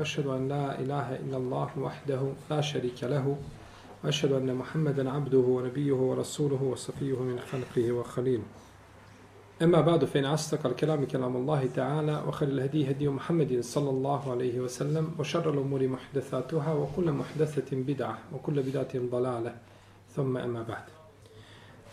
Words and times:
أشهد 0.00 0.26
أن 0.26 0.48
لا 0.48 0.80
إله 0.80 1.16
إلا 1.16 1.36
الله 1.36 1.70
وحده 1.78 2.22
لا 2.50 2.60
شريك 2.60 3.04
له 3.04 3.36
وأشهد 4.04 4.32
أن 4.32 4.54
محمدا 4.54 5.10
عبده 5.10 5.38
ونبيه 5.38 5.92
ورسوله 5.92 6.62
وصفيه 6.62 7.18
من 7.18 7.40
خلقه 7.40 7.92
وخليله 7.92 8.42
أما 9.62 9.80
بعد 9.80 10.04
فإن 10.04 10.24
أصدق 10.24 10.66
الكلام 10.66 11.04
كلام 11.04 11.36
الله 11.36 11.68
تعالى 11.74 12.22
وخير 12.28 12.48
الهدي 12.48 12.90
هدي 12.90 13.08
محمد 13.08 13.60
صلى 13.60 13.90
الله 13.90 14.30
عليه 14.30 14.60
وسلم 14.60 15.10
وشر 15.18 15.50
الأمور 15.50 15.88
محدثاتها 15.88 16.72
وكل 16.72 17.12
محدثة 17.12 17.76
بدعة 17.76 18.18
وكل 18.32 18.62
بدعة 18.62 18.92
ضلالة 18.96 19.54
ثم 20.16 20.36
أما 20.36 20.62
بعد 20.62 20.82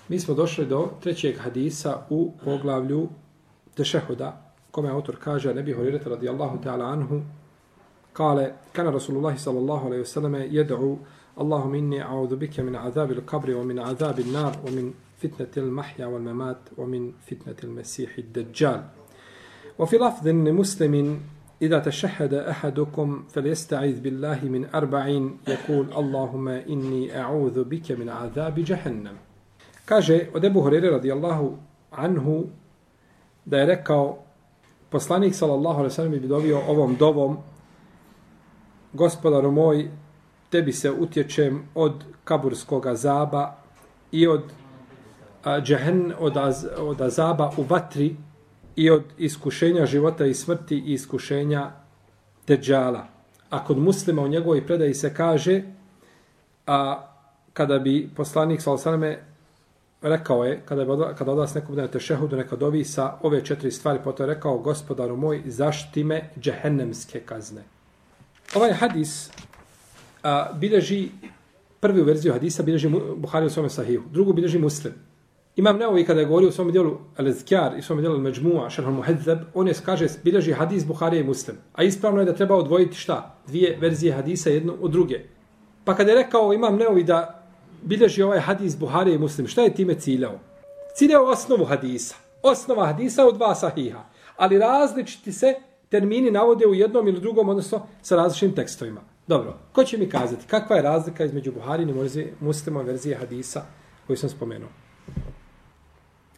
Mi 0.09 0.19
smo 0.19 0.33
došli 0.33 0.65
do 0.65 0.89
trećeg 1.03 1.37
hadisa 1.37 2.05
u 2.09 2.31
poglavlju 2.43 3.09
tešehuda, 3.75 4.51
kome 4.71 4.89
autor 4.89 5.15
kaže, 5.23 5.53
Nebi 5.53 5.71
bi 5.71 5.77
horirati 5.77 6.09
radijallahu 6.09 6.61
ta'ala 6.63 6.85
anhu, 6.85 7.21
قال 8.17 8.53
كان 8.73 8.87
رسول 8.87 9.15
الله 9.17 9.35
صلى 9.35 9.59
الله 9.59 9.85
عليه 9.85 9.99
وسلم 9.99 10.35
يدعو 10.35 10.97
اللهم 11.41 11.73
إني 11.75 12.01
أعوذ 12.01 12.35
بك 12.35 12.59
من 12.59 12.75
عذاب 12.75 13.11
القبر 13.11 13.55
ومن 13.55 13.79
عذاب 13.79 14.19
النار 14.19 14.53
ومن 14.67 14.93
فتنة 15.21 15.53
المحيا 15.63 16.05
والممات 16.05 16.57
ومن 16.77 17.11
فتنة 17.27 17.55
المسيح 17.63 18.17
الدجال. 18.17 18.83
وفي 19.79 19.97
لفظ 19.97 20.27
مسلم 20.27 21.19
إذا 21.61 21.79
تشهد 21.79 22.33
أحدكم 22.33 23.23
فليستعيذ 23.29 24.01
بالله 24.01 24.39
من 24.43 24.65
أربعين 24.75 25.37
يقول 25.47 25.85
اللهم 25.97 26.47
إني 26.47 27.19
أعوذ 27.21 27.63
بك 27.63 27.91
من 27.91 28.09
عذاب 28.09 28.55
جهنم. 28.59 29.15
Kaže 29.85 30.27
od 30.33 30.43
Ebu 30.43 30.61
Horeire 30.61 30.89
radijallahu 30.89 31.57
anhu 31.91 32.45
da 33.45 33.57
je 33.57 33.65
rekao 33.65 34.17
poslanik 34.89 35.35
sallallahu 35.35 35.77
alaihi 35.77 35.93
sallam 35.93 36.11
bi 36.11 36.27
dovio 36.27 36.61
ovom 36.67 36.95
dovom 36.95 37.37
gospodaru 38.97 39.51
moj, 39.51 39.89
tebi 40.49 40.73
se 40.73 40.91
utječem 40.91 41.63
od 41.75 42.03
kaburskog 42.23 42.85
azaba 42.85 43.55
i 44.11 44.27
od 44.27 44.43
a, 45.43 45.61
džehen, 45.61 46.13
od, 46.19 46.37
az, 46.37 46.67
od 46.77 47.01
azaba 47.01 47.51
u 47.57 47.63
vatri 47.63 48.15
i 48.75 48.89
od 48.89 49.03
iskušenja 49.17 49.85
života 49.85 50.25
i 50.25 50.33
smrti 50.33 50.75
i 50.75 50.93
iskušenja 50.93 51.71
teđala. 52.45 53.07
A 53.49 53.63
kod 53.65 53.77
muslima 53.77 54.21
u 54.21 54.27
njegovoj 54.27 54.65
predaji 54.67 54.93
se 54.93 55.13
kaže, 55.13 55.61
a 56.67 57.07
kada 57.53 57.79
bi 57.79 58.09
poslanik 58.15 58.61
sallallahu 58.61 59.21
rekao 60.01 60.43
je, 60.43 60.61
kada, 60.65 60.85
bi 60.85 60.91
kada 61.17 61.31
od 61.31 61.37
vas 61.37 61.53
neko 61.53 61.67
bude 61.67 61.81
na 61.81 61.87
tešehudu, 61.87 62.37
neka 62.37 62.55
dovi 62.55 62.83
sa 62.83 63.17
ove 63.21 63.45
četiri 63.45 63.71
stvari, 63.71 63.99
potom 64.03 64.29
je 64.29 64.35
rekao, 64.35 64.57
gospodaru 64.57 65.17
moj, 65.17 65.41
zašti 65.45 66.03
me 66.03 66.29
džehennemske 66.39 67.19
kazne. 67.19 67.76
Ovaj 68.55 68.73
hadis 68.73 69.29
a, 70.23 70.53
bilježi, 70.53 71.09
prvi 71.79 72.01
verziju 72.01 72.33
hadisa 72.33 72.63
bilježi 72.63 72.89
Buhari 73.15 73.45
u 73.45 73.49
svome 73.49 73.69
sahihu, 73.69 74.03
drugu 74.11 74.33
bilježi 74.33 74.59
muslim. 74.59 74.93
Imam 75.55 75.77
Neovi 75.77 76.05
kada 76.05 76.19
je 76.19 76.25
govorio 76.25 76.49
u 76.49 76.51
svom 76.51 76.71
dijelu 76.71 76.97
Al-Zkjar 77.17 77.77
i 77.77 77.81
svom 77.81 77.99
dijelu 77.99 78.17
Al-Međmu'a, 78.17 78.69
Šerhan 78.69 78.93
Muhedzeb, 78.93 79.39
on 79.53 79.67
je 79.67 79.73
kaže, 79.85 80.07
bilježi 80.23 80.53
hadis 80.53 80.85
Buharije 80.85 81.21
i 81.21 81.23
muslim. 81.23 81.57
A 81.73 81.83
ispravno 81.83 82.19
je 82.19 82.25
da 82.25 82.35
treba 82.35 82.55
odvojiti 82.55 82.97
šta? 82.97 83.35
Dvije 83.47 83.77
verzije 83.81 84.13
hadisa 84.13 84.49
jednu 84.49 84.75
od 84.81 84.91
druge. 84.91 85.19
Pa 85.85 85.95
kada 85.95 86.11
je 86.11 86.17
rekao 86.17 86.53
Imam 86.53 86.75
Neovi 86.75 87.03
da 87.03 87.43
bilježi 87.81 88.21
ovaj 88.21 88.39
hadis 88.39 88.77
Buharije 88.77 89.15
i 89.15 89.19
muslim, 89.19 89.47
šta 89.47 89.61
je 89.61 89.73
time 89.73 89.95
ciljao? 89.95 90.39
Ciljao 90.95 91.25
osnovu 91.25 91.65
hadisa. 91.65 92.15
Osnova 92.43 92.85
hadisa 92.85 93.27
u 93.27 93.31
dva 93.31 93.55
sahiha. 93.55 94.03
Ali 94.37 94.59
različiti 94.59 95.33
se 95.33 95.55
termini 95.89 96.31
navode 96.31 96.67
u 96.67 96.73
jednom 96.73 97.07
ili 97.07 97.21
drugom, 97.21 97.49
odnosno 97.49 97.87
sa 98.01 98.15
različitim 98.15 98.55
tekstovima. 98.55 99.01
Dobro, 99.27 99.57
ko 99.71 99.83
će 99.83 99.97
mi 99.97 100.09
kazati 100.09 100.47
kakva 100.47 100.75
je 100.75 100.81
razlika 100.81 101.25
između 101.25 101.51
Buharine 101.51 101.93
i 102.15 102.27
muslima 102.39 102.81
verzije 102.81 103.15
hadisa 103.15 103.65
koju 104.07 104.17
sam 104.17 104.29
spomenuo? 104.29 104.69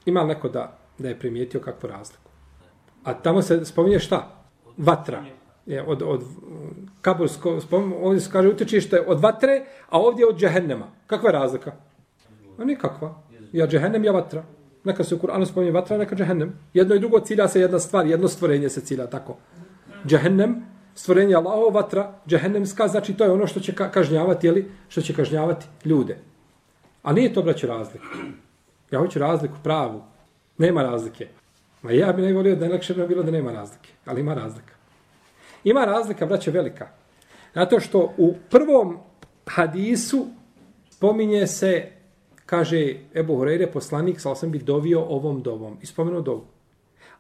Ima 0.06 0.24
neko 0.24 0.50
da, 0.50 0.78
da 0.98 1.10
je 1.10 1.20
primijetio 1.20 1.62
kakvu 1.62 1.90
razliku? 1.90 2.30
A 3.04 3.14
tamo 3.14 3.42
se 3.42 3.66
spominje 3.66 4.00
šta? 4.00 4.44
Vatra. 4.78 5.24
Je, 5.66 5.84
od, 5.88 6.02
od 6.02 6.24
kabursko, 7.02 7.60
spom, 7.62 7.94
ovdje 8.02 8.22
se 8.22 8.32
kaže 8.32 8.50
utječište 8.50 9.02
od 9.08 9.20
vatre, 9.20 9.66
a 9.90 10.00
ovdje 10.00 10.28
od 10.28 10.40
džehennema. 10.40 10.88
Kakva 11.08 11.30
je 11.30 11.34
razlika? 11.34 11.72
A 12.58 12.64
nikakva. 12.64 13.22
Ja 13.52 13.68
džehennem, 13.68 14.04
ja 14.04 14.12
vatra. 14.12 14.44
Neka 14.84 15.04
se 15.04 15.16
u 15.16 15.18
Kur'anu 15.18 15.46
spominje 15.46 15.72
vatra, 15.72 15.98
neka 15.98 16.16
džehennem. 16.16 16.54
Jedno 16.74 16.96
i 16.96 17.00
drugo 17.00 17.20
cilja 17.20 17.48
se 17.48 17.62
jedna 17.62 17.80
stvar, 17.80 18.08
jedno 18.08 18.28
stvorenje 18.28 18.70
se 18.70 18.82
cilja 18.82 19.08
tako. 19.08 19.38
Džehennem, 20.08 20.56
stvorenje 20.96 21.36
Allahov 21.36 21.74
vatra, 21.74 22.14
džehennemska, 22.28 22.88
znači 22.88 23.14
to 23.14 23.24
je 23.24 23.32
ono 23.32 23.48
što 23.48 23.60
će 23.60 23.74
kažnjavati, 23.76 24.48
jeli, 24.48 24.72
što 24.90 25.02
će 25.02 25.14
kažnjavati 25.14 25.66
ljude. 25.86 26.18
A 27.04 27.14
nije 27.14 27.34
to, 27.34 27.42
braću, 27.42 27.68
razlika. 27.68 28.06
Ja 28.92 29.00
hoću 29.00 29.20
razliku 29.20 29.56
pravu. 29.64 30.04
Nema 30.58 30.84
razlike. 30.84 31.28
Ma 31.82 31.92
ja 31.92 32.14
bi 32.14 32.22
najvolio 32.22 32.56
da 32.56 32.66
je 32.66 32.72
lakše 32.72 32.94
bi 32.94 33.08
bilo 33.08 33.24
da 33.24 33.32
nema 33.32 33.52
razlike. 33.52 33.90
Ali 34.06 34.22
ima 34.22 34.34
razlika. 34.34 34.74
Ima 35.64 35.86
razlika, 35.86 36.26
braće, 36.26 36.52
velika. 36.52 36.88
Zato 37.56 37.80
što 37.80 38.14
u 38.18 38.36
prvom 38.50 38.98
hadisu 39.46 40.28
pominje 41.00 41.48
se 41.48 41.92
kaže 42.50 42.96
Ebu 43.14 43.36
Horeire, 43.38 43.68
poslanik, 43.72 44.20
sal 44.22 44.36
sam 44.36 44.52
bi 44.52 44.60
dovio 44.60 45.02
ovom 45.02 45.42
dovom. 45.42 45.78
I 45.82 45.86
spomenuo 45.86 46.22
dovu. 46.22 46.46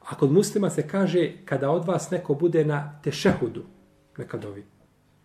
A 0.09 0.15
kod 0.15 0.31
muslima 0.31 0.69
se 0.69 0.87
kaže, 0.87 1.31
kada 1.45 1.69
od 1.69 1.85
vas 1.85 2.11
neko 2.11 2.33
bude 2.33 2.65
na 2.65 2.99
tešehudu, 3.03 3.63
neka 4.17 4.37
dovi. 4.37 4.63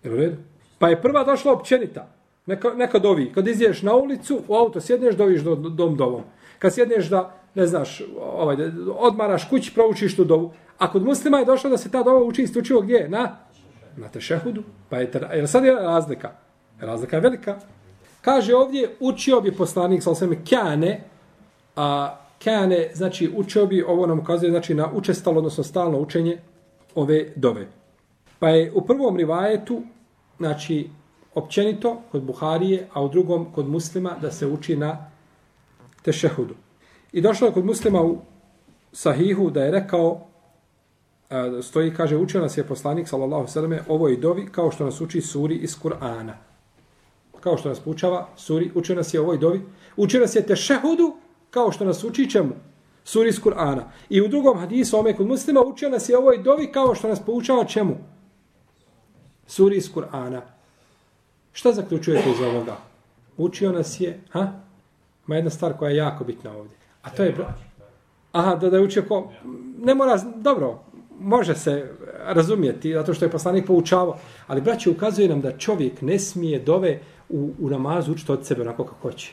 Je 0.02 0.12
u 0.12 0.16
redu? 0.16 0.36
Pa 0.78 0.88
je 0.88 1.02
prva 1.02 1.24
došla 1.24 1.52
općenita. 1.52 2.08
Neka, 2.46 2.74
neka 2.76 2.98
dovi. 2.98 3.32
Kad 3.32 3.48
izješ 3.48 3.82
na 3.82 3.94
ulicu, 3.94 4.42
u 4.48 4.54
auto 4.54 4.80
sjedneš, 4.80 5.16
doviš 5.16 5.42
do, 5.42 5.54
do, 5.54 5.68
dom 5.68 5.96
dovom. 5.96 6.22
Kad 6.58 6.74
sjedneš 6.74 7.08
da, 7.08 7.34
ne 7.54 7.66
znaš, 7.66 8.02
ovaj, 8.20 8.56
da 8.56 8.92
odmaraš 8.92 9.48
kući, 9.48 9.74
proučiš 9.74 10.16
tu 10.16 10.24
dovu. 10.24 10.52
A 10.78 10.92
kod 10.92 11.04
muslima 11.04 11.38
je 11.38 11.44
došlo 11.44 11.70
da 11.70 11.78
se 11.78 11.90
ta 11.90 12.02
dova 12.02 12.20
uči 12.24 12.42
istučivo 12.42 12.80
gdje? 12.80 13.08
Na, 13.08 13.36
na 13.96 14.08
tešehudu. 14.08 14.62
Pa 14.88 14.98
je, 14.98 15.10
jer 15.34 15.48
sad 15.48 15.64
je 15.64 15.74
razlika. 15.74 16.32
Razlika 16.80 17.16
je 17.16 17.20
velika. 17.20 17.58
Kaže 18.24 18.54
ovdje, 18.54 18.96
učio 19.00 19.40
bi 19.40 19.52
poslanik, 19.52 20.02
sa 20.02 20.10
osvijem, 20.10 20.44
kjane, 20.44 21.00
a 21.76 22.16
kjane, 22.38 22.90
znači, 22.94 23.30
učio 23.36 23.66
bi, 23.66 23.82
ovo 23.82 24.06
nam 24.06 24.18
ukazuje, 24.18 24.50
znači, 24.50 24.74
na 24.74 24.92
učestalo, 24.92 25.38
odnosno 25.38 25.64
stalno 25.64 25.98
učenje 25.98 26.38
ove 26.94 27.32
dove. 27.36 27.66
Pa 28.38 28.48
je 28.48 28.72
u 28.74 28.80
prvom 28.86 29.16
rivajetu, 29.16 29.82
znači, 30.38 30.88
općenito 31.34 32.00
kod 32.12 32.22
Buharije, 32.22 32.88
a 32.92 33.02
u 33.02 33.08
drugom 33.08 33.46
kod 33.54 33.68
muslima, 33.68 34.16
da 34.20 34.30
se 34.30 34.46
uči 34.46 34.76
na 34.76 35.10
tešehudu. 36.02 36.54
I 37.12 37.20
došlo 37.20 37.46
je 37.46 37.52
kod 37.52 37.64
muslima 37.64 38.02
u 38.02 38.18
sahihu 38.92 39.50
da 39.50 39.64
je 39.64 39.70
rekao, 39.70 40.20
stoji, 41.62 41.94
kaže, 41.94 42.16
učio 42.16 42.40
nas 42.40 42.58
je 42.58 42.64
poslanik, 42.64 43.08
sallallahu 43.08 43.46
sallam, 43.46 43.78
ovoj 43.88 44.16
dovi, 44.16 44.46
kao 44.52 44.70
što 44.70 44.84
nas 44.84 45.00
uči 45.00 45.20
suri 45.20 45.56
iz 45.56 45.76
Kur'ana 45.82 46.53
kao 47.44 47.56
što 47.56 47.68
nas 47.68 47.80
poučava 47.80 48.28
suri, 48.36 48.70
uči 48.74 48.94
nas 48.94 49.14
je 49.14 49.20
ovoj 49.20 49.38
dovi, 49.38 49.60
uči 49.96 50.18
nas 50.18 50.36
je 50.36 50.46
tešehudu, 50.46 51.16
kao 51.50 51.72
što 51.72 51.84
nas 51.84 52.04
uči 52.04 52.30
čemu? 52.30 52.54
Suri 53.04 53.28
iz 53.28 53.40
Kur'ana. 53.40 53.82
I 54.08 54.20
u 54.20 54.28
drugom 54.28 54.58
hadisu, 54.58 54.98
ome 54.98 55.16
kod 55.16 55.26
muslima, 55.26 55.60
uči 55.60 55.90
nas 55.90 56.08
je 56.08 56.18
ovoj 56.18 56.38
dovi, 56.38 56.72
kao 56.72 56.94
što 56.94 57.08
nas 57.08 57.20
poučava 57.20 57.64
čemu? 57.64 57.96
Suri 59.46 59.76
iz 59.76 59.90
Kur'ana. 59.92 60.40
Šta 61.52 61.72
zaključujete 61.72 62.30
iz 62.30 62.40
ovoga? 62.40 62.76
Učio 63.36 63.72
nas 63.72 64.00
je, 64.00 64.20
ha? 64.30 64.52
Ma 65.26 65.36
jedna 65.36 65.50
stvar 65.50 65.76
koja 65.78 65.90
je 65.90 65.96
jako 65.96 66.24
bitna 66.24 66.56
ovdje. 66.56 66.76
A 67.02 67.10
to 67.10 67.22
je... 67.22 67.36
Aha, 68.32 68.54
da 68.54 68.70
da 68.70 68.76
je 68.76 68.82
učio 68.82 69.04
ko... 69.08 69.32
Ne 69.78 69.94
mora... 69.94 70.16
Dobro, 70.36 70.78
može 71.20 71.54
se 71.54 71.92
razumijeti, 72.24 72.92
zato 72.92 73.14
što 73.14 73.24
je 73.24 73.30
poslanik 73.30 73.66
poučavao. 73.66 74.16
Ali, 74.46 74.60
braće, 74.60 74.90
ukazuje 74.90 75.28
nam 75.28 75.40
da 75.40 75.58
čovjek 75.58 76.02
ne 76.02 76.18
smije 76.18 76.58
dove 76.58 77.00
u, 77.34 77.50
u 77.60 77.70
namazu 77.70 78.12
učiti 78.12 78.32
od 78.32 78.46
sebe 78.46 78.62
onako 78.62 78.84
kako 78.84 79.08
hoće. 79.08 79.32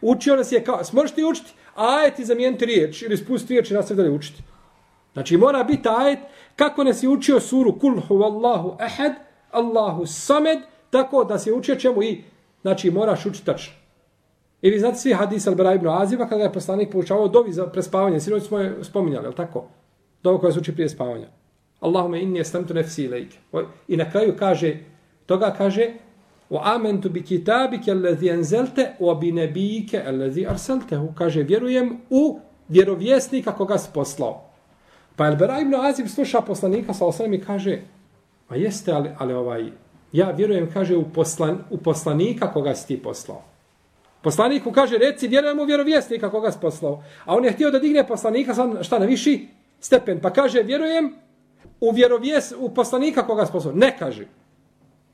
Učio 0.00 0.36
nas 0.36 0.52
je 0.52 0.64
kao, 0.64 0.84
smoš 0.84 1.10
ti 1.10 1.24
učiti, 1.24 1.52
ajet 1.74 2.18
i 2.18 2.24
zamijeniti 2.24 2.66
riječ, 2.66 3.02
ili 3.02 3.16
spusti 3.16 3.52
riječ 3.52 3.70
i 3.70 3.74
nastavi 3.74 3.96
dalje 3.96 4.10
učiti. 4.10 4.42
Znači 5.12 5.36
mora 5.36 5.64
biti 5.64 5.88
ajet, 5.88 6.18
kako 6.56 6.84
nas 6.84 7.02
je 7.02 7.08
učio 7.08 7.40
suru, 7.40 7.78
kul 7.78 8.00
huvallahu 8.08 8.76
ehad, 8.80 9.12
Allahu 9.50 10.06
samed, 10.06 10.58
tako 10.90 11.24
da 11.24 11.38
se 11.38 11.52
učio 11.52 11.76
čemu 11.76 12.02
i, 12.02 12.24
znači 12.62 12.90
moraš 12.90 13.26
učiti 13.26 13.46
tačno. 13.46 13.74
I 14.62 14.70
vi 14.70 14.78
znate 14.78 14.96
svi 14.96 15.12
hadis 15.12 15.46
Al-Bara 15.46 15.74
ibn 15.74 15.88
Aziba 15.88 16.28
kada 16.28 16.42
je 16.42 16.52
poslanik 16.52 16.92
poučavao 16.92 17.28
dovi 17.28 17.52
za 17.52 17.66
prespavanje, 17.66 18.20
sinoć 18.20 18.42
smo 18.42 18.58
je 18.58 18.84
spominjali, 18.84 19.28
je 19.28 19.34
tako? 19.34 19.64
Dovo 20.22 20.38
koja 20.38 20.52
se 20.52 20.58
uči 20.58 20.72
prije 20.72 20.88
spavanja. 20.88 21.26
Allahume 21.80 22.22
inni 22.22 22.40
estamtu 22.40 22.74
nefsi 22.74 23.04
ilajke. 23.04 23.38
I 23.88 23.96
na 23.96 24.10
kraju 24.10 24.34
kaže, 24.38 24.76
toga 25.26 25.54
kaže, 25.58 25.90
wa 26.52 26.60
amantu 26.74 27.10
bi 27.10 27.22
kitabika 27.24 27.92
allazi 27.92 28.30
anzalta 28.30 28.82
wa 29.00 29.14
bi 29.20 29.32
allazi 30.06 30.46
arsaltahu 30.46 31.14
kaže 31.18 31.42
vjerujem 31.42 31.96
u 32.10 32.38
vjerovjesnika 32.68 33.52
koga 33.52 33.78
si 33.78 33.88
poslao 33.94 34.50
pa 35.16 35.24
al 35.24 35.36
bara 35.36 35.60
ibn 35.60 35.74
azib 35.74 36.06
sluša 36.08 36.40
poslanika 36.40 36.94
sa 36.94 37.06
osam 37.06 37.34
i 37.34 37.40
kaže 37.40 37.80
Ma 38.52 38.58
jeste, 38.58 38.92
ali, 38.92 39.10
ali 39.18 39.32
ovaj, 39.32 39.70
ja 40.12 40.30
vjerujem, 40.30 40.70
kaže, 40.72 40.96
u, 40.96 41.04
poslan, 41.14 41.58
u 41.70 41.78
poslanika 41.78 42.52
koga 42.52 42.74
si 42.74 42.86
ti 42.86 43.02
poslao. 43.02 43.42
Poslaniku 44.22 44.72
kaže, 44.72 44.98
reci, 44.98 45.28
vjerujem 45.28 45.60
u 45.60 45.64
vjerovjesnika 45.64 46.30
koga 46.30 46.52
si 46.52 46.58
poslao. 46.60 47.02
A 47.24 47.36
on 47.36 47.44
je 47.44 47.52
htio 47.52 47.70
da 47.70 47.78
digne 47.78 48.06
poslanika, 48.06 48.54
sam, 48.54 48.76
šta, 48.82 48.98
na 48.98 49.06
viši 49.06 49.48
stepen. 49.80 50.20
Pa 50.20 50.30
kaže, 50.30 50.62
vjerujem 50.62 51.14
u 51.80 51.90
vjerovjes, 51.90 52.52
u 52.58 52.68
poslanika 52.74 53.26
koga 53.26 53.46
si 53.46 53.52
poslao. 53.52 53.74
Ne 53.74 53.96
kaže. 53.98 54.26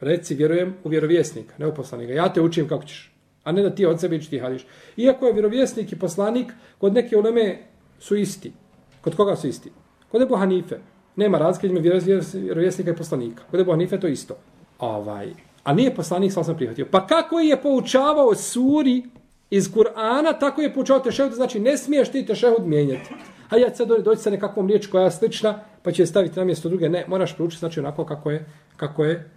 Reci, 0.00 0.34
vjerujem 0.34 0.74
u 0.84 0.88
vjerovjesnika, 0.88 1.54
ne 1.58 1.66
u 1.66 1.74
poslanika. 1.74 2.12
Ja 2.12 2.32
te 2.32 2.40
učim 2.40 2.68
kako 2.68 2.84
ćeš. 2.84 3.12
A 3.44 3.52
ne 3.52 3.62
da 3.62 3.74
ti 3.74 3.86
od 3.86 4.00
sebe 4.00 4.18
ti 4.18 4.38
hadiš. 4.38 4.66
Iako 4.96 5.26
je 5.26 5.32
vjerovjesnik 5.32 5.92
i 5.92 5.98
poslanik, 5.98 6.52
kod 6.78 6.94
neke 6.94 7.16
uleme 7.16 7.58
su 7.98 8.16
isti. 8.16 8.52
Kod 9.00 9.16
koga 9.16 9.36
su 9.36 9.48
isti? 9.48 9.70
Kod 10.08 10.22
Ebu 10.22 10.36
Hanife. 10.36 10.78
Nema 11.16 11.38
razlike 11.38 11.66
između 11.66 11.90
vjerovjesnika 12.34 12.90
i 12.90 12.96
poslanika. 12.96 13.42
Kod 13.50 13.60
Ebu 13.60 13.70
Hanife 13.70 14.00
to 14.00 14.06
isto. 14.06 14.36
Ovaj. 14.78 15.28
A 15.64 15.74
nije 15.74 15.94
poslanik 15.94 16.32
sam 16.32 16.56
prihvatio. 16.56 16.86
Pa 16.90 17.06
kako 17.06 17.40
je 17.40 17.62
poučavao 17.62 18.34
suri 18.34 19.02
iz 19.50 19.72
Kur'ana, 19.72 20.40
tako 20.40 20.60
je 20.60 20.74
poučavao 20.74 21.04
tešehud, 21.04 21.32
znači 21.32 21.60
ne 21.60 21.76
smiješ 21.76 22.12
ti 22.12 22.26
tešehud 22.26 22.66
mijenjati. 22.66 23.14
A 23.48 23.56
ja 23.56 23.74
sad 23.74 23.88
doći 23.88 24.22
sa 24.22 24.30
nekakvom 24.30 24.68
riječ 24.68 24.86
koja 24.86 25.04
je 25.04 25.10
slična, 25.10 25.60
pa 25.82 25.92
će 25.92 26.02
je 26.02 26.06
staviti 26.06 26.38
na 26.38 26.44
mjesto 26.44 26.68
druge. 26.68 26.88
Ne, 26.88 27.04
moraš 27.08 27.36
proučiti, 27.36 27.58
znači 27.58 27.80
onako 27.80 28.04
kako 28.04 28.30
je, 28.30 28.46
kako 28.76 29.04
je 29.04 29.30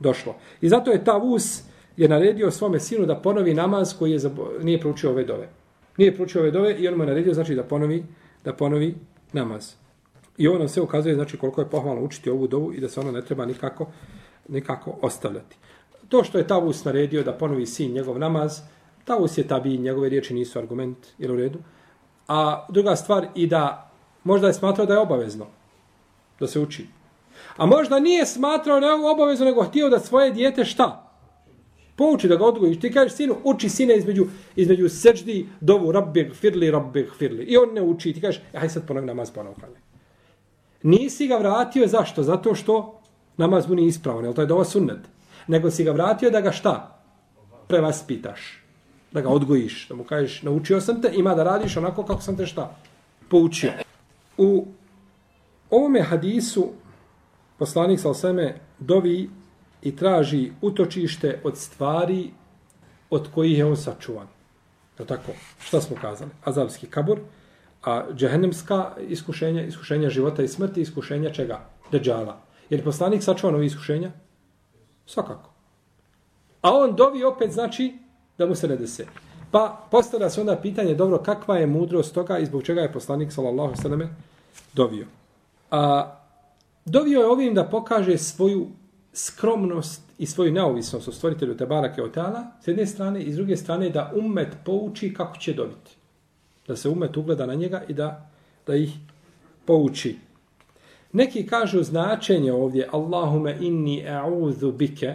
došlo. 0.00 0.34
I 0.60 0.68
zato 0.68 0.90
je 0.90 1.04
Tavus 1.04 1.62
je 1.96 2.08
naredio 2.08 2.50
svome 2.50 2.80
sinu 2.80 3.06
da 3.06 3.16
ponovi 3.16 3.54
namaz 3.54 3.94
koji 3.98 4.12
je 4.12 4.18
zabo... 4.18 4.48
nije 4.62 4.80
proučio 4.80 5.10
ove 5.10 5.24
dove. 5.24 5.48
Nije 5.96 6.14
proučio 6.14 6.40
ove 6.40 6.50
dove 6.50 6.74
i 6.74 6.88
on 6.88 6.94
mu 6.94 7.02
je 7.02 7.06
naredio 7.06 7.34
znači 7.34 7.54
da 7.54 7.62
ponovi, 7.62 8.04
da 8.44 8.52
ponovi 8.52 8.94
namaz. 9.32 9.72
I 10.38 10.48
ovo 10.48 10.58
nam 10.58 10.68
sve 10.68 10.82
ukazuje 10.82 11.14
znači 11.14 11.38
koliko 11.38 11.60
je 11.60 11.70
pohvalno 11.70 12.02
učiti 12.02 12.30
ovu 12.30 12.46
dovu 12.46 12.72
i 12.72 12.80
da 12.80 12.88
se 12.88 13.00
ona 13.00 13.10
ne 13.10 13.22
treba 13.22 13.46
nikako, 13.46 13.86
nikako 14.48 14.98
ostavljati. 15.02 15.56
To 16.08 16.24
što 16.24 16.38
je 16.38 16.46
Tavus 16.46 16.84
naredio 16.84 17.22
da 17.22 17.32
ponovi 17.32 17.66
sin 17.66 17.92
njegov 17.92 18.18
namaz, 18.18 18.60
Tavus 19.04 19.38
je 19.38 19.48
tabi, 19.48 19.78
njegove 19.78 20.08
riječi 20.08 20.34
nisu 20.34 20.58
argument, 20.58 20.98
jel 21.18 21.32
u 21.32 21.36
redu. 21.36 21.58
A 22.28 22.66
druga 22.68 22.96
stvar 22.96 23.26
i 23.34 23.46
da 23.46 23.90
možda 24.24 24.46
je 24.46 24.54
smatrao 24.54 24.86
da 24.86 24.94
je 24.94 25.00
obavezno 25.00 25.46
da 26.40 26.46
se 26.46 26.60
uči. 26.60 26.86
A 27.56 27.66
možda 27.66 28.00
nije 28.00 28.26
smatrao 28.26 28.80
ne 28.80 28.88
obavezno, 28.92 29.46
nego 29.46 29.64
htio 29.64 29.88
da 29.88 30.00
svoje 30.00 30.30
dijete 30.30 30.64
šta? 30.64 31.02
Pouči 31.96 32.28
da 32.28 32.36
ga 32.36 32.44
odgojiš. 32.44 32.80
Ti 32.80 32.92
kažeš 32.92 33.12
sinu, 33.12 33.36
uči 33.44 33.68
sine 33.68 33.96
između, 33.96 34.26
između 34.56 34.88
seđdi, 34.88 35.48
dovu, 35.60 35.92
rabbi, 35.92 36.30
firli, 36.34 36.70
rabbi, 36.70 37.08
firli. 37.18 37.44
I 37.44 37.56
on 37.56 37.74
ne 37.74 37.82
uči. 37.82 38.12
Ti 38.12 38.20
kažeš, 38.20 38.42
aj 38.52 38.68
sad 38.68 38.86
ponovi 38.86 39.06
namaz 39.06 39.30
ponovi. 39.30 39.56
Nisi 40.82 41.26
ga 41.26 41.36
vratio, 41.36 41.86
zašto? 41.86 42.22
Zato 42.22 42.54
što 42.54 43.00
namaz 43.36 43.68
mu 43.68 43.74
nije 43.74 43.88
ispravan, 43.88 44.24
jel 44.24 44.34
to 44.34 44.40
je 44.40 44.46
dova 44.46 44.64
sunnet? 44.64 44.98
Nego 45.46 45.70
si 45.70 45.84
ga 45.84 45.92
vratio 45.92 46.30
da 46.30 46.40
ga 46.40 46.52
šta? 46.52 47.02
Prevaspitaš. 47.68 48.62
Da 49.12 49.20
ga 49.20 49.28
odgojiš. 49.28 49.88
Da 49.88 49.94
mu 49.94 50.04
kažeš, 50.04 50.42
naučio 50.42 50.80
sam 50.80 51.02
te, 51.02 51.10
ima 51.14 51.34
da 51.34 51.44
radiš 51.44 51.76
onako 51.76 52.02
kako 52.02 52.22
sam 52.22 52.36
te 52.36 52.46
šta? 52.46 52.76
Poučio. 53.28 53.72
U 54.38 54.66
ovome 55.70 56.02
hadisu 56.02 56.68
poslanik 57.58 58.00
Salseme 58.00 58.60
dovi 58.78 59.30
i 59.82 59.96
traži 59.96 60.52
utočište 60.60 61.40
od 61.44 61.56
stvari 61.56 62.30
od 63.10 63.28
kojih 63.34 63.58
je 63.58 63.64
on 63.64 63.76
sačuvan. 63.76 64.26
Je 64.98 65.06
tako, 65.06 65.32
šta 65.60 65.80
smo 65.80 65.96
kazali? 66.00 66.30
Azabski 66.44 66.86
kabur, 66.86 67.18
a 67.84 68.04
džehennemska 68.14 68.90
iskušenja, 69.08 69.62
iskušenja 69.62 70.10
života 70.10 70.42
i 70.42 70.48
smrti, 70.48 70.80
iskušenja 70.80 71.30
čega? 71.30 71.60
Deđala. 71.92 72.40
Jer 72.70 72.84
poslanik 72.84 73.22
sačuvan 73.22 73.54
ovih 73.54 73.66
iskušenja? 73.66 74.10
Svakako. 75.06 75.50
A 76.62 76.70
on 76.74 76.96
dovi 76.96 77.24
opet 77.24 77.52
znači 77.52 77.98
da 78.38 78.46
mu 78.46 78.54
se 78.54 78.68
ne 78.68 78.76
dese. 78.76 79.06
Pa 79.50 79.86
postavlja 79.90 80.30
se 80.30 80.40
onda 80.40 80.56
pitanje, 80.56 80.94
dobro, 80.94 81.18
kakva 81.18 81.58
je 81.58 81.66
mudrost 81.66 82.14
toga 82.14 82.38
i 82.38 82.46
zbog 82.46 82.62
čega 82.62 82.80
je 82.80 82.92
poslanik, 82.92 83.32
sallallahu 83.32 83.76
sallam, 83.76 84.16
dovio. 84.72 85.06
A, 85.70 86.16
dovio 86.86 87.20
je 87.20 87.26
ovim 87.26 87.54
da 87.54 87.64
pokaže 87.64 88.18
svoju 88.18 88.66
skromnost 89.12 90.02
i 90.18 90.26
svoju 90.26 90.52
neovisnost 90.52 91.08
u 91.08 91.12
stvoritelju 91.12 91.56
Tebara 91.56 91.94
Keotala, 91.94 92.44
s 92.64 92.68
jedne 92.68 92.86
strane, 92.86 93.22
i 93.22 93.32
s 93.32 93.36
druge 93.36 93.56
strane 93.56 93.90
da 93.90 94.12
umet 94.16 94.48
pouči 94.64 95.14
kako 95.14 95.36
će 95.36 95.52
dobiti. 95.52 95.96
Da 96.66 96.76
se 96.76 96.88
umet 96.88 97.16
ugleda 97.16 97.46
na 97.46 97.54
njega 97.54 97.82
i 97.88 97.94
da, 97.94 98.30
da 98.66 98.76
ih 98.76 98.92
pouči. 99.64 100.16
Neki 101.12 101.46
kažu 101.46 101.82
značenje 101.82 102.52
ovdje 102.52 102.88
Allahume 102.92 103.58
inni 103.60 104.04
a'udhu 104.08 104.72
bike, 104.72 105.14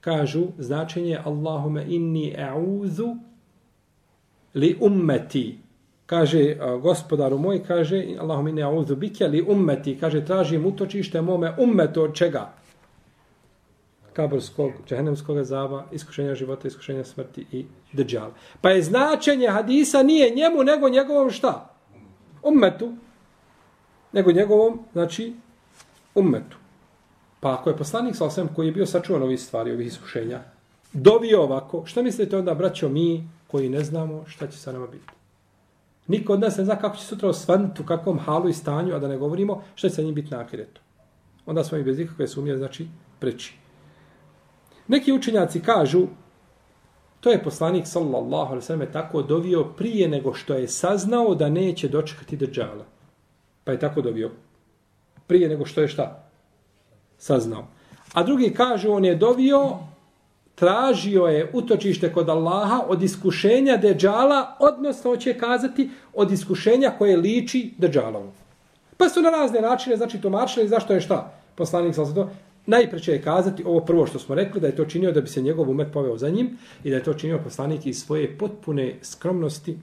kažu 0.00 0.46
značenje 0.58 1.18
Allahume 1.24 1.84
inni 1.88 2.34
a'udhu 2.38 3.18
li 4.54 4.76
ummeti. 4.80 5.58
Kaže 6.06 6.56
gospodaru 6.82 7.38
moj, 7.38 7.62
kaže 7.64 8.06
Allahum 8.20 8.48
inni 8.48 8.62
a'udhu 8.62 8.94
bike 8.94 9.28
li 9.28 9.42
ummeti. 9.42 9.98
Kaže 10.00 10.24
tražim 10.24 10.66
utočište 10.66 11.22
mome 11.22 11.54
ummetu 11.58 12.02
od 12.02 12.14
čega? 12.14 12.52
kaburskog, 14.14 14.72
džahennemskog 14.88 15.42
zaba, 15.42 15.84
iskušenja 15.92 16.34
života, 16.34 16.68
iskušenja 16.68 17.04
smrti 17.04 17.46
i 17.52 17.64
deđala. 17.92 18.32
Pa 18.60 18.70
je 18.70 18.82
značenje 18.82 19.48
hadisa 19.48 20.02
nije 20.02 20.34
njemu, 20.34 20.64
nego 20.64 20.88
njegovom 20.88 21.30
šta? 21.30 21.70
Ummetu. 22.42 22.92
Nego 24.12 24.32
njegovom, 24.32 24.78
znači, 24.92 25.34
ummetu. 26.14 26.56
Pa 27.40 27.52
ako 27.54 27.70
je 27.70 27.76
poslanik 27.76 28.16
sa 28.16 28.24
osvijem 28.24 28.48
koji 28.54 28.66
je 28.66 28.72
bio 28.72 28.86
sačuvan 28.86 29.22
ovih 29.22 29.40
stvari, 29.40 29.72
ovih 29.72 29.86
iskušenja, 29.86 30.40
dobio 30.92 31.42
ovako, 31.42 31.82
šta 31.86 32.02
mislite 32.02 32.36
onda, 32.36 32.54
braćo, 32.54 32.88
mi 32.88 33.28
koji 33.46 33.68
ne 33.68 33.84
znamo 33.84 34.24
šta 34.26 34.46
će 34.46 34.58
sa 34.58 34.72
nama 34.72 34.86
biti? 34.86 35.23
Niko 36.06 36.32
od 36.32 36.40
nas 36.40 36.56
ne 36.56 36.64
zna 36.64 36.76
kako 36.76 36.96
će 36.96 37.04
sutra 37.04 37.28
osvrnuti, 37.28 37.82
u 37.82 37.86
kakvom 37.86 38.18
halu 38.18 38.48
i 38.48 38.52
stanju, 38.52 38.94
a 38.94 38.98
da 38.98 39.08
ne 39.08 39.16
govorimo 39.16 39.62
šta 39.74 39.88
će 39.88 39.94
sa 39.94 40.02
njim 40.02 40.14
biti 40.14 40.30
na 40.30 40.40
akiretu. 40.40 40.80
Onda 41.46 41.64
smo 41.64 41.78
i 41.78 41.82
bez 41.82 42.00
ikakve 42.00 42.28
sumnje, 42.28 42.56
znači, 42.56 42.88
preći. 43.18 43.54
Neki 44.88 45.12
učenjaci 45.12 45.60
kažu, 45.60 46.06
to 47.20 47.30
je 47.30 47.42
poslanik 47.42 47.86
sallallahu 47.86 48.52
alaihi 48.52 48.66
sallam 48.66 48.92
tako 48.92 49.22
dovio 49.22 49.64
prije 49.64 50.08
nego 50.08 50.34
što 50.34 50.54
je 50.54 50.68
saznao 50.68 51.34
da 51.34 51.48
neće 51.48 51.88
dočekati 51.88 52.36
držala. 52.36 52.84
Pa 53.64 53.72
je 53.72 53.78
tako 53.78 54.02
dovio. 54.02 54.30
Prije 55.26 55.48
nego 55.48 55.64
što 55.64 55.80
je 55.80 55.88
šta? 55.88 56.28
Saznao. 57.18 57.66
A 58.12 58.22
drugi 58.22 58.54
kažu, 58.54 58.92
on 58.92 59.04
je 59.04 59.14
dovio, 59.14 59.78
tražio 60.54 61.26
je 61.26 61.50
utočište 61.52 62.12
kod 62.12 62.28
Allaha 62.28 62.80
od 62.88 63.02
iskušenja 63.02 63.76
deđala, 63.76 64.56
odnosno 64.58 65.16
će 65.16 65.38
kazati 65.38 65.90
od 66.14 66.32
iskušenja 66.32 66.92
koje 66.98 67.16
liči 67.16 67.74
deđalovu. 67.78 68.32
Pa 68.96 69.08
su 69.08 69.22
na 69.22 69.30
razne 69.30 69.60
načine, 69.60 69.96
znači 69.96 70.20
tumačili 70.20 70.68
zašto 70.68 70.92
je 70.92 71.00
šta? 71.00 71.32
Poslanik 71.54 71.94
sallallahu 71.94 72.30
to 72.30 72.36
Najpreće 72.66 73.12
je 73.12 73.22
kazati 73.22 73.64
ovo 73.64 73.80
prvo 73.80 74.06
što 74.06 74.18
smo 74.18 74.34
rekli, 74.34 74.60
da 74.60 74.66
je 74.66 74.76
to 74.76 74.84
činio 74.84 75.12
da 75.12 75.20
bi 75.20 75.28
se 75.28 75.42
njegov 75.42 75.70
umet 75.70 75.92
poveo 75.92 76.18
za 76.18 76.28
njim 76.28 76.58
i 76.84 76.90
da 76.90 76.96
je 76.96 77.02
to 77.02 77.14
činio 77.14 77.40
poslanik 77.44 77.86
iz 77.86 77.98
svoje 77.98 78.38
potpune 78.38 78.94
skromnosti, 79.02 79.78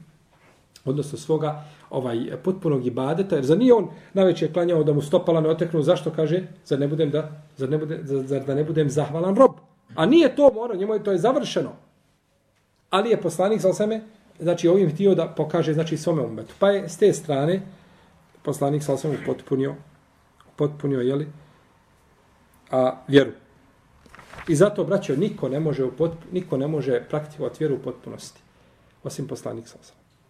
odnosno 0.86 1.18
svoga 1.18 1.64
ovaj 1.90 2.18
potpunog 2.44 2.88
ibadeta, 2.88 3.36
jer 3.36 3.46
za 3.46 3.56
nije 3.56 3.74
on 3.74 3.88
najveće 4.14 4.54
klanjao 4.54 4.84
da 4.84 4.94
mu 4.94 5.02
stopala 5.02 5.42
ne 5.42 5.50
oteknu, 5.50 5.82
zašto 5.82 6.12
kaže, 6.12 6.42
zar 6.66 6.80
ne 6.80 6.88
budem 6.88 7.10
da, 7.12 7.32
zar 7.58 7.70
ne 7.70 7.78
budem, 7.78 8.00
zar 8.04 8.46
da 8.46 8.56
ne 8.56 8.64
budem 8.64 8.90
zahvalan 8.90 9.36
rob. 9.36 9.52
A 9.96 10.06
nije 10.06 10.36
to 10.36 10.52
mora, 10.54 10.76
njemu 10.76 10.94
je 10.94 11.04
to 11.04 11.12
je 11.12 11.18
završeno. 11.18 11.72
Ali 12.90 13.10
je 13.10 13.22
poslanik 13.22 13.62
za 13.62 13.74
sebe, 13.74 14.00
znači 14.40 14.68
ovim 14.68 14.92
htio 14.92 15.16
da 15.16 15.28
pokaže 15.28 15.74
znači 15.74 15.98
svome 15.98 16.22
umetu. 16.22 16.54
Pa 16.60 16.70
je 16.70 16.90
s 16.90 16.98
te 16.98 17.14
strane 17.14 17.62
poslanik 18.42 18.84
sa 18.84 18.98
sebe 18.98 19.18
potpunio, 19.26 19.76
potpunio, 20.56 21.02
jeli, 21.02 21.28
a 22.72 22.96
vjeru. 23.08 23.32
I 24.48 24.56
zato, 24.56 24.84
braćo, 24.84 25.16
niko 25.16 25.50
ne 25.50 25.60
može, 25.60 25.92
potp... 25.98 26.18
niko 26.32 26.58
ne 26.58 26.68
može 26.68 27.04
praktikovati 27.10 27.58
vjeru 27.60 27.76
u 27.76 27.80
potpunosti, 27.80 28.42
osim 29.04 29.28
poslanik 29.28 29.68
sa 29.68 29.78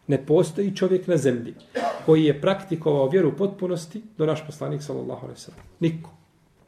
Ne 0.08 0.26
postoji 0.26 0.76
čovjek 0.76 1.08
na 1.08 1.18
zemlji 1.18 1.56
koji 2.06 2.24
je 2.24 2.42
praktikovao 2.42 3.10
vjeru 3.10 3.30
u 3.30 3.38
potpunosti 3.38 4.04
do 4.18 4.26
naš 4.26 4.46
poslanik 4.46 4.82
sallallahu 4.82 5.26
alejhi 5.26 5.40
ve 5.40 5.40
sellem. 5.40 5.62
Niko. 5.80 6.10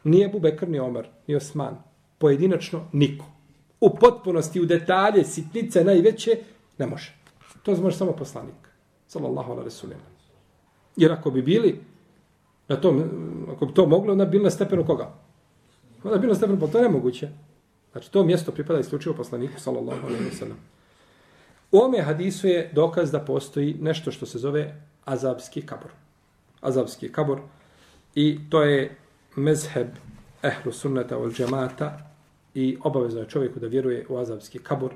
Nije 0.04 0.30
Bubekr, 0.30 0.70
ni 0.70 0.80
Omer, 0.80 1.08
ni 1.28 1.36
Osman. 1.36 1.93
Pojedinačno, 2.24 2.86
niko. 2.92 3.26
U 3.82 3.90
potpunosti, 3.96 4.62
u 4.62 4.66
detalje, 4.66 5.24
sitnice 5.24 5.84
najveće, 5.84 6.38
ne 6.78 6.88
može. 6.88 7.16
To 7.64 7.76
može 7.76 7.98
samo 7.98 8.12
poslanik. 8.12 8.56
Sallallahu 9.08 9.52
alaihi 9.52 9.70
sallam. 9.70 10.00
Jer 10.96 11.12
ako 11.12 11.32
bi 11.32 11.42
bili, 11.42 11.80
na 12.68 12.76
tom, 12.82 13.04
ako 13.56 13.66
bi 13.66 13.74
to 13.74 13.86
moglo, 13.86 14.12
onda 14.12 14.26
bi 14.26 14.32
bili 14.32 14.44
na 14.44 14.50
stepenu 14.50 14.86
koga? 14.86 15.14
Onda 16.04 16.18
bilo 16.18 16.36
stepen, 16.36 16.60
pa 16.60 16.68
to 16.68 16.78
je 16.78 16.84
nemoguće. 16.84 17.30
Znači, 17.92 18.12
to 18.12 18.24
mjesto 18.24 18.52
pripada 18.52 18.80
isključivo 18.80 19.16
poslaniku, 19.16 19.60
sallallahu 19.60 20.08
alaihi 20.08 20.26
wa 20.26 20.40
sallam. 20.40 20.58
U 21.72 21.80
ome 21.80 22.02
hadisu 22.02 22.48
je 22.48 22.72
dokaz 22.74 23.12
da 23.12 23.20
postoji 23.20 23.76
nešto 23.82 24.12
što 24.12 24.26
se 24.26 24.40
zove 24.40 24.82
azabski 25.06 25.62
kabor. 25.62 25.92
Azabski 26.62 27.12
kabor. 27.12 27.42
I 28.16 28.40
to 28.50 28.64
je 28.64 28.96
mezheb 29.36 29.88
ehlu 30.44 30.72
sunneta 30.72 31.18
ol 31.18 31.32
džemata 31.32 32.13
i 32.56 32.78
obavezno 32.84 33.20
je 33.22 33.30
čovjeku 33.30 33.60
da 33.60 33.68
vjeruje 33.68 34.06
u 34.10 34.18
azabski 34.18 34.60
kabur 34.60 34.92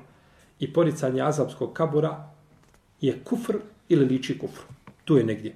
i 0.58 0.72
poricanje 0.72 1.22
azabskog 1.22 1.72
kabura 1.72 2.30
je 3.00 3.20
kufr 3.24 3.56
ili 3.88 4.04
liči 4.04 4.38
kufr. 4.38 4.60
Tu 5.04 5.16
je 5.16 5.24
negdje. 5.24 5.54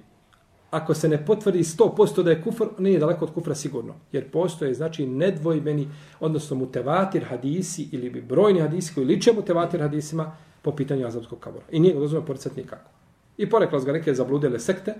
Ako 0.71 0.93
se 0.93 1.09
ne 1.09 1.25
potvrdi 1.25 1.59
100% 1.59 2.23
da 2.23 2.31
je 2.31 2.41
kufr, 2.41 2.65
nije 2.77 2.99
daleko 2.99 3.25
od 3.25 3.33
kufra 3.33 3.55
sigurno. 3.55 3.93
Jer 4.11 4.31
postoje, 4.31 4.73
znači, 4.73 5.07
nedvojbeni, 5.07 5.89
odnosno 6.19 6.55
mutevatir 6.55 7.23
hadisi 7.23 7.89
ili 7.91 8.09
bi 8.09 8.21
brojni 8.21 8.59
hadisi 8.59 8.93
koji 8.93 9.05
liče 9.05 9.33
mutevatir 9.33 9.81
hadisima 9.81 10.35
po 10.61 10.71
pitanju 10.71 11.07
azabskog 11.07 11.39
kabura. 11.39 11.65
I 11.71 11.79
nije 11.79 11.93
ga 11.93 11.99
dozvoljeno 11.99 12.27
poricati 12.27 12.61
nikako. 12.61 12.89
I 13.37 13.49
porekla 13.49 13.79
ga 13.79 13.91
neke 13.91 14.13
zabludele 14.13 14.59
sekte, 14.59 14.95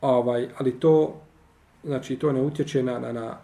ovaj, 0.00 0.48
ali 0.58 0.80
to, 0.80 1.20
znači, 1.84 2.16
to 2.16 2.32
ne 2.32 2.42
utječe 2.42 2.82
na, 2.82 2.98
na, 2.98 3.12
na, 3.12 3.38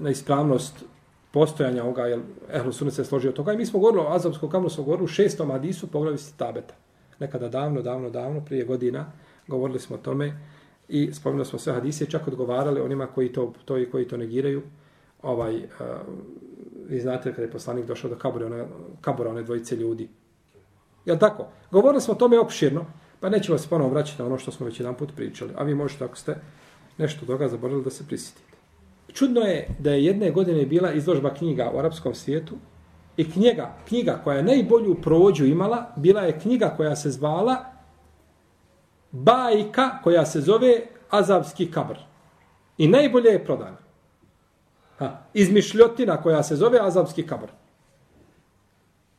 na 0.00 0.10
ispravnost 0.10 0.84
postojanja 1.32 1.84
ovoga, 1.84 2.02
jer 2.06 2.20
Ehlu 2.52 2.72
Sunnet 2.72 2.94
se 2.94 3.04
složio 3.04 3.32
toga. 3.32 3.52
I 3.52 3.56
mi 3.56 3.66
smo 3.66 3.78
govorili 3.78 4.02
o 4.02 4.12
Azamskom 4.12 4.50
kaburu, 4.50 4.70
smo 4.70 4.84
govorili 4.84 5.04
u 5.04 5.08
šestom 5.08 5.50
hadisu, 5.50 5.86
pogledali 5.86 6.18
ste 6.18 6.38
tabeta. 6.38 6.74
Nekada 7.18 7.48
davno, 7.48 7.82
davno, 7.82 8.10
davno, 8.10 8.44
prije 8.44 8.64
godina, 8.64 9.12
govorili 9.48 9.80
smo 9.80 9.96
o 9.96 9.98
tome 9.98 10.38
i 10.88 11.12
spomenuli 11.12 11.46
smo 11.46 11.58
sve 11.58 11.72
hadise, 11.72 12.06
čak 12.06 12.28
odgovarali 12.28 12.80
onima 12.80 13.06
koji 13.06 13.32
to, 13.32 13.52
to 13.64 13.78
i 13.78 13.90
koji 13.90 14.08
to 14.08 14.16
negiraju. 14.16 14.62
Ovaj, 15.22 15.56
uh, 15.56 15.62
vi 16.88 17.00
znate 17.00 17.30
kada 17.30 17.42
je 17.42 17.50
poslanik 17.50 17.86
došao 17.86 18.10
do 18.10 18.16
kabura, 18.16 18.46
one, 18.46 18.64
kabura 19.00 19.30
one 19.30 19.42
dvojice 19.42 19.76
ljudi. 19.76 20.08
Jel 21.04 21.18
tako? 21.18 21.46
Govorili 21.70 22.00
smo 22.00 22.14
o 22.14 22.16
tome 22.16 22.38
opširno, 22.38 22.86
pa 23.20 23.28
nećemo 23.28 23.58
se 23.58 23.68
ponovo 23.68 23.90
vraćati 23.90 24.22
na 24.22 24.26
ono 24.26 24.38
što 24.38 24.50
smo 24.50 24.66
već 24.66 24.80
jedan 24.80 24.94
put 24.94 25.16
pričali. 25.16 25.52
A 25.56 25.62
vi 25.62 25.74
možete, 25.74 26.04
ako 26.04 26.16
ste 26.16 26.36
nešto 26.98 27.26
toga 27.26 27.48
zaboravili, 27.48 27.84
da 27.84 27.90
se 27.90 28.06
prisjetite. 28.06 28.51
Čudno 29.12 29.40
je 29.40 29.68
da 29.78 29.90
je 29.90 30.04
jedne 30.04 30.30
godine 30.30 30.66
bila 30.66 30.92
izložba 30.92 31.34
knjiga 31.34 31.70
u 31.74 31.78
arapskom 31.78 32.14
svijetu 32.14 32.54
i 33.16 33.30
knjiga, 33.30 33.74
knjiga 33.88 34.20
koja 34.24 34.36
je 34.36 34.42
najbolju 34.42 34.94
prođu 35.02 35.44
imala, 35.44 35.86
bila 35.96 36.20
je 36.20 36.38
knjiga 36.38 36.74
koja 36.76 36.96
se 36.96 37.10
zvala 37.10 37.64
bajka 39.10 39.98
koja 40.02 40.26
se 40.26 40.40
zove 40.40 40.80
Azavski 41.10 41.70
kabr. 41.70 41.96
I 42.78 42.88
najbolje 42.88 43.30
je 43.30 43.44
prodana. 43.44 43.76
Ha, 44.98 45.22
izmišljotina 45.34 46.22
koja 46.22 46.42
se 46.42 46.56
zove 46.56 46.78
Azavski 46.82 47.26
kabr. 47.26 47.48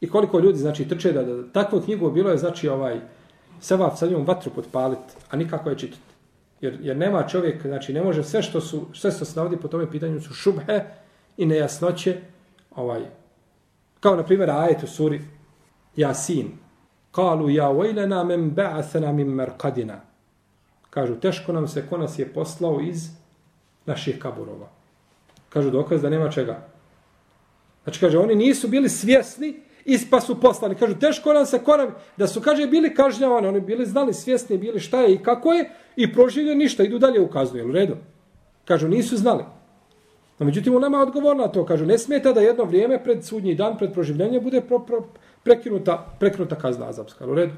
I 0.02 0.10
koliko 0.10 0.40
ljudi 0.40 0.58
znači 0.58 0.88
trče 0.88 1.12
da, 1.12 1.24
da 1.24 1.52
takvu 1.52 1.82
knjigu 1.82 2.12
bilo 2.12 2.32
je 2.32 2.38
znači 2.38 2.70
ovaj 2.70 3.00
seva 3.62 3.96
sa 3.96 4.08
njom 4.08 4.26
vatru 4.26 4.52
potpaliti, 4.56 5.14
a 5.30 5.38
nikako 5.38 5.70
je 5.70 5.78
čitati. 5.78 6.13
Jer, 6.64 6.78
jer 6.82 6.98
nema 6.98 7.28
čovjek, 7.28 7.62
znači 7.62 7.94
ne 7.94 8.02
može 8.02 8.24
sve 8.24 8.42
što 8.42 8.62
su, 8.62 8.86
sve 8.94 9.12
što 9.12 9.26
se 9.26 9.40
navodi 9.40 9.58
po 9.58 9.68
tome 9.68 9.92
pitanju 9.92 10.22
su 10.22 10.34
šubhe 10.34 10.84
i 11.38 11.46
nejasnoće, 11.46 12.18
ovaj, 12.76 13.02
kao 14.00 14.16
na 14.16 14.24
primjer 14.24 14.50
ajet 14.50 14.84
u 14.84 14.88
suri 14.88 15.22
Jasin, 15.96 16.52
Kalu 17.12 17.50
ja 17.50 17.68
vajlena 17.68 18.24
men 18.24 18.56
ba'athana 18.56 19.12
min 19.12 19.28
merkadina. 19.28 20.02
Kažu, 20.90 21.16
teško 21.16 21.54
nam 21.54 21.68
se 21.68 21.84
ko 21.90 21.98
nas 21.98 22.20
je 22.20 22.34
poslao 22.34 22.80
iz 22.82 23.10
naših 23.86 24.20
kaburova. 24.20 24.70
Kažu, 25.50 25.70
dokaz 25.70 26.02
da 26.02 26.10
nema 26.10 26.32
čega. 26.32 26.68
Znači, 27.84 28.00
kaže, 28.00 28.18
oni 28.18 28.36
nisu 28.36 28.68
bili 28.68 28.90
svjesni 28.90 29.60
ispa 29.86 30.22
su 30.22 30.42
poslani. 30.42 30.76
Kažu, 30.76 30.96
teško 30.96 31.34
nam 31.34 31.46
se 31.46 31.60
ko 31.60 31.78
da 32.18 32.28
su, 32.28 32.42
kaže, 32.42 32.68
bili 32.68 32.96
kažnjavani, 32.96 33.48
oni 33.48 33.62
bili 33.62 33.86
znali, 33.86 34.14
svjesni, 34.14 34.58
bili 34.58 34.80
šta 34.80 35.02
je 35.02 35.14
i 35.14 35.24
kako 35.24 35.54
je, 35.54 35.70
i 35.96 36.14
proživljaju 36.14 36.58
ništa, 36.58 36.84
idu 36.84 37.00
dalje 37.00 37.20
ukazuju, 37.20 37.70
u 37.70 37.72
redu? 37.72 37.96
Kažu, 38.66 38.88
nisu 38.88 39.18
znali. 39.18 39.44
No, 40.40 40.46
međutim, 40.46 40.76
u 40.76 40.80
nama 40.80 40.98
je 40.98 41.04
odgovor 41.04 41.38
na 41.38 41.48
to. 41.48 41.66
Kažu, 41.66 41.86
ne 41.86 41.98
smeta 41.98 42.34
da 42.34 42.42
jedno 42.42 42.64
vrijeme 42.64 43.04
pred 43.04 43.26
sudnji 43.26 43.56
dan, 43.56 43.78
pred 43.78 43.94
proživljenje, 43.94 44.40
bude 44.40 44.62
pro, 44.62 44.80
pro, 44.80 45.04
prekinuta, 45.44 46.16
prekinuta 46.20 46.56
kazna 46.56 46.90
azapska. 46.90 47.26
U 47.28 47.36
redu? 47.36 47.54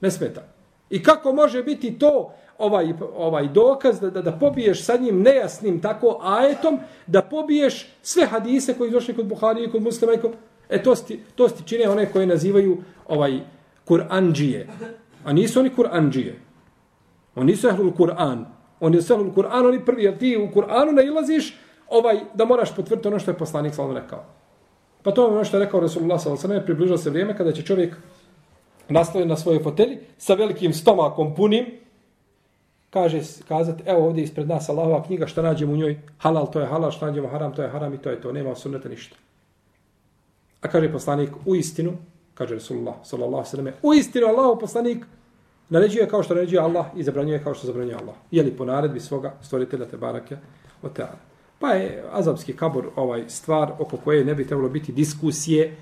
Ne 0.00 0.10
smeta. 0.10 0.42
I 0.90 1.02
kako 1.02 1.32
može 1.32 1.62
biti 1.62 1.98
to 1.98 2.32
ovaj, 2.58 2.92
ovaj 3.16 3.48
dokaz 3.48 4.00
da, 4.00 4.10
da, 4.10 4.22
da 4.22 4.32
pobiješ 4.32 4.84
sa 4.84 4.96
njim 4.96 5.22
nejasnim 5.22 5.80
tako 5.80 6.20
ajetom, 6.22 6.78
da 7.06 7.22
pobiješ 7.22 7.88
sve 8.02 8.26
hadise 8.26 8.74
koji 8.74 8.90
došli 8.90 9.14
kod 9.14 9.26
Buhari 9.26 9.64
i 9.64 9.70
kod 9.70 9.82
muslima 9.82 10.12
i 10.12 10.18
kod... 10.18 10.32
E 10.74 10.82
to 10.82 10.96
sti, 10.96 11.20
to 11.34 11.48
sti 11.48 11.62
čine 11.68 11.88
one 11.88 12.06
koje 12.12 12.26
nazivaju 12.26 12.76
ovaj 13.08 13.40
Kur'anđije. 13.86 14.66
A 15.24 15.32
nisu 15.32 15.60
oni 15.60 15.70
Kur'anđije. 15.76 16.34
Oni 17.34 17.52
nisu 17.52 17.68
ehlul 17.68 17.92
Kur'an. 17.92 18.44
Oni 18.80 19.02
su 19.02 19.14
ehlul 19.14 19.32
Kur'an, 19.34 19.66
oni 19.66 19.84
prvi, 19.84 20.04
jer 20.04 20.18
ti 20.18 20.36
u 20.36 20.54
Kur'anu 20.54 20.92
nailaziš 20.92 21.56
ovaj, 21.88 22.20
da 22.34 22.44
moraš 22.44 22.76
potvrditi 22.76 23.08
ono 23.08 23.18
što 23.18 23.30
je 23.30 23.38
poslanik 23.38 23.74
sallam 23.74 23.96
rekao. 23.96 24.24
Pa 25.02 25.10
to 25.10 25.22
je 25.22 25.34
ono 25.34 25.44
što 25.44 25.56
je 25.56 25.64
rekao 25.64 25.80
Resulullah 25.80 26.20
sallam, 26.20 26.62
približao 26.64 26.98
se 26.98 27.10
vrijeme 27.10 27.36
kada 27.36 27.52
će 27.52 27.62
čovjek 27.62 27.96
nastaviti 28.88 29.28
na 29.28 29.36
svojoj 29.36 29.62
fotelji 29.62 29.98
sa 30.18 30.34
velikim 30.34 30.72
stomakom 30.72 31.34
punim, 31.34 31.66
kaže, 32.90 33.20
kazati, 33.48 33.82
evo 33.86 34.06
ovdje 34.06 34.24
ispred 34.24 34.48
nas 34.48 34.68
Allahova 34.68 35.02
knjiga, 35.02 35.26
šta 35.26 35.42
nađemo 35.42 35.72
u 35.72 35.76
njoj, 35.76 36.00
halal, 36.18 36.50
to 36.50 36.60
je 36.60 36.66
halal, 36.66 36.90
šta 36.90 37.06
nađemo 37.06 37.28
haram, 37.28 37.54
to 37.54 37.62
je 37.62 37.68
haram 37.68 37.94
i 37.94 37.98
to 37.98 38.10
je 38.10 38.20
to, 38.20 38.32
nema 38.32 38.54
sunneta 38.54 38.88
ništa. 38.88 39.16
A 40.64 40.68
kaže 40.68 40.92
poslanik, 40.92 41.30
u 41.46 41.56
istinu, 41.56 41.92
kaže 42.34 42.54
Resulullah 42.54 42.94
sallallahu 43.04 43.44
sallam, 43.44 43.74
u 43.82 43.94
istinu 43.94 44.26
Allah 44.26 44.56
poslanik 44.60 45.04
naređuje 45.68 46.08
kao 46.08 46.22
što 46.22 46.34
naređuje 46.34 46.60
Allah 46.60 46.86
i 46.96 47.02
zabranjuje 47.02 47.42
kao 47.44 47.54
što 47.54 47.66
zabranjuje 47.66 47.96
Allah. 47.96 48.14
Je 48.30 48.42
li 48.42 48.56
po 48.56 48.64
naredbi 48.64 49.00
svoga 49.00 49.34
stvoritelja 49.42 49.84
te 49.84 49.96
barake 49.96 50.36
o 50.82 50.88
teana. 50.88 51.20
Pa 51.58 51.68
je 51.68 52.04
azabski 52.12 52.56
kabur 52.56 52.88
ovaj 52.96 53.24
stvar 53.28 53.72
oko 53.78 53.96
koje 53.96 54.24
ne 54.24 54.34
bi 54.34 54.46
trebalo 54.46 54.68
biti 54.68 54.92
diskusije, 54.92 55.76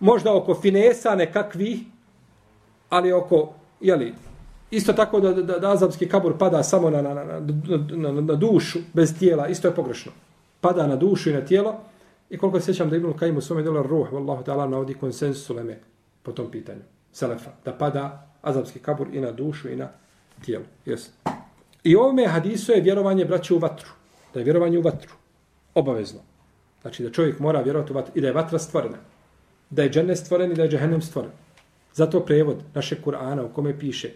možda 0.00 0.34
oko 0.34 0.54
finesa 0.54 1.14
nekakvi, 1.14 1.84
ali 2.88 3.12
oko, 3.12 3.52
jeli, 3.80 4.14
isto 4.70 4.92
tako 4.92 5.20
da, 5.20 5.32
da, 5.32 5.58
da 5.58 5.70
azabski 5.70 6.08
kabur 6.08 6.38
pada 6.38 6.62
samo 6.62 6.90
na, 6.90 7.02
na, 7.02 7.14
na, 7.14 7.24
na, 7.24 8.12
na, 8.12 8.20
na 8.20 8.34
dušu, 8.34 8.78
bez 8.92 9.18
tijela, 9.18 9.48
isto 9.48 9.68
je 9.68 9.74
pogrešno. 9.74 10.12
Pada 10.60 10.86
na 10.86 10.96
dušu 10.96 11.30
i 11.30 11.32
na 11.32 11.40
tijelo, 11.40 11.80
i 12.32 12.38
koliko 12.38 12.60
se 12.60 12.66
sjećam 12.66 12.90
da 12.90 12.96
Ibn 12.96 13.12
Kajim 13.12 13.36
u 13.36 13.40
svome 13.40 13.62
delu 13.62 13.82
ruh, 13.82 14.12
vallahu 14.12 14.44
ta'ala, 14.44 14.68
navodi 14.68 14.94
konsensus 14.94 15.50
uleme 15.50 15.78
po 16.22 16.32
tom 16.32 16.50
pitanju, 16.50 16.80
selefa, 17.12 17.50
da 17.64 17.72
pada 17.72 18.32
azabski 18.42 18.78
kabur 18.78 19.08
i 19.12 19.20
na 19.20 19.32
dušu 19.32 19.68
i 19.68 19.76
na 19.76 19.88
tijelo. 20.44 20.64
Yes. 20.86 21.08
I 21.84 21.96
ovome 21.96 22.26
hadisu 22.26 22.72
je 22.72 22.80
vjerovanje 22.80 23.24
braće 23.24 23.54
u 23.54 23.58
vatru, 23.58 23.88
da 24.34 24.40
je 24.40 24.44
vjerovanje 24.44 24.78
u 24.78 24.82
vatru 24.82 25.12
obavezno. 25.74 26.20
Znači 26.82 27.02
da 27.02 27.10
čovjek 27.10 27.38
mora 27.38 27.60
vjerovati 27.60 27.92
u 27.92 27.96
vatru 27.96 28.12
i 28.14 28.20
da 28.20 28.26
je 28.26 28.32
vatra 28.32 28.58
stvorena. 28.58 28.98
Da 29.70 29.82
je 29.82 29.90
džennet 29.90 30.18
stvoren 30.18 30.52
i 30.52 30.54
da 30.54 30.62
je 30.62 30.70
džehennem 30.70 31.02
stvoren. 31.02 31.30
Zato 31.94 32.20
prevod 32.20 32.62
našeg 32.74 32.98
Kur'ana 33.04 33.44
u 33.44 33.54
kome 33.54 33.78
piše 33.78 34.10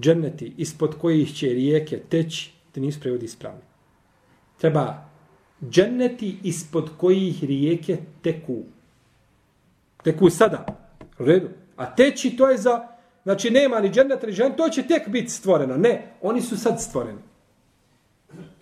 dženneti 0.00 0.52
ispod 0.56 0.98
kojih 0.98 1.34
će 1.34 1.46
rijeke 1.46 1.98
teći, 1.98 2.52
te 2.72 2.80
nisu 2.80 3.00
prevodi 3.00 3.24
ispravni. 3.24 3.62
Treba 4.58 5.06
dženneti 5.70 6.38
ispod 6.42 6.90
kojih 6.96 7.44
rijeke 7.44 7.96
teku. 8.22 8.62
Teku 10.04 10.30
sada. 10.30 10.66
U 11.18 11.24
redu. 11.24 11.48
A 11.76 11.94
teći 11.94 12.36
to 12.36 12.48
je 12.48 12.58
za, 12.58 12.88
znači 13.22 13.50
nema 13.50 13.80
ni 13.80 13.90
džennet, 13.90 14.22
ni 14.22 14.32
džennet, 14.32 14.56
to 14.56 14.68
će 14.68 14.82
tek 14.82 15.08
biti 15.08 15.28
stvoreno. 15.28 15.76
Ne, 15.76 16.12
oni 16.22 16.42
su 16.42 16.56
sad 16.56 16.82
stvoreni. 16.82 17.18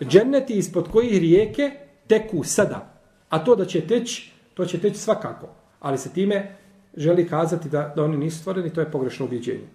Dženneti 0.02 0.58
ispod 0.58 0.90
kojih 0.90 1.20
rijeke 1.20 1.70
teku 2.06 2.44
sada. 2.44 2.94
A 3.28 3.44
to 3.44 3.56
da 3.56 3.64
će 3.64 3.86
teći, 3.86 4.32
to 4.54 4.66
će 4.66 4.80
teći 4.80 4.98
svakako. 4.98 5.48
Ali 5.80 5.98
se 5.98 6.12
time 6.12 6.56
želi 6.96 7.28
kazati 7.28 7.68
da, 7.68 7.92
da 7.96 8.04
oni 8.04 8.16
nisu 8.16 8.38
stvoreni, 8.38 8.72
to 8.72 8.80
je 8.80 8.90
pogrešno 8.90 9.26
ubjeđenje. 9.26 9.68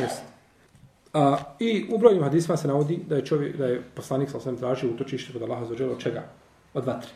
Jeste. 0.00 0.31
A, 1.12 1.36
I 1.58 1.86
u 1.90 1.98
brojnim 1.98 2.22
hadisma 2.22 2.56
se 2.56 2.68
navodi 2.68 3.00
da 3.08 3.16
je 3.16 3.24
čovjek, 3.24 3.56
da 3.56 3.66
je 3.66 3.82
poslanik 3.94 4.30
sa 4.30 4.36
osvijem 4.36 4.56
tražio 4.56 4.90
utočište 4.90 5.32
kod 5.32 5.42
Allaha 5.42 5.64
za 5.64 5.86
od 5.86 5.98
čega? 5.98 6.24
Od 6.74 6.86
vatre. 6.86 7.10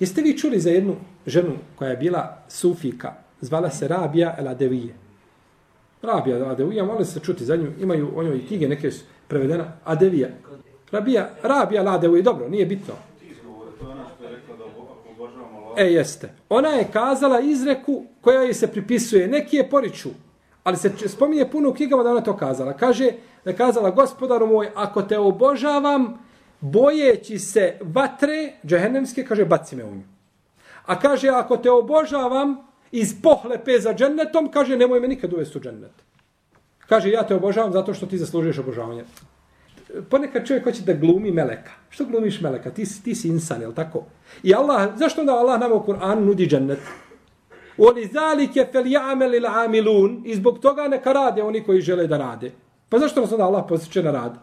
Jeste 0.00 0.22
vi 0.22 0.38
čuli 0.38 0.60
za 0.60 0.70
jednu 0.70 0.96
ženu 1.26 1.52
koja 1.76 1.90
je 1.90 1.96
bila 1.96 2.42
sufika, 2.48 3.14
zvala 3.40 3.70
se 3.70 3.88
Rabija 3.88 4.34
El 4.38 4.48
Adevije. 4.48 4.94
Rabija 6.02 6.36
El 6.36 6.50
Adevije, 6.50 6.82
moli 6.82 7.04
se 7.04 7.20
čuti 7.20 7.44
za 7.44 7.56
nju, 7.56 7.72
imaju 7.80 8.10
o 8.16 8.22
njoj 8.22 8.46
knjige 8.46 8.68
neke 8.68 8.90
su 8.90 9.04
prevedena, 9.28 9.72
Adevija. 9.84 10.28
Rabija, 10.90 11.30
Rabija 11.42 11.82
El 11.82 11.88
Adevije, 11.88 12.22
dobro, 12.22 12.48
nije 12.48 12.66
bitno. 12.66 12.94
E, 15.76 15.84
jeste. 15.84 16.34
Ona 16.48 16.68
je 16.68 16.88
kazala 16.92 17.40
izreku 17.40 18.04
koja 18.20 18.42
joj 18.42 18.54
se 18.54 18.66
pripisuje. 18.66 19.28
Neki 19.28 19.56
je 19.56 19.70
poriču, 19.70 20.08
Ali 20.64 20.76
se 20.76 21.08
spominje 21.08 21.50
puno 21.50 21.70
u 21.70 21.74
knjigama 21.74 22.02
da 22.02 22.10
ona 22.10 22.20
to 22.20 22.36
kazala. 22.36 22.72
Kaže, 22.72 23.12
da 23.44 23.52
kazala, 23.52 23.90
gospodaru 23.90 24.46
moj, 24.46 24.70
ako 24.74 25.02
te 25.02 25.18
obožavam, 25.18 26.18
bojeći 26.60 27.38
se 27.38 27.78
vatre, 27.80 28.52
džehennemske, 28.66 29.24
kaže, 29.24 29.44
baci 29.44 29.76
me 29.76 29.84
u 29.84 29.94
nju. 29.94 30.02
A 30.86 31.00
kaže, 31.00 31.28
ako 31.28 31.56
te 31.56 31.70
obožavam 31.70 32.56
iz 32.92 33.22
pohlepe 33.22 33.78
za 33.78 33.94
džennetom, 33.94 34.50
kaže, 34.50 34.76
nemoj 34.76 35.00
me 35.00 35.08
nikad 35.08 35.32
uvesti 35.32 35.58
u 35.58 35.60
džennet. 35.60 35.92
Kaže, 36.88 37.10
ja 37.10 37.26
te 37.26 37.34
obožavam 37.34 37.72
zato 37.72 37.94
što 37.94 38.06
ti 38.06 38.18
zaslužuješ 38.18 38.58
obožavanje. 38.58 39.04
ponekad 40.10 40.46
čovjek 40.46 40.64
hoće 40.64 40.82
da 40.82 40.92
glumi 40.92 41.30
meleka. 41.30 41.70
Što 41.90 42.04
glumiš 42.04 42.40
meleka? 42.40 42.70
Ti, 42.70 42.86
si, 42.86 43.02
ti 43.02 43.14
si 43.14 43.28
insan, 43.28 43.62
je 43.62 43.74
tako? 43.74 44.04
I 44.42 44.54
Allah, 44.54 44.90
zašto 44.96 45.20
onda 45.20 45.32
Allah 45.32 45.60
nama 45.60 45.74
u 45.74 45.84
Kur'anu 45.86 46.20
nudi 46.20 46.46
džennet? 46.46 46.78
Oli 47.78 48.06
zalike 48.06 48.66
fel 48.72 48.84
ja'mel 48.84 49.36
il 49.36 49.46
amilun 49.46 50.22
i 50.24 50.34
zbog 50.34 50.58
toga 50.58 50.88
neka 50.88 51.12
rade 51.12 51.42
oni 51.42 51.64
koji 51.64 51.80
žele 51.80 52.06
da 52.06 52.18
rade. 52.18 52.52
Pa 52.88 52.98
zašto 52.98 53.20
nas 53.20 53.32
onda 53.32 53.44
Allah 53.44 53.64
posjeće 53.68 54.02
na 54.02 54.10
rad? 54.10 54.38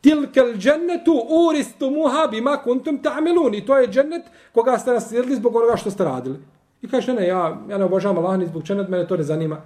Tilkel 0.00 0.54
džennetu 0.56 1.12
uristu 1.28 1.90
muha 1.90 2.26
bima 2.30 2.56
kuntum 2.56 3.02
ta'milun. 3.02 3.58
I 3.58 3.66
to 3.66 3.78
je 3.78 3.88
džennet 3.88 4.22
koga 4.54 4.78
ste 4.78 4.92
naslijedili 4.92 5.36
zbog 5.36 5.56
onoga 5.56 5.76
što 5.76 5.90
ste 5.90 6.04
radili. 6.04 6.38
I 6.82 6.88
kažeš, 6.88 7.06
ne, 7.06 7.14
ne, 7.14 7.26
ja, 7.26 7.58
ja 7.70 7.78
ne 7.78 7.84
obožavam 7.84 8.18
Allah 8.18 8.38
ni 8.38 8.46
zbog 8.46 8.62
džennet, 8.62 8.88
mene 8.88 9.06
to 9.08 9.16
ne 9.16 9.22
zanima. 9.22 9.62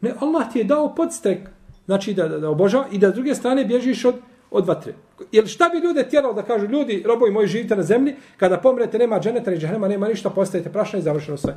Ne, 0.00 0.14
Allah 0.20 0.52
ti 0.52 0.58
je 0.58 0.64
dao 0.64 0.94
podstek, 0.94 1.38
znači 1.86 2.14
da, 2.14 2.28
da, 2.28 2.38
da 2.38 2.50
obožava 2.50 2.84
i 2.92 2.98
da 2.98 3.10
s 3.10 3.14
druge 3.14 3.34
strane 3.34 3.64
bježiš 3.64 4.04
od, 4.04 4.14
od 4.50 4.66
vatre. 4.66 4.94
Jer 5.32 5.46
šta 5.46 5.68
bi 5.68 5.78
ljude 5.78 6.08
tjeralo 6.08 6.34
da 6.34 6.42
kažu, 6.42 6.66
ljudi, 6.66 7.02
robovi 7.06 7.30
moji, 7.30 7.46
živite 7.46 7.76
na 7.76 7.82
zemlji, 7.82 8.16
kada 8.36 8.58
pomrete, 8.58 8.98
nema 8.98 9.20
dženeta, 9.20 9.52
i 9.52 9.58
džahnema, 9.58 9.88
nema 9.88 10.08
ništa, 10.08 10.30
postajete 10.30 10.72
prašna 10.72 10.98
i 10.98 11.02
završeno 11.02 11.36
sve. 11.36 11.56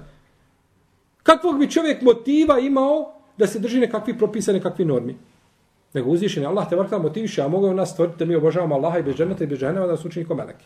Kakvog 1.25 1.59
bi 1.59 1.71
čovjek 1.71 2.01
motiva 2.01 2.59
imao 2.59 3.13
da 3.37 3.47
se 3.47 3.59
drži 3.59 3.79
nekakvi 3.79 4.17
propisa, 4.17 4.53
nekakvi 4.53 4.85
normi? 4.85 5.17
Nego 5.93 6.09
uzvišen 6.09 6.43
je 6.43 6.47
Allah 6.47 6.69
te 6.69 6.75
vrta 6.75 6.97
motiviše, 6.97 7.41
a 7.41 7.47
mogu 7.47 7.73
nas 7.73 7.91
stvoriti 7.91 8.17
da 8.17 8.25
mi 8.25 8.35
obožavamo 8.35 8.75
Allaha 8.75 8.99
i 8.99 9.03
bez 9.03 9.15
dženeta 9.15 9.43
i 9.43 9.47
bez 9.47 9.59
džahnema 9.59 9.87
da 9.87 9.97
su 9.97 10.07
učini 10.07 10.25
ko 10.25 10.35
meleki. 10.35 10.65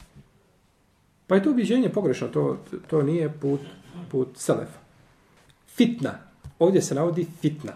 Pa 1.28 1.36
je 1.36 1.44
to 1.44 1.52
ubiđenje 1.52 1.90
pogrešno, 1.90 2.28
to, 2.28 2.58
to 2.88 3.02
nije 3.02 3.30
put, 3.42 3.62
put 4.12 4.28
selefa. 4.36 4.80
Fitna. 5.68 6.12
Ovdje 6.60 6.82
se 6.82 6.96
navodi 6.96 7.28
fitna. 7.42 7.72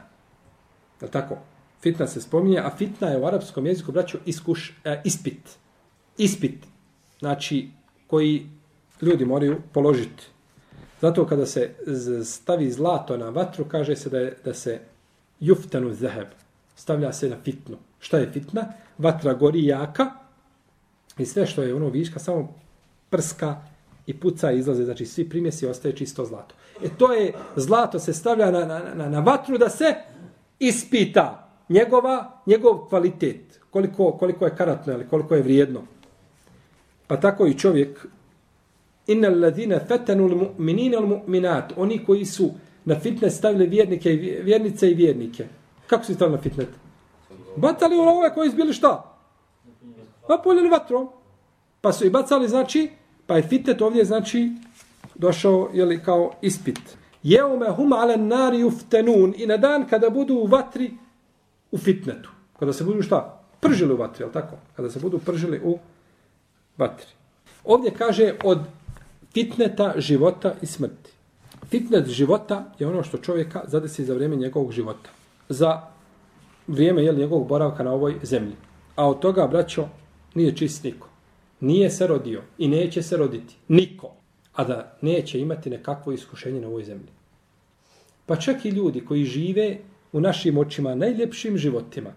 Je 1.02 1.08
tako? 1.08 1.38
Fitna 1.82 2.08
se 2.08 2.22
spominje, 2.22 2.60
a 2.60 2.72
fitna 2.78 3.08
je 3.08 3.18
u 3.18 3.26
arapskom 3.26 3.66
jeziku, 3.66 3.92
braću, 3.92 4.18
iskuš, 4.26 4.74
e, 4.84 5.02
ispit. 5.06 5.58
Ispit. 6.18 6.66
Znači, 7.20 7.70
koji 8.08 8.50
ljudi 9.02 9.26
moraju 9.26 9.62
položiti. 9.74 10.33
Zato 11.04 11.26
kada 11.28 11.46
se 11.46 11.70
stavi 12.24 12.72
zlato 12.72 13.18
na 13.18 13.30
vatru, 13.30 13.66
kaže 13.66 13.96
se 13.96 14.10
da, 14.10 14.20
je, 14.20 14.38
da 14.46 14.54
se 14.54 14.80
juftanu 15.40 15.94
zeheb, 15.94 16.28
Stavlja 16.76 17.14
se 17.14 17.30
na 17.30 17.36
fitnu. 17.44 17.78
Šta 18.00 18.18
je 18.18 18.30
fitna? 18.32 18.66
Vatra 18.98 19.34
gori 19.34 19.66
jaka 19.66 20.12
i 21.18 21.26
sve 21.26 21.46
što 21.46 21.64
je 21.64 21.74
ono 21.74 21.90
viška 21.90 22.20
samo 22.20 22.56
prska 23.10 23.62
i 24.06 24.14
puca 24.14 24.52
i 24.52 24.60
izlaze. 24.60 24.86
Znači 24.86 25.06
svi 25.06 25.30
primjesi 25.30 25.68
ostaje 25.68 25.96
čisto 25.96 26.26
zlato. 26.26 26.56
E 26.84 26.90
to 26.98 27.14
je, 27.14 27.34
zlato 27.56 28.00
se 28.00 28.14
stavlja 28.14 28.52
na, 28.52 28.66
na, 28.66 28.82
na, 28.96 29.10
na 29.10 29.20
vatru 29.20 29.58
da 29.58 29.70
se 29.70 29.96
ispita 30.60 31.50
njegova, 31.70 32.42
njegov 32.46 32.88
kvalitet. 32.90 33.60
Koliko, 33.70 34.12
koliko 34.12 34.46
je 34.46 34.56
karatno 34.56 34.94
ili 34.94 35.08
koliko 35.08 35.36
je 35.36 35.42
vrijedno. 35.42 35.82
Pa 37.08 37.20
tako 37.20 37.48
i 37.48 37.58
čovjek 37.58 38.08
inna 39.08 39.28
alladhina 39.28 39.80
fatanu 39.88 40.24
almu'minina 40.24 40.98
almu'minat. 40.98 41.74
Oni 41.78 42.06
koji 42.06 42.26
su 42.26 42.52
na 42.86 43.00
fitnet 43.00 43.34
stavili 43.34 43.68
vjernike 43.68 44.14
i 44.14 44.42
vjernice 44.42 44.92
i 44.92 44.94
vjernike. 44.94 45.46
Kako 45.88 46.06
su 46.06 46.14
stavili 46.14 46.38
na 46.38 46.42
fitnet? 46.42 46.70
Bacali 47.56 47.96
u 47.96 48.02
ove 48.02 48.34
koji 48.34 48.48
izbili 48.48 48.74
šta? 48.74 49.18
Pa 50.28 50.42
poljeli 50.44 50.70
vatrom. 50.70 51.10
Pa 51.82 51.94
su 51.94 52.06
i 52.06 52.10
bacali 52.10 52.48
znači 52.48 52.90
pa 53.28 53.36
je 53.36 53.44
fitnet 53.44 53.82
ovdje 53.82 54.06
znači 54.06 54.52
došao 55.16 55.70
je 55.74 55.86
li 55.86 56.04
kao 56.04 56.32
ispit. 56.42 56.80
Jeume 57.24 57.70
hum 57.70 57.94
ale 57.94 58.18
nari 58.18 58.64
uftenun 58.64 59.34
i 59.38 59.48
na 59.48 59.58
dan 59.58 59.88
kada 59.90 60.10
budu 60.10 60.34
u 60.34 60.48
vatri 60.48 60.92
u 61.72 61.78
fitnetu. 61.78 62.30
Kada 62.60 62.74
se 62.74 62.84
budu 62.84 63.02
šta? 63.02 63.40
Pržili 63.60 63.94
u 63.94 63.98
vatri, 63.98 64.26
je 64.26 64.32
tako? 64.32 64.56
Kada 64.76 64.90
se 64.90 65.00
budu 65.00 65.20
pržili 65.20 65.62
u 65.64 65.80
vatri. 66.78 67.08
Ovdje 67.64 67.92
kaže 67.92 68.36
od 68.44 68.60
fitneta 69.34 69.94
života 69.98 70.56
i 70.62 70.66
smrti. 70.66 71.12
Fitnet 71.70 72.08
života 72.08 72.74
je 72.80 72.88
ono 72.88 73.04
što 73.04 73.18
čovjeka 73.18 73.64
zadesi 73.68 74.06
za 74.06 74.14
vrijeme 74.14 74.36
njegovog 74.36 74.72
života. 74.72 75.10
Za 75.50 75.82
vrijeme 76.68 77.04
je 77.04 77.14
njegovog 77.14 77.48
boravka 77.48 77.84
na 77.84 77.92
ovoj 77.92 78.16
zemlji. 78.24 78.56
A 78.96 79.10
od 79.10 79.20
toga, 79.20 79.48
braćo, 79.48 79.88
nije 80.34 80.56
čist 80.56 80.84
niko. 80.84 81.08
Nije 81.60 81.90
se 81.90 82.08
rodio 82.08 82.42
i 82.58 82.68
neće 82.68 83.02
se 83.02 83.18
roditi. 83.18 83.56
Niko. 83.68 84.12
A 84.54 84.64
da 84.64 84.98
neće 85.02 85.40
imati 85.40 85.70
nekakvo 85.70 86.12
iskušenje 86.12 86.62
na 86.62 86.68
ovoj 86.68 86.84
zemlji. 86.84 87.10
Pa 88.26 88.36
čak 88.36 88.66
i 88.66 88.70
ljudi 88.70 89.06
koji 89.06 89.26
žive 89.26 89.78
u 90.12 90.22
našim 90.22 90.58
očima 90.58 90.96
najljepšim 90.96 91.58
životima, 91.58 92.14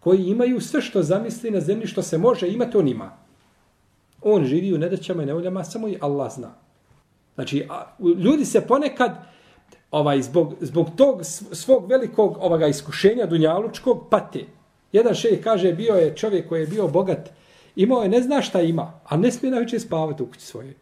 koji 0.00 0.24
imaju 0.24 0.60
sve 0.60 0.80
što 0.80 1.02
zamisli 1.02 1.50
na 1.50 1.60
zemlji 1.60 1.86
što 1.86 2.02
se 2.02 2.18
može 2.18 2.48
imati, 2.48 2.76
on 2.76 2.88
ima. 2.88 3.25
On 4.22 4.44
živi 4.44 4.74
u 4.74 4.78
nedaćama 4.78 5.22
i 5.22 5.26
nevoljama, 5.26 5.64
samo 5.64 5.88
i 5.88 5.98
Allah 6.00 6.32
zna. 6.32 6.54
Znači, 7.34 7.66
a, 7.70 7.96
ljudi 7.98 8.44
se 8.44 8.60
ponekad 8.60 9.16
ovaj 9.90 10.22
zbog, 10.22 10.54
zbog 10.60 10.90
tog 10.96 11.20
svog 11.52 11.90
velikog 11.90 12.38
ovoga 12.40 12.66
iskušenja 12.66 13.26
dunjalučkog 13.26 14.06
pate. 14.10 14.44
Jedan 14.92 15.14
šejh 15.14 15.42
kaže, 15.44 15.72
bio 15.72 15.94
je 15.94 16.16
čovjek 16.16 16.48
koji 16.48 16.60
je 16.60 16.66
bio 16.66 16.88
bogat, 16.88 17.30
imao 17.76 18.02
je, 18.02 18.08
ne 18.08 18.20
zna 18.20 18.42
šta 18.42 18.60
ima, 18.60 19.00
a 19.04 19.16
ne 19.16 19.30
smije 19.30 19.52
na 19.52 19.58
večer 19.58 19.80
spavati 19.80 20.22
u 20.22 20.26
kući 20.26 20.40
svoje. 20.40 20.74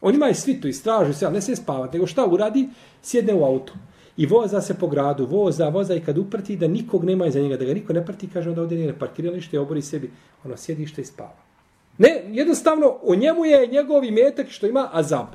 On 0.00 0.14
ima 0.14 0.28
i 0.28 0.34
svitu 0.34 0.68
i 0.68 0.72
stražu, 0.72 1.12
sve, 1.12 1.30
ne 1.30 1.40
smije 1.40 1.56
spavati, 1.56 1.96
nego 1.96 2.06
šta 2.06 2.26
uradi? 2.26 2.68
Sjedne 3.02 3.34
u 3.34 3.44
auto 3.44 3.72
i 4.16 4.26
voza 4.26 4.60
se 4.60 4.74
po 4.74 4.86
gradu, 4.86 5.26
voza, 5.26 5.68
voza 5.68 5.94
i 5.94 6.00
kad 6.00 6.18
uprti 6.18 6.56
da 6.56 6.68
nikog 6.68 7.04
nema 7.04 7.26
iza 7.26 7.40
njega, 7.40 7.56
da 7.56 7.64
ga 7.64 7.74
niko 7.74 7.92
ne 7.92 8.06
prati, 8.06 8.28
kaže 8.32 8.48
onda 8.48 8.62
ovdje 8.62 8.78
nije 8.78 8.98
parkiralište, 8.98 9.60
obori 9.60 9.82
sebi, 9.82 10.10
ono 10.44 10.56
sjedište 10.56 11.02
i 11.02 11.04
spava. 11.04 11.53
Ne, 11.98 12.22
jednostavno, 12.28 12.98
o 13.02 13.14
njemu 13.14 13.44
je 13.44 13.66
njegovi 13.66 14.10
metak 14.10 14.48
što 14.48 14.66
ima 14.66 14.88
azab 14.92 15.26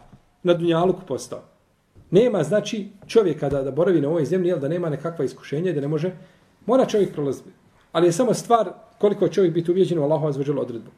na 0.43 0.54
Dunjaluku 0.54 1.02
postao. 1.08 1.41
Nema, 2.12 2.43
znači, 2.43 2.88
čovjeka 3.08 3.50
da, 3.50 3.63
da 3.63 3.72
boravi 3.72 4.02
na 4.02 4.10
ovoj 4.10 4.26
zemlji, 4.26 4.50
jel, 4.50 4.60
da 4.60 4.67
nema 4.67 4.89
nekakva 4.89 5.26
iskušenja 5.26 5.74
da 5.74 5.82
ne 5.82 5.88
može, 5.88 6.12
mora 6.65 6.86
čovjek 6.86 7.13
prolaziti. 7.13 7.50
Ali 7.91 8.08
je 8.08 8.12
samo 8.12 8.34
stvar 8.34 8.69
koliko 8.98 9.28
čovjek 9.28 9.54
biti 9.54 9.72
uvjeđen 9.72 10.00
u 10.00 10.04
Allahu 10.04 10.28
azveđelu 10.28 10.62
odredbu. 10.62 10.91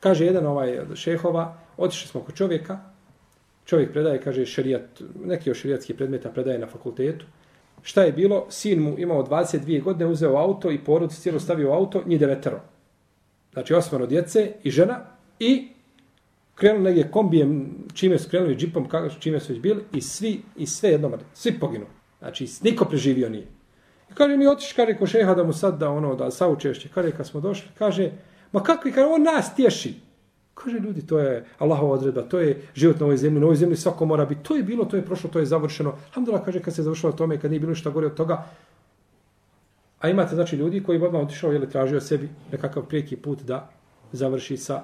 Kaže 0.00 0.26
jedan 0.26 0.46
ovaj 0.46 0.80
šehova, 0.94 1.58
otišli 1.76 2.08
smo 2.08 2.20
kod 2.20 2.34
čovjeka, 2.34 2.78
čovjek 3.64 3.92
predaje, 3.92 4.20
kaže, 4.20 4.46
šerijat, 4.46 5.02
neki 5.24 5.50
od 5.50 5.56
šerijatskih 5.56 5.96
predmeta 5.96 6.30
predaje 6.30 6.58
na 6.58 6.66
fakultetu. 6.66 7.26
Šta 7.82 8.02
je 8.02 8.12
bilo? 8.12 8.46
Sin 8.50 8.82
mu 8.82 8.98
imao 8.98 9.26
22 9.26 9.82
godine, 9.82 10.06
uzeo 10.06 10.36
auto 10.36 10.70
i 10.70 10.84
porod 10.84 11.12
cijelo 11.12 11.40
stavio 11.40 11.72
auto, 11.72 12.02
njih 12.06 12.20
devetero. 12.20 12.60
Znači 13.54 13.74
osmano 13.74 14.06
djece 14.06 14.52
i 14.62 14.70
žena 14.70 15.00
i 15.38 15.68
krenuli 16.54 16.84
negdje 16.84 17.10
kombijem, 17.10 17.74
čime 17.94 18.18
su 18.18 18.30
krenuli 18.30 18.56
džipom, 18.56 18.88
kako, 18.88 19.08
čime 19.20 19.40
su 19.40 19.52
već 19.52 19.62
bili 19.62 19.84
i 19.92 20.00
svi, 20.00 20.42
i 20.56 20.66
sve 20.66 20.90
jednom, 20.90 21.12
svi 21.34 21.58
poginu. 21.60 21.86
Znači 22.18 22.48
niko 22.62 22.84
preživio 22.84 23.28
nije. 23.28 23.46
I 24.10 24.14
kaže 24.14 24.36
mi 24.36 24.46
otiš, 24.46 24.72
kaže 24.72 24.94
ko 24.94 25.06
šeha 25.06 25.34
da 25.34 25.44
mu 25.44 25.52
sad 25.52 25.78
da 25.78 25.90
ono, 25.90 26.14
da 26.14 26.30
saučešće, 26.30 26.88
kaže 26.94 27.10
kad 27.10 27.26
smo 27.26 27.40
došli, 27.40 27.68
kaže, 27.78 28.10
ma 28.52 28.62
kako, 28.62 28.88
kaže, 28.94 29.06
on 29.06 29.22
nas 29.22 29.54
tješi. 29.54 29.94
Kaže 30.54 30.78
ljudi, 30.78 31.06
to 31.06 31.18
je 31.18 31.44
Allahova 31.58 31.94
odredba, 31.94 32.22
to 32.22 32.38
je 32.38 32.62
život 32.74 33.00
na 33.00 33.06
ovoj 33.06 33.16
zemlji, 33.16 33.40
na 33.40 33.46
ovoj 33.46 33.56
zemlji 33.56 33.76
svako 33.76 34.06
mora 34.06 34.24
biti, 34.24 34.42
to 34.42 34.56
je 34.56 34.62
bilo, 34.62 34.84
to 34.84 34.96
je 34.96 35.04
prošlo, 35.04 35.30
to 35.30 35.38
je 35.38 35.46
završeno. 35.46 35.94
Alhamdulillah 36.06 36.44
kaže 36.44 36.60
kad 36.60 36.74
se 36.74 36.82
završilo 36.82 37.12
tome, 37.12 37.40
kad 37.40 37.50
nije 37.50 37.60
bilo 37.60 37.74
šta 37.74 37.90
gore 37.90 38.06
od 38.06 38.14
toga, 38.14 38.44
A 40.04 40.08
imate 40.08 40.34
znači 40.34 40.56
ljudi 40.56 40.82
koji 40.82 41.02
odmah 41.02 41.22
otišao 41.22 41.52
ili 41.52 41.70
tražio 41.70 42.00
sebi 42.00 42.28
nekakav 42.52 42.82
prijeki 42.82 43.16
put 43.16 43.42
da 43.42 43.70
završi 44.12 44.56
sa, 44.56 44.82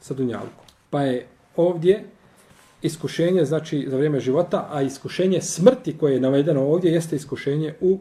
sa 0.00 0.14
Dunjavkom. 0.14 0.66
Pa 0.90 1.02
je 1.02 1.26
ovdje 1.56 2.04
iskušenje 2.82 3.44
znači 3.44 3.86
za 3.90 3.96
vrijeme 3.96 4.20
života, 4.20 4.68
a 4.70 4.82
iskušenje 4.82 5.40
smrti 5.40 5.98
koje 5.98 6.14
je 6.14 6.20
navedeno 6.20 6.62
ovdje 6.62 6.92
jeste 6.92 7.16
iskušenje 7.16 7.74
u 7.80 7.98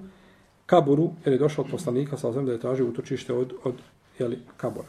kaburu, 0.66 1.12
jer 1.26 1.34
je 1.34 1.40
došao 1.40 1.66
od 1.66 1.72
poslanika 1.72 2.18
sa 2.18 2.32
da 2.32 2.52
je 2.52 2.60
tražio 2.60 2.88
utočište 2.88 3.34
od, 3.34 3.54
od 3.64 3.76
jeli, 4.20 4.40
kabura. 4.58 4.88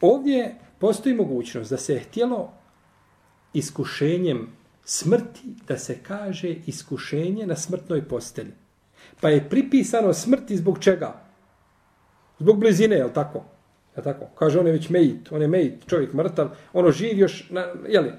Ovdje 0.00 0.54
postoji 0.78 1.14
mogućnost 1.14 1.70
da 1.70 1.76
se 1.76 1.94
je 1.94 2.00
htjelo 2.00 2.52
iskušenjem 3.52 4.48
smrti 4.84 5.54
da 5.68 5.78
se 5.78 5.98
kaže 6.02 6.54
iskušenje 6.66 7.46
na 7.46 7.56
smrtnoj 7.56 8.08
postelji. 8.08 8.52
Pa 9.20 9.28
je 9.28 9.48
pripisano 9.48 10.12
smrti 10.12 10.56
zbog 10.56 10.78
čega? 10.78 11.14
Zbog 12.38 12.60
blizine, 12.60 12.96
je 12.96 13.04
li 13.04 13.12
tako? 13.14 13.44
Je 13.96 14.02
tako? 14.02 14.26
Kaže, 14.34 14.60
on 14.60 14.66
je 14.66 14.72
već 14.72 14.88
mejit, 14.88 15.32
on 15.32 15.42
je 15.42 15.48
mejit, 15.48 15.86
čovjek 15.86 16.12
mrtav, 16.12 16.50
ono 16.72 16.90
živ 16.90 17.18
još, 17.18 17.50
na, 17.50 17.66
jeli, 17.88 18.12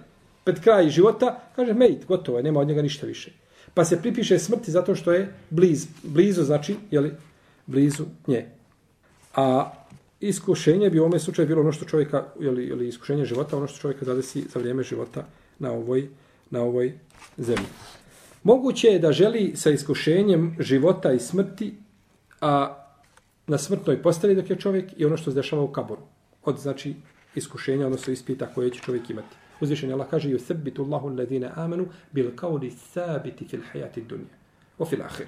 pred 0.43 0.60
kraj 0.63 0.89
života, 0.89 1.39
kaže, 1.55 1.73
mejit, 1.73 2.05
gotovo 2.05 2.38
je, 2.38 2.43
nema 2.43 2.60
od 2.60 2.67
njega 2.67 2.81
ništa 2.81 3.07
više. 3.07 3.31
Pa 3.73 3.86
se 3.86 4.01
pripiše 4.01 4.39
smrti 4.39 4.71
zato 4.71 4.95
što 4.95 5.12
je 5.12 5.33
bliz, 5.49 5.88
blizu, 6.03 6.43
znači, 6.43 6.75
jeli, 6.91 7.13
blizu 7.65 8.05
nje. 8.27 8.45
A 9.36 9.71
iskušenje 10.19 10.89
bi 10.89 10.99
u 10.99 11.01
ovome 11.01 11.19
slučaju 11.19 11.47
bilo 11.47 11.62
ono 11.62 11.71
što 11.71 11.86
čovjeka, 11.86 12.23
jeli, 12.39 12.67
jeli 12.67 12.88
iskušenje 12.88 13.25
života, 13.25 13.57
ono 13.57 13.67
što 13.67 13.79
čovjeka 13.79 14.05
zadesi 14.05 14.45
za 14.53 14.60
vrijeme 14.60 14.83
života 14.83 15.25
na 15.60 15.71
ovoj, 15.71 16.10
na 16.49 16.62
ovoj 16.62 16.93
zemlji. 17.38 17.67
Moguće 18.47 18.88
je 18.88 18.99
da 18.99 19.12
želi 19.12 19.51
sa 19.55 19.69
iskušenjem 19.69 20.55
života 20.60 21.12
i 21.12 21.19
smrti, 21.19 21.73
a 22.41 22.75
na 23.47 23.57
smrtnoj 23.57 24.01
posteli 24.01 24.36
dok 24.36 24.49
je 24.49 24.55
čovjek 24.55 24.93
i 24.97 25.05
ono 25.05 25.17
što 25.17 25.31
se 25.31 25.36
dešava 25.36 25.63
u 25.63 25.71
kaboru. 25.71 26.01
Od, 26.45 26.57
znači, 26.57 26.93
iskušenja, 27.36 27.86
odnosno 27.86 28.13
ispita 28.13 28.47
koje 28.55 28.69
će 28.69 28.79
čovjek 28.79 29.10
imati. 29.10 29.36
Uzvišen 29.62 29.91
Allah 29.93 30.07
kaže, 30.10 30.29
ju 30.29 30.38
اللَّهُ 30.38 31.03
الَّذِينَ 31.03 31.49
آمَنُوا 31.55 31.57
amanu 31.57 31.88
ثَابِتِ 32.13 32.71
فِي 32.71 32.77
sabiti 32.93 33.45
fil 33.47 33.60
وَفِي 33.73 34.07
dunja. 34.07 35.10
Fil. 35.10 35.25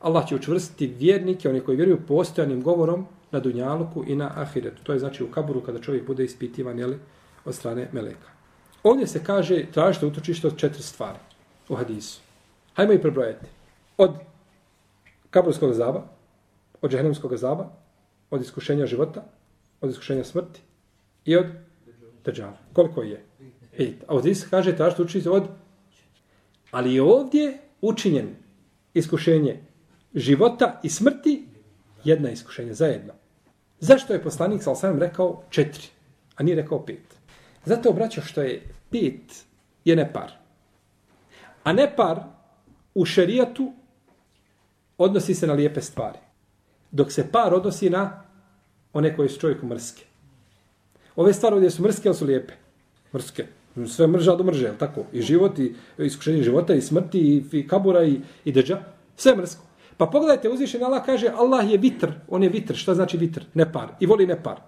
Allah 0.00 0.28
će 0.28 0.34
učvrstiti 0.34 0.86
vjernike, 0.86 1.48
oni 1.48 1.60
koji 1.60 1.76
vjeruju 1.76 2.00
postojanim 2.08 2.62
govorom 2.62 3.06
na 3.30 3.40
dunjaluku 3.40 4.04
i 4.06 4.16
na 4.16 4.32
ahiretu. 4.36 4.82
To 4.82 4.92
je 4.92 4.98
znači 4.98 5.24
u 5.24 5.30
kaburu 5.30 5.60
kada 5.60 5.80
čovjek 5.80 6.06
bude 6.06 6.24
ispitivan 6.24 6.78
jeli, 6.78 6.98
od 7.44 7.54
strane 7.54 7.88
meleka. 7.92 8.28
Ovdje 8.82 9.06
se 9.06 9.24
kaže, 9.24 9.66
tražite 9.72 10.06
utočište 10.06 10.46
od 10.46 10.56
četiri 10.56 10.82
stvari 10.82 11.18
u 11.68 11.74
hadisu. 11.74 12.31
Hajmo 12.74 12.92
i 12.92 13.00
prebrojati. 13.00 13.46
Od 13.96 14.14
kaburskog 15.30 15.72
zaba, 15.72 16.02
od 16.80 16.90
džahnemskog 16.90 17.36
zaba, 17.36 17.70
od 18.30 18.40
iskušenja 18.40 18.86
života, 18.86 19.24
od 19.80 19.90
iskušenja 19.90 20.24
smrti 20.24 20.60
i 21.24 21.36
od 21.36 21.46
teđava. 22.22 22.56
Koliko 22.72 23.02
je? 23.02 23.24
Pet. 23.76 24.04
A 24.08 24.14
ovdje 24.14 24.34
se 24.34 24.46
kaže, 24.50 24.76
tražite 24.76 25.02
učiti 25.02 25.28
od... 25.28 25.48
Ali 26.70 26.94
je 26.94 27.02
ovdje 27.02 27.58
učinjen 27.80 28.28
iskušenje 28.94 29.60
života 30.14 30.80
i 30.82 30.88
smrti 30.88 31.48
jedna 32.04 32.30
iskušenja 32.30 32.74
zajedno. 32.74 33.12
Zašto 33.80 34.12
je 34.12 34.22
poslanik 34.22 34.62
sa 34.62 34.92
rekao 34.98 35.42
četiri, 35.50 35.86
a 36.36 36.42
nije 36.42 36.56
rekao 36.56 36.84
pet? 36.86 37.16
Zato 37.64 37.90
obraća 37.90 38.20
što 38.20 38.42
je 38.42 38.62
pet 38.90 39.44
je 39.84 39.96
nepar. 39.96 40.32
A 41.64 41.72
nepar 41.72 42.20
u 42.94 43.04
šerijatu 43.04 43.72
odnosi 44.98 45.34
se 45.34 45.46
na 45.46 45.52
lijepe 45.52 45.80
stvari. 45.80 46.18
Dok 46.90 47.12
se 47.12 47.32
par 47.32 47.54
odnosi 47.54 47.90
na 47.90 48.22
one 48.92 49.16
koje 49.16 49.28
su 49.28 49.40
čovjeku 49.40 49.66
mrske. 49.66 50.04
Ove 51.16 51.32
stvari 51.32 51.54
ovdje 51.54 51.70
su 51.70 51.82
mrske, 51.82 52.08
ali 52.08 52.16
su 52.16 52.24
lijepe. 52.24 52.52
Mrske. 53.14 53.46
Sve 53.88 54.06
mrža 54.06 54.36
do 54.36 54.44
mrže, 54.44 54.72
tako? 54.78 55.04
I 55.12 55.22
život, 55.22 55.58
i 55.58 55.74
iskušenje 55.98 56.42
života, 56.42 56.74
i 56.74 56.80
smrti, 56.80 57.18
i, 57.18 57.58
i 57.58 57.68
kabura, 57.68 58.04
i, 58.04 58.20
i 58.44 58.52
deđa. 58.52 58.82
Sve 59.16 59.36
mrsko. 59.36 59.62
Pa 59.96 60.06
pogledajte, 60.06 60.48
uzvišen 60.48 60.84
Allah 60.84 61.04
kaže, 61.06 61.28
Allah 61.28 61.70
je 61.70 61.78
vitr. 61.78 62.10
On 62.28 62.42
je 62.42 62.48
vitr. 62.48 62.74
Šta 62.74 62.94
znači 62.94 63.16
vitr? 63.16 63.44
Nepar. 63.54 63.88
I 64.00 64.06
voli 64.06 64.26
nepar. 64.26 64.60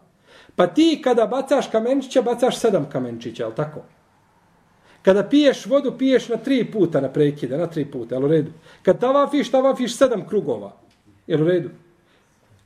Pa 0.56 0.66
ti 0.66 1.00
kada 1.04 1.26
bacaš 1.26 1.68
kamenčića, 1.68 2.22
bacaš 2.22 2.58
sedam 2.58 2.88
kamenčića, 2.90 3.44
je 3.44 3.54
tako? 3.54 3.80
Kada 5.04 5.22
piješ 5.22 5.66
vodu, 5.66 5.92
piješ 5.98 6.28
na 6.28 6.36
tri 6.36 6.64
puta 6.64 7.00
na 7.00 7.08
prekide, 7.08 7.58
na 7.58 7.66
tri 7.66 7.84
puta, 7.84 8.14
jel 8.14 8.24
u 8.24 8.28
redu? 8.28 8.50
Kad 8.82 9.00
tavafiš, 9.00 9.50
tavafiš 9.50 9.96
sedam 9.96 10.28
krugova, 10.28 10.72
jel 11.26 11.42
u 11.42 11.44
redu? 11.44 11.70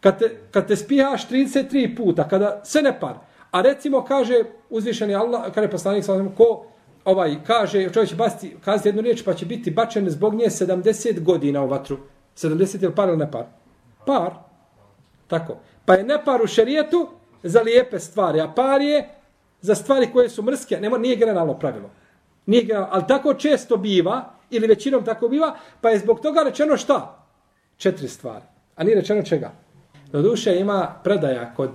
Kad 0.01 0.19
te, 0.19 0.37
kad 0.51 0.69
te 0.69 0.77
spijaš 0.77 1.29
33 1.29 1.97
puta, 1.97 2.29
kada 2.29 2.61
se 2.65 2.83
ne 2.83 3.01
par, 3.01 3.15
a 3.51 3.61
recimo 3.61 4.05
kaže 4.05 4.45
uzvišeni 4.71 5.15
Allah, 5.15 5.45
kada 5.45 5.63
je 5.63 5.71
poslanik 5.71 6.05
sa 6.05 6.25
ko 6.37 6.67
ovaj 7.05 7.37
kaže, 7.47 7.91
čovjek 7.93 8.11
će 8.11 8.17
basti, 8.17 8.57
kazati 8.65 8.89
jednu 8.89 9.03
riječ, 9.03 9.23
pa 9.25 9.35
će 9.35 9.47
biti 9.47 9.71
bačen 9.71 10.11
zbog 10.11 10.35
nje 10.35 10.47
70 10.47 11.23
godina 11.23 11.63
u 11.63 11.69
vatru. 11.69 11.99
70 12.37 12.83
je 12.83 12.95
par 12.95 13.09
ili 13.09 13.19
ne 13.19 13.31
par? 13.31 13.45
Par. 14.07 14.31
Tako. 15.27 15.57
Pa 15.85 15.95
je 15.95 16.05
nepar 16.05 16.43
u 16.43 16.47
šerijetu 16.47 17.09
za 17.43 17.61
lijepe 17.61 17.99
stvari, 17.99 18.41
a 18.41 18.49
par 18.57 18.81
je 18.81 19.09
za 19.61 19.75
stvari 19.75 20.09
koje 20.13 20.29
su 20.29 20.43
mrske. 20.43 20.81
nema, 20.81 20.99
nije 20.99 21.17
generalno 21.17 21.59
pravilo. 21.59 21.91
Nije 22.49 22.63
generalno, 22.63 22.89
ali 22.93 23.05
tako 23.09 23.35
često 23.35 23.77
biva, 23.77 24.25
ili 24.51 24.67
većinom 24.67 25.05
tako 25.05 25.29
biva, 25.29 25.57
pa 25.81 25.91
je 25.91 25.99
zbog 25.99 26.21
toga 26.21 26.43
rečeno 26.43 26.77
šta? 26.77 27.25
Četiri 27.77 28.09
stvari. 28.09 28.45
A 28.77 28.85
nije 28.85 28.97
rečeno 28.97 29.23
čega? 29.23 29.53
Do 30.13 30.23
duše 30.23 30.57
ima 30.61 30.95
predaja 31.05 31.55
kod 31.55 31.71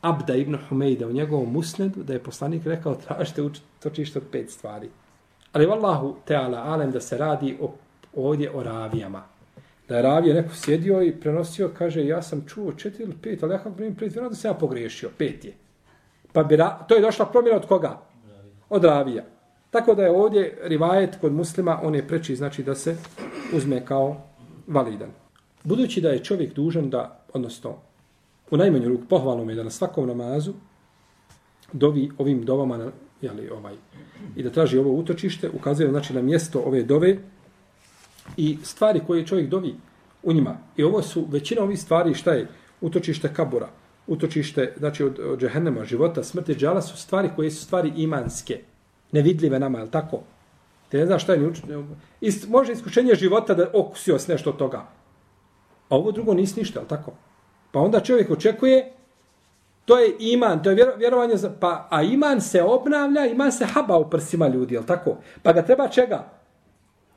Abda 0.00 0.34
ibn 0.34 0.58
Humejda 0.68 1.06
u 1.06 1.12
njegovom 1.12 1.52
musnedu, 1.52 2.02
da 2.02 2.12
je 2.12 2.22
poslanik 2.22 2.66
rekao 2.66 2.94
tražite 2.94 3.42
utočište 3.42 4.18
od 4.18 4.24
pet 4.32 4.50
stvari. 4.50 4.88
Ali 5.52 5.66
vallahu 5.66 6.16
teala 6.24 6.58
alem 6.58 6.90
da 6.90 7.00
se 7.00 7.18
radi 7.18 7.58
o, 7.60 7.74
ovdje 8.14 8.50
o 8.50 8.62
ravijama 8.62 9.32
da 9.92 9.96
je 9.96 10.02
ravija 10.02 10.34
neko 10.34 10.54
sjedio 10.54 11.02
i 11.02 11.20
prenosio, 11.20 11.70
kaže, 11.78 12.06
ja 12.06 12.22
sam 12.22 12.44
čuo 12.48 12.72
četiri 12.72 13.04
ili 13.04 13.16
pet, 13.22 13.42
ali 13.42 13.52
ja 13.52 13.58
kako 13.58 13.76
primim 13.76 13.96
pet, 13.96 14.14
da 14.14 14.34
sam 14.34 14.50
ja 14.50 14.54
pogrešio, 14.54 15.10
pet 15.18 15.44
je. 15.44 15.54
Pa 16.32 16.42
bi, 16.42 16.58
to 16.88 16.94
je 16.94 17.00
došla 17.00 17.26
promjena 17.26 17.56
od 17.56 17.66
koga? 17.66 18.00
Od 18.68 18.84
ravija. 18.84 19.24
Tako 19.72 19.94
da 19.94 20.02
je 20.02 20.10
ovdje 20.10 20.58
rivajet 20.62 21.16
kod 21.20 21.32
muslima, 21.32 21.80
on 21.82 21.94
je 21.94 22.08
preči, 22.08 22.36
znači 22.36 22.62
da 22.62 22.74
se 22.74 22.96
uzme 23.56 23.86
kao 23.86 24.16
validan. 24.66 25.10
Budući 25.64 26.00
da 26.00 26.10
je 26.10 26.24
čovjek 26.24 26.54
dužan 26.54 26.90
da, 26.90 27.24
odnosno, 27.32 27.76
u 28.50 28.56
najmanju 28.56 28.88
ruku 28.88 29.04
pohvalno 29.08 29.50
je 29.50 29.56
da 29.56 29.62
na 29.62 29.70
svakom 29.70 30.08
namazu 30.08 30.52
dovi 31.72 32.10
ovim 32.18 32.44
dovama, 32.44 32.76
na, 32.76 32.90
jeli, 33.22 33.48
ovaj, 33.50 33.74
i 34.36 34.42
da 34.42 34.50
traži 34.50 34.78
ovo 34.78 34.92
utočište, 34.92 35.50
ukazuje 35.50 35.90
znači 35.90 36.14
na 36.14 36.22
mjesto 36.22 36.60
ove 36.60 36.82
dove, 36.82 37.16
i 38.36 38.58
stvari 38.62 39.00
koje 39.06 39.26
čovjek 39.26 39.48
dovi 39.48 39.74
u 40.22 40.32
njima. 40.32 40.58
I 40.76 40.82
ovo 40.82 41.02
su 41.02 41.26
većina 41.30 41.62
ovih 41.62 41.80
stvari 41.80 42.14
šta 42.14 42.32
je 42.32 42.48
utočište 42.80 43.34
kabura, 43.34 43.68
utočište 44.06 44.74
znači 44.78 45.04
od, 45.04 45.18
od 45.18 45.40
džehennema, 45.40 45.84
života, 45.84 46.24
smrti, 46.24 46.54
džala 46.54 46.82
su 46.82 46.96
stvari 46.96 47.30
koje 47.36 47.50
su 47.50 47.64
stvari 47.64 47.92
imanske, 47.96 48.60
nevidljive 49.12 49.58
nama, 49.58 49.78
je 49.78 49.90
tako? 49.90 50.20
Te 50.88 50.98
ne 50.98 51.06
znaš 51.06 51.22
šta 51.22 51.32
je 51.32 51.38
ni 51.38 51.46
učinu. 51.46 51.86
Ist, 52.20 52.48
može 52.48 52.72
iskušenje 52.72 53.14
života 53.14 53.54
da 53.54 53.70
okusio 53.74 54.18
s 54.18 54.28
nešto 54.28 54.50
od 54.50 54.56
toga. 54.56 54.78
A 55.88 55.96
ovo 55.96 56.12
drugo 56.12 56.34
nisi 56.34 56.60
ništa, 56.60 56.80
je 56.80 56.88
tako? 56.88 57.12
Pa 57.72 57.80
onda 57.80 58.00
čovjek 58.00 58.30
očekuje, 58.30 58.92
to 59.84 59.98
je 59.98 60.16
iman, 60.18 60.62
to 60.62 60.70
je 60.70 60.94
vjerovanje, 60.96 61.36
za, 61.36 61.52
pa, 61.60 61.88
a 61.90 62.02
iman 62.02 62.40
se 62.40 62.62
obnavlja, 62.62 63.26
iman 63.26 63.52
se 63.52 63.64
haba 63.64 63.96
u 63.96 64.10
prsima 64.10 64.48
ljudi, 64.48 64.74
je 64.74 64.86
tako? 64.86 65.16
Pa 65.42 65.52
ga 65.52 65.62
treba 65.62 65.88
čega? 65.88 66.42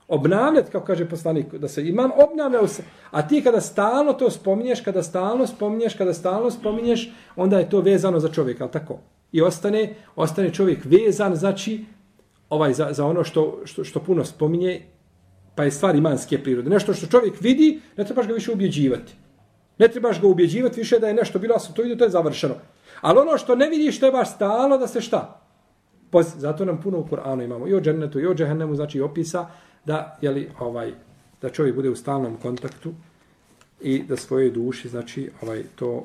obnavljati, 0.07 0.71
kao 0.71 0.81
kaže 0.81 1.09
poslanik, 1.09 1.53
da 1.53 1.67
se 1.67 1.87
iman 1.87 2.11
obnavlja 2.15 2.67
se. 2.67 2.83
A 3.11 3.27
ti 3.27 3.41
kada 3.43 3.61
stalno 3.61 4.13
to 4.13 4.29
spominješ, 4.29 4.81
kada 4.81 5.03
stalno 5.03 5.47
spominješ, 5.47 5.93
kada 5.93 6.13
stalno 6.13 6.51
spominješ, 6.51 7.13
onda 7.35 7.59
je 7.59 7.69
to 7.69 7.81
vezano 7.81 8.19
za 8.19 8.29
čovjeka, 8.29 8.63
al 8.63 8.69
tako? 8.69 8.99
I 9.31 9.41
ostane, 9.41 9.95
ostane 10.15 10.53
čovjek 10.53 10.85
vezan, 10.85 11.35
znači, 11.35 11.85
ovaj, 12.49 12.73
za, 12.73 12.87
za 12.91 13.05
ono 13.05 13.23
što, 13.23 13.61
što, 13.65 13.83
što 13.83 13.99
puno 13.99 14.25
spominje, 14.25 14.81
pa 15.55 15.63
je 15.63 15.71
stvar 15.71 15.95
imanske 15.95 16.43
prirode. 16.43 16.69
Nešto 16.69 16.93
što 16.93 17.07
čovjek 17.07 17.41
vidi, 17.41 17.79
ne 17.97 18.05
trebaš 18.05 18.27
ga 18.27 18.33
više 18.33 18.51
ubjeđivati. 18.51 19.13
Ne 19.77 19.87
trebaš 19.87 20.21
ga 20.21 20.27
ubjeđivati 20.27 20.79
više 20.79 20.99
da 20.99 21.07
je 21.07 21.13
nešto 21.13 21.39
bilo, 21.39 21.55
a 21.55 21.73
to 21.73 21.81
vidio, 21.81 21.97
to 21.97 22.03
je 22.03 22.09
završeno. 22.09 22.55
Ali 23.01 23.19
ono 23.19 23.37
što 23.37 23.55
ne 23.55 23.69
vidiš, 23.69 23.99
trebaš 23.99 24.35
stalno 24.35 24.77
da 24.77 24.87
se 24.87 25.01
šta? 25.01 25.41
Zato 26.37 26.65
nam 26.65 26.81
puno 26.81 26.99
u 26.99 27.07
Koranu 27.07 27.43
imamo 27.43 27.67
i 27.67 27.73
o 27.73 27.81
džennetu, 27.81 28.19
i 28.19 28.27
o 28.27 28.33
džehennemu, 28.33 28.75
znači 28.75 29.01
opisa 29.01 29.47
da 29.85 30.17
je 30.21 30.31
li 30.31 30.49
ovaj 30.59 30.93
da 31.41 31.49
čovjek 31.49 31.75
bude 31.75 31.89
u 31.89 31.95
stalnom 31.95 32.37
kontaktu 32.41 32.93
i 33.81 34.03
da 34.03 34.17
svoje 34.17 34.51
duši 34.51 34.89
znači 34.89 35.29
ovaj 35.41 35.63
to 35.75 36.03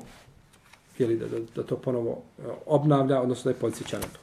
jeli, 1.01 1.17
da, 1.17 1.27
da, 1.27 1.37
da 1.55 1.63
to 1.63 1.77
ponovo 1.77 2.21
e, 2.39 2.41
obnavlja 2.65 3.21
odnosno 3.21 3.51
da 3.51 3.55
je 3.55 3.61
podsjeća 3.61 3.99
na 3.99 4.05
to. 4.05 4.19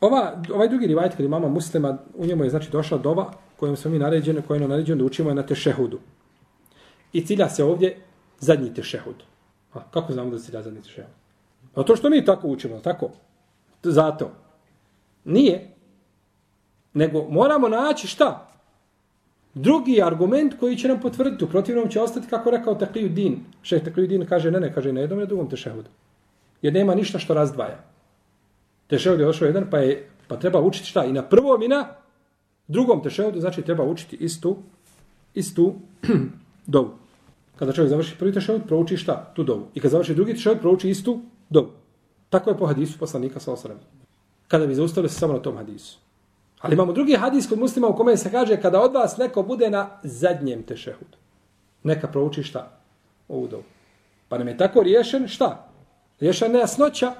Ova, 0.00 0.42
ovaj 0.54 0.68
drugi 0.68 0.86
rivajet 0.86 1.14
kad 1.16 1.26
imama 1.26 1.48
muslima, 1.48 1.98
u 2.14 2.26
njemu 2.26 2.44
je 2.44 2.50
znači 2.50 2.70
došla 2.70 2.98
dova 2.98 3.32
kojom 3.56 3.76
smo 3.76 3.90
mi 3.90 3.98
naređeni, 3.98 4.42
kojom 4.42 4.62
je 4.62 4.68
naređeno 4.68 4.98
da 4.98 5.04
učimo 5.04 5.30
je 5.30 5.34
na 5.34 5.46
tešehudu. 5.46 5.98
I 7.12 7.26
cilja 7.26 7.48
se 7.48 7.64
ovdje 7.64 7.96
zadnji 8.38 8.74
tešehud. 8.74 9.22
A, 9.74 9.80
kako 9.90 10.12
znamo 10.12 10.30
da 10.30 10.38
se 10.38 10.46
cilja 10.46 10.62
zadnji 10.62 10.82
tešehud? 10.82 11.10
A 11.74 11.82
to 11.82 11.96
što 11.96 12.10
mi 12.10 12.24
tako 12.24 12.48
učimo, 12.48 12.78
tako? 12.78 13.10
Zato. 13.82 14.30
Nije, 15.24 15.74
nego 16.94 17.26
moramo 17.28 17.68
naći 17.68 18.06
šta? 18.06 18.48
Drugi 19.56 20.02
argument 20.02 20.54
koji 20.60 20.76
će 20.76 20.88
nam 20.88 21.00
potvrditi, 21.00 21.44
u 21.44 21.48
protivnom 21.48 21.88
će 21.88 22.00
ostati 22.00 22.26
kako 22.26 22.50
rekao 22.50 22.74
Tekliju 22.74 23.08
Din. 23.08 23.38
Šeh 23.62 23.84
Tekliju 23.84 24.08
Din 24.08 24.26
kaže, 24.26 24.50
ne, 24.50 24.60
ne, 24.60 24.72
kaže, 24.72 24.92
na 24.92 25.00
jednom 25.00 25.18
i 25.18 25.22
na 25.22 25.26
drugom 25.26 25.48
tešehudu. 25.50 25.88
Jer 26.62 26.74
nema 26.74 26.94
ništa 26.94 27.18
što 27.18 27.34
razdvaja. 27.34 27.78
Tešehud 28.86 29.20
je 29.20 29.26
došao 29.26 29.46
jedan, 29.46 29.70
pa, 29.70 29.78
je, 29.78 30.08
pa 30.28 30.36
treba 30.36 30.60
učiti 30.60 30.88
šta? 30.88 31.04
I 31.04 31.12
na 31.12 31.22
prvom 31.22 31.62
i 31.62 31.68
na 31.68 31.88
drugom 32.68 33.02
tešehudu, 33.02 33.40
znači 33.40 33.62
treba 33.62 33.84
učiti 33.84 34.16
istu, 34.16 34.56
istu 35.34 35.74
dovu. 36.66 36.90
Kada 37.56 37.72
čovjek 37.72 37.90
završi 37.90 38.18
prvi 38.18 38.32
tešehud, 38.32 38.62
prouči 38.66 38.96
šta? 38.96 39.32
Tu 39.34 39.44
dovu. 39.44 39.68
I 39.74 39.80
kada 39.80 39.90
završi 39.90 40.14
drugi 40.14 40.34
tešehud, 40.34 40.60
prouči 40.60 40.90
istu 40.90 41.20
dovu. 41.50 41.70
Tako 42.28 42.50
je 42.50 42.58
po 42.58 42.66
hadisu 42.66 42.98
poslanika 42.98 43.40
sa 43.40 43.52
osrem. 43.52 43.78
Kada 44.48 44.66
bi 44.66 44.74
zaustavili 44.74 45.08
se 45.08 45.18
samo 45.18 45.32
na 45.32 45.38
tom 45.38 45.56
hadisu. 45.56 45.98
Ali 46.60 46.74
imamo 46.74 46.92
drugi 46.92 47.16
hadis 47.16 47.48
kod 47.48 47.58
muslima 47.58 47.88
u 47.88 47.96
kome 47.96 48.16
se 48.16 48.30
kaže 48.30 48.60
kada 48.60 48.80
od 48.80 48.94
vas 48.94 49.16
neko 49.16 49.42
bude 49.42 49.70
na 49.70 49.90
zadnjem 50.02 50.62
tešehudu. 50.62 51.16
Neka 51.82 52.08
prouči 52.08 52.42
šta? 52.42 52.70
Ovu 53.28 53.48
dobu. 53.48 53.64
Pa 54.28 54.38
nam 54.38 54.48
je 54.48 54.56
tako 54.56 54.82
riješen 54.82 55.28
šta? 55.28 55.68
Riješena 56.20 56.52
nejasnoća 56.52 57.12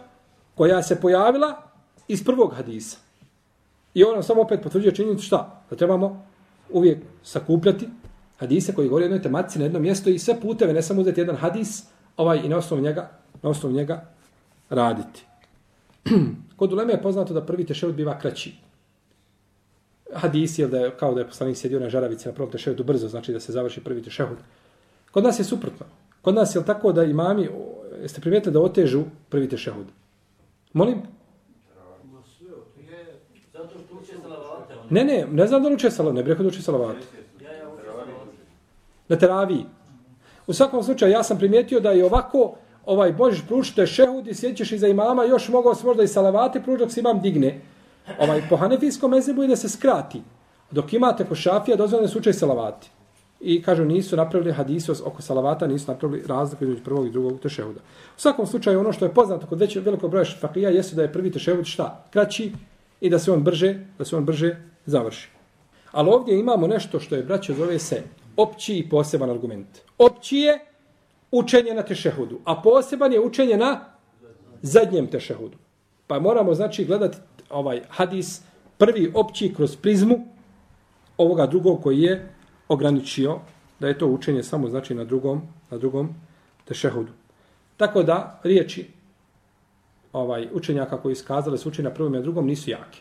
koja 0.54 0.82
se 0.82 1.00
pojavila 1.00 1.62
iz 2.08 2.24
prvog 2.24 2.54
hadisa. 2.54 2.98
I 3.94 4.04
on 4.04 4.14
nam 4.14 4.22
samo 4.22 4.42
opet 4.42 4.62
potvrđuje 4.62 4.94
činjenicu 4.94 5.24
šta? 5.24 5.62
Da 5.70 5.76
trebamo 5.76 6.26
uvijek 6.70 6.98
sakupljati 7.22 7.88
hadise 8.38 8.74
koji 8.74 8.88
govori 8.88 9.04
o 9.04 9.06
jednoj 9.06 9.22
tematici 9.22 9.58
na 9.58 9.64
jednom 9.64 9.82
mjestu 9.82 10.10
i 10.10 10.18
sve 10.18 10.40
puteve, 10.40 10.72
ne 10.72 10.82
samo 10.82 11.00
uzeti 11.00 11.20
jedan 11.20 11.36
hadis, 11.36 11.84
ovaj 12.16 12.40
i 12.44 12.48
na 12.48 12.56
osnovu 12.56 12.82
njega, 12.82 13.10
na 13.42 13.50
osnovu 13.50 13.74
njega 13.74 14.04
raditi. 14.70 15.24
Kod 16.56 16.72
uleme 16.72 16.92
je 16.92 17.02
poznato 17.02 17.34
da 17.34 17.46
prvi 17.46 17.66
tešehud 17.66 17.94
biva 17.94 18.18
kraći. 18.18 18.65
Hadis 20.16 20.58
je 20.58 20.68
da 20.68 20.78
je, 20.78 20.90
kao 20.90 21.14
da 21.14 21.20
je 21.20 21.26
poslanik 21.26 21.56
sjedio 21.56 21.80
na 21.80 21.88
žaravici 21.88 22.28
na 22.28 22.34
prvom 22.34 22.50
tešehudu 22.50 22.84
brzo, 22.84 23.08
znači 23.08 23.32
da 23.32 23.40
se 23.40 23.52
završi 23.52 23.80
prvi 23.80 24.02
tešehud. 24.02 24.38
Kod 25.10 25.24
nas 25.24 25.38
je 25.38 25.44
suprotno. 25.44 25.86
Kod 26.22 26.34
nas 26.34 26.54
je 26.54 26.64
tako 26.64 26.92
da 26.92 27.04
imami, 27.04 27.48
jeste 28.02 28.20
primijetili 28.20 28.52
da 28.52 28.60
otežu 28.60 29.04
prvi 29.28 29.48
tešehud? 29.48 29.86
Molim? 30.72 31.02
Ne, 34.90 35.04
ne, 35.04 35.26
ne 35.30 35.46
znam 35.46 35.62
da 35.62 35.68
uče 35.68 35.90
salavate, 35.90 36.16
ne 36.16 36.22
bih 36.22 36.30
rekao 36.30 36.42
da 36.42 36.48
uče 36.48 36.62
salavate. 36.62 37.00
Na 39.08 39.18
teraviji. 39.18 39.64
U 40.46 40.52
svakom 40.52 40.82
slučaju, 40.82 41.12
ja 41.12 41.22
sam 41.22 41.38
primijetio 41.38 41.80
da 41.80 41.90
je 41.90 42.04
ovako, 42.04 42.54
ovaj, 42.84 43.12
možeš 43.12 43.46
pručiti 43.46 43.86
šehud 43.86 44.26
i 44.26 44.34
sjećeš 44.34 44.72
iza 44.72 44.88
imama, 44.88 45.24
još 45.24 45.48
mogao 45.48 45.74
se 45.74 45.86
možda 45.86 46.02
i 46.02 46.08
salavate 46.08 46.62
pručiti 46.62 46.84
dok 46.84 46.92
se 46.92 47.00
imam 47.00 47.20
digne. 47.20 47.60
Ovaj, 48.18 48.42
po 48.48 48.56
hanefijskom 48.56 49.10
mezebu 49.10 49.42
je 49.42 49.48
da 49.48 49.56
se 49.56 49.68
skrati. 49.68 50.22
Dok 50.70 50.92
imate 50.92 51.24
po 51.24 51.34
šafija, 51.34 51.76
dozvoljeno 51.76 52.08
su 52.08 52.18
učaj 52.18 52.32
salavati. 52.32 52.90
I 53.40 53.62
kažu, 53.62 53.84
nisu 53.84 54.16
napravili 54.16 54.52
hadisu 54.52 54.94
oko 55.04 55.22
salavata, 55.22 55.66
nisu 55.66 55.90
napravili 55.92 56.22
razliku 56.26 56.64
između 56.64 56.84
prvog 56.84 57.06
i 57.06 57.10
drugog 57.10 57.40
tešehuda. 57.40 57.80
U 58.16 58.20
svakom 58.20 58.46
slučaju, 58.46 58.80
ono 58.80 58.92
što 58.92 59.04
je 59.04 59.14
poznato 59.14 59.46
kod 59.46 59.60
većeg 59.60 59.84
velikog 59.84 60.10
broja 60.10 60.24
šafija, 60.24 60.70
jeste 60.70 60.96
da 60.96 61.02
je 61.02 61.12
prvi 61.12 61.32
tešehud 61.32 61.66
šta? 61.66 62.04
Kraći 62.10 62.52
i 63.00 63.10
da 63.10 63.18
se 63.18 63.32
on 63.32 63.42
brže, 63.42 63.78
da 63.98 64.04
se 64.04 64.16
on 64.16 64.24
brže 64.24 64.56
završi. 64.86 65.28
Ali 65.92 66.10
ovdje 66.10 66.38
imamo 66.38 66.66
nešto 66.66 67.00
što 67.00 67.14
je, 67.14 67.22
braćo, 67.22 67.54
zove 67.54 67.78
se 67.78 68.02
opći 68.36 68.74
i 68.74 68.88
poseban 68.88 69.30
argument. 69.30 69.66
Opći 69.98 70.36
je 70.36 70.58
učenje 71.30 71.74
na 71.74 71.82
tešehudu, 71.82 72.38
a 72.44 72.62
poseban 72.62 73.12
je 73.12 73.20
učenje 73.20 73.56
na 73.56 73.80
zadnjem 74.62 75.06
tešehudu. 75.06 75.58
Pa 76.06 76.18
moramo, 76.18 76.54
znači, 76.54 76.84
gledati 76.84 77.18
ovaj 77.50 77.82
hadis 77.88 78.42
prvi 78.78 79.12
opći 79.14 79.54
kroz 79.54 79.76
prizmu 79.76 80.26
ovoga 81.16 81.46
drugog 81.46 81.82
koji 81.82 82.00
je 82.00 82.28
ograničio 82.68 83.38
da 83.80 83.88
je 83.88 83.98
to 83.98 84.06
učenje 84.06 84.42
samo 84.42 84.68
znači 84.68 84.94
na 84.94 85.04
drugom 85.04 85.42
na 85.70 85.78
drugom 85.78 86.14
tešehudu. 86.64 87.12
Tako 87.76 88.02
da 88.02 88.40
riječi 88.44 88.90
ovaj 90.12 90.48
učenjaka 90.52 91.02
koji 91.02 91.12
iskazali 91.12 91.58
su 91.58 91.68
učenje 91.68 91.88
na 91.88 91.94
prvom 91.94 92.14
i 92.14 92.16
na 92.16 92.22
drugom 92.22 92.46
nisu 92.46 92.70
jaki. 92.70 93.00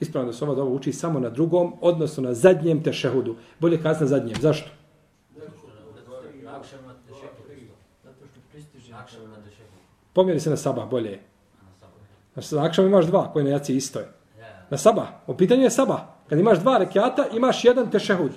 Ispravno 0.00 0.30
da 0.30 0.36
se 0.36 0.44
ova 0.44 0.54
dova 0.54 0.70
uči 0.70 0.92
samo 0.92 1.20
na 1.20 1.30
drugom, 1.30 1.74
odnosno 1.80 2.22
na 2.22 2.34
zadnjem 2.34 2.82
tešehudu. 2.82 3.36
Bolje 3.60 3.82
kazati 3.82 4.04
na 4.04 4.08
zadnjem. 4.08 4.36
Zašto? 4.40 4.70
Pomjeri 10.12 10.40
se 10.40 10.50
na 10.50 10.56
saba, 10.56 10.86
bolje. 10.86 11.20
Znači, 12.34 12.54
na 12.54 12.64
akšam 12.64 12.86
imaš 12.86 13.06
dva, 13.06 13.32
koji 13.32 13.44
na 13.44 13.50
jaci 13.50 13.76
isto 13.76 13.98
je. 13.98 14.08
Na 14.70 14.78
saba. 14.78 15.06
U 15.26 15.36
pitanju 15.36 15.62
je 15.62 15.70
saba. 15.70 16.14
Kad 16.28 16.38
imaš 16.38 16.58
dva 16.58 16.78
rekiata, 16.78 17.26
imaš 17.36 17.64
jedan 17.64 17.90
tešehud. 17.90 18.32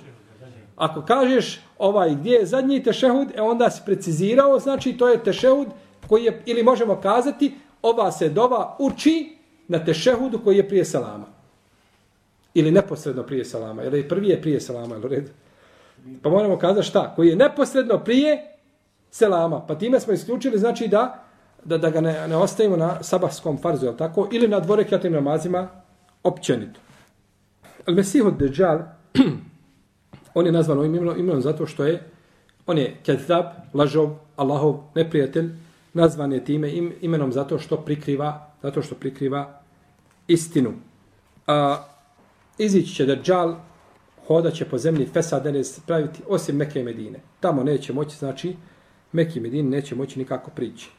Ako 0.76 1.02
kažeš 1.02 1.60
ovaj 1.78 2.14
gdje 2.14 2.32
je 2.32 2.46
zadnji 2.46 2.82
tešehud, 2.82 3.28
e 3.34 3.42
onda 3.42 3.70
si 3.70 3.82
precizirao, 3.86 4.58
znači 4.58 4.92
to 4.92 5.08
je 5.08 5.22
tešehud 5.24 5.68
koji 6.08 6.24
je, 6.24 6.42
ili 6.46 6.62
možemo 6.62 7.00
kazati, 7.00 7.54
ova 7.82 8.12
se 8.12 8.28
dova 8.28 8.76
uči 8.78 9.36
na 9.68 9.84
tešehudu 9.84 10.38
koji 10.44 10.56
je 10.56 10.68
prije 10.68 10.84
salama. 10.84 11.26
Ili 12.54 12.70
neposredno 12.70 13.22
prije 13.22 13.44
salama. 13.44 13.82
Jer 13.82 14.08
prvi 14.08 14.28
je 14.28 14.42
prije 14.42 14.60
salama, 14.60 14.96
ili 14.96 15.08
red? 15.08 15.30
Pa 16.22 16.30
moramo 16.30 16.58
kazati 16.58 16.86
šta? 16.86 17.12
Koji 17.16 17.28
je 17.28 17.36
neposredno 17.36 17.98
prije 17.98 18.56
selama. 19.10 19.66
Pa 19.66 19.74
time 19.74 20.00
smo 20.00 20.12
isključili, 20.12 20.58
znači 20.58 20.88
da 20.88 21.27
da, 21.64 21.78
da 21.78 21.90
ga 21.90 22.00
ne, 22.00 22.28
ne 22.28 22.36
ostavimo 22.36 22.76
na 22.76 23.02
sabahskom 23.02 23.58
farzu, 23.58 23.86
je 23.86 23.96
tako? 23.96 24.28
Ili 24.32 24.48
na 24.48 24.60
dvorekatnim 24.60 25.12
namazima 25.12 25.68
općenito. 26.22 26.80
Al 27.86 27.94
Mesih 27.94 28.24
od 28.24 28.36
Dejjal, 28.38 28.78
on 30.34 30.46
je 30.46 30.52
nazvan 30.52 30.78
ovim 30.78 30.94
imenom, 30.94 31.18
imenom 31.18 31.42
zato 31.42 31.66
što 31.66 31.84
je, 31.84 32.02
on 32.66 32.78
je 32.78 32.96
kezab, 33.04 33.44
lažov, 33.74 34.10
Allahov 34.36 34.76
neprijatelj, 34.94 35.50
nazvan 35.94 36.32
je 36.32 36.44
time 36.44 36.72
im, 36.72 36.92
imenom 37.00 37.32
zato 37.32 37.58
što 37.58 37.76
prikriva, 37.76 38.50
zato 38.62 38.82
što 38.82 38.94
prikriva 38.94 39.60
istinu. 40.28 40.72
A, 41.46 41.84
izići 42.58 42.94
će 42.94 43.06
Dejjal, 43.06 43.56
hodat 44.26 44.54
će 44.54 44.64
po 44.64 44.78
zemlji 44.78 45.06
Fesadene 45.06 45.62
praviti 45.86 46.22
osim 46.28 46.56
Mekke 46.56 46.80
i 46.80 46.84
Medine. 46.84 47.20
Tamo 47.40 47.62
neće 47.62 47.92
moći, 47.92 48.16
znači, 48.16 48.56
Mekke 49.12 49.38
i 49.38 49.42
Medine 49.42 49.70
neće 49.70 49.94
moći 49.94 50.18
nikako 50.18 50.50
prići. 50.50 50.90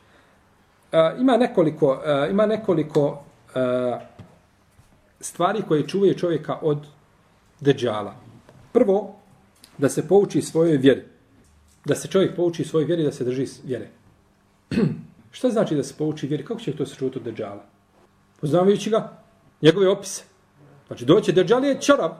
A, 0.91 1.13
ima 1.19 1.38
nekoliko, 1.38 2.02
a, 2.06 2.28
ima 2.32 2.45
nekoliko 2.45 3.23
a, 3.56 3.99
stvari 5.19 5.62
koje 5.67 5.88
čuvaju 5.88 6.13
čovjeka 6.13 6.58
od 6.62 6.88
deđala. 7.60 8.15
Prvo, 8.71 9.15
da 9.78 9.89
se 9.89 10.08
pouči 10.08 10.41
svojoj 10.41 10.78
vjeri. 10.78 11.04
Da 11.86 11.95
se 11.95 12.08
čovjek 12.08 12.36
pouči 12.36 12.63
svojoj 12.63 12.86
vjeri, 12.86 13.04
da 13.04 13.12
se 13.12 13.23
drži 13.23 13.47
vjere. 13.63 13.89
Šta 15.32 15.49
znači 15.49 15.75
da 15.75 15.84
se 15.84 15.93
pouči 15.97 16.28
vjeri? 16.28 16.45
Kako 16.45 16.60
će 16.60 16.75
to 16.75 16.86
se 16.86 16.95
čuti 16.95 17.17
od 17.17 17.23
deđala? 17.23 17.63
Poznavajući 18.41 18.89
ga, 18.89 19.10
njegove 19.62 19.89
opise. 19.89 20.23
Znači, 20.88 21.06
doće 21.06 21.32
deđal 21.32 21.65
je 21.65 21.82
čarav, 21.82 22.12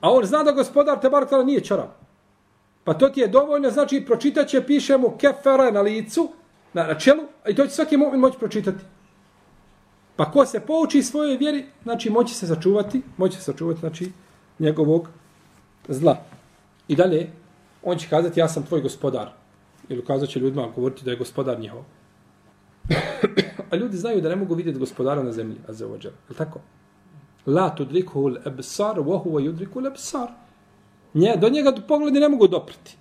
a 0.00 0.10
on 0.10 0.24
zna 0.24 0.42
da 0.42 0.52
gospodar 0.52 1.00
te 1.00 1.10
bar 1.10 1.26
nije 1.44 1.60
čarav. 1.60 1.88
Pa 2.84 2.94
to 2.94 3.08
ti 3.08 3.20
je 3.20 3.28
dovoljno, 3.28 3.70
znači, 3.70 4.04
pročitat 4.06 4.48
će, 4.48 4.66
piše 4.66 4.96
mu 4.96 5.16
kefere 5.18 5.72
na 5.72 5.80
licu, 5.80 6.28
na, 6.72 6.86
na 6.86 6.94
čelu, 6.98 7.22
i 7.48 7.54
to 7.54 7.66
će 7.66 7.72
svaki 7.72 7.96
moći 7.96 8.38
pročitati. 8.38 8.84
Pa 10.16 10.30
ko 10.30 10.46
se 10.46 10.60
pouči 10.60 11.02
svojoj 11.02 11.36
vjeri, 11.36 11.64
znači 11.82 12.10
moći 12.10 12.34
se 12.34 12.46
sačuvati, 12.46 13.02
moći 13.16 13.36
se 13.36 13.42
sačuvati, 13.42 13.80
znači, 13.80 14.12
njegovog 14.58 15.08
zla. 15.88 16.16
I 16.88 16.96
dalje, 16.96 17.30
on 17.82 17.98
će 17.98 18.08
kazati, 18.08 18.40
ja 18.40 18.48
sam 18.48 18.66
tvoj 18.66 18.80
gospodar. 18.80 19.30
Ili 19.88 20.04
kazat 20.04 20.28
će 20.28 20.40
ljudima 20.40 20.68
govoriti 20.74 21.04
da 21.04 21.10
je 21.10 21.16
gospodar 21.16 21.60
njihov. 21.60 21.82
A 23.70 23.76
ljudi 23.76 23.96
znaju 23.96 24.20
da 24.20 24.28
ne 24.28 24.36
mogu 24.36 24.54
vidjeti 24.54 24.78
gospodara 24.78 25.22
na 25.22 25.32
zemlji, 25.32 25.56
a 25.68 25.72
za 25.72 25.88
ođer. 25.88 26.12
Je 26.28 26.36
tako? 26.36 26.60
La 27.46 27.74
tudrikuhu 27.74 28.30
wa 28.30 29.22
huwa 29.24 29.40
yudriku 29.40 29.86
ebsar. 29.86 30.28
Nje, 31.14 31.36
do 31.36 31.48
njega 31.48 31.72
pogledi 31.88 32.20
ne 32.20 32.28
mogu 32.28 32.48
dopriti. 32.48 32.96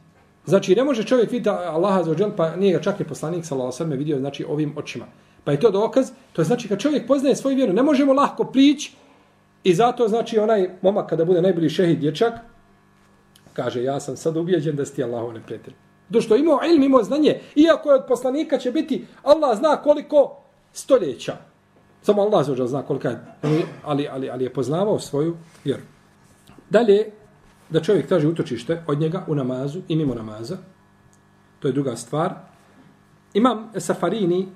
Znači, 0.50 0.76
ne 0.76 0.84
može 0.84 1.04
čovjek 1.04 1.32
vidjeti 1.32 1.50
Allaha 1.50 2.04
za 2.04 2.12
ođel, 2.12 2.32
pa 2.38 2.56
nije 2.56 2.74
ga 2.74 2.82
čak 2.82 3.00
ni 3.00 3.06
poslanik, 3.06 3.46
sallallahu 3.46 3.78
sallam, 3.78 3.98
vidio, 3.98 4.20
znači, 4.20 4.46
ovim 4.50 4.74
očima. 4.78 5.06
Pa 5.44 5.52
je 5.52 5.60
to 5.60 5.72
dokaz, 5.72 6.12
to 6.34 6.42
je 6.42 6.46
znači 6.46 6.68
kad 6.68 6.80
čovjek 6.80 7.08
poznaje 7.08 7.36
svoju 7.36 7.56
vjeru, 7.56 7.74
ne 7.74 7.84
možemo 7.84 8.14
lahko 8.14 8.44
prići 8.44 8.94
i 9.64 9.74
zato 9.74 10.08
znači 10.08 10.40
onaj 10.40 10.70
momak 10.82 11.10
kada 11.10 11.26
bude 11.26 11.42
najbolji 11.42 11.70
šehid 11.70 12.00
dječak, 12.00 12.34
kaže 13.54 13.84
ja 13.84 14.00
sam 14.00 14.18
sad 14.18 14.38
ubijeđen 14.38 14.76
da 14.76 14.86
si 14.86 14.96
ti 14.96 15.04
Allahov 15.04 15.34
neprijatelj. 15.34 15.74
Do 16.10 16.22
što 16.22 16.36
imao 16.36 16.60
ilm, 16.72 16.84
imao 16.84 17.04
znanje, 17.04 17.40
iako 17.56 17.90
je 17.90 17.96
od 17.96 18.06
poslanika 18.08 18.58
će 18.58 18.72
biti, 18.72 19.06
Allah 19.24 19.58
zna 19.58 19.76
koliko 19.76 20.38
stoljeća. 20.74 21.38
Samo 22.02 22.22
Allah 22.22 22.46
zna, 22.46 22.68
zna 22.68 22.82
koliko 22.82 23.08
je, 23.08 23.20
ali, 23.84 24.08
ali, 24.12 24.30
ali 24.30 24.44
je 24.44 24.54
poznavao 24.54 25.00
svoju 25.00 25.38
vjeru. 25.64 25.82
Dalje, 26.70 27.12
da 27.70 27.82
čovjek 27.82 28.08
traži 28.08 28.28
utočište 28.28 28.84
od 28.88 29.00
njega 29.00 29.24
u 29.28 29.36
namazu 29.36 29.82
i 29.88 29.96
mimo 29.96 30.16
namaza, 30.16 30.58
to 31.60 31.68
je 31.68 31.72
druga 31.72 31.96
stvar. 31.96 32.34
Imam 33.34 33.70
Safarini 33.78 34.48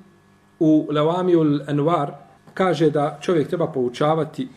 u 0.59 0.87
Lawamiul 0.91 1.65
Anwar 1.67 2.11
kaže 2.53 2.89
da 2.89 3.19
čovjek 3.21 3.47
treba 3.47 3.71
poučavati 3.71 4.47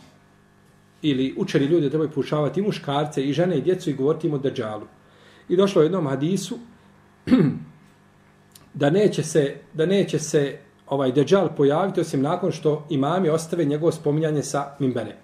ili 1.02 1.34
učeni 1.38 1.64
ljudi 1.64 1.88
trebaju 1.88 2.10
poučavati 2.10 2.60
i 2.60 2.62
muškarce 2.62 3.24
i 3.24 3.32
žene 3.32 3.58
i 3.58 3.62
djecu 3.62 3.90
i 3.90 3.94
govoriti 3.94 4.26
im 4.26 4.34
o 4.34 4.38
deđalu. 4.38 4.86
I 5.48 5.56
došlo 5.56 5.80
u 5.80 5.84
jednom 5.84 6.06
hadisu 6.06 6.58
da 8.80 8.90
neće 8.90 9.22
se, 9.22 9.56
da 9.74 9.86
neće 9.86 10.18
se 10.18 10.58
ovaj 10.86 11.12
deđal 11.12 11.48
pojaviti 11.56 12.00
osim 12.00 12.22
nakon 12.22 12.52
što 12.52 12.86
imami 12.90 13.28
ostave 13.28 13.64
njegovo 13.64 13.92
spominjanje 13.92 14.42
sa 14.42 14.76
Mimbere. 14.78 15.16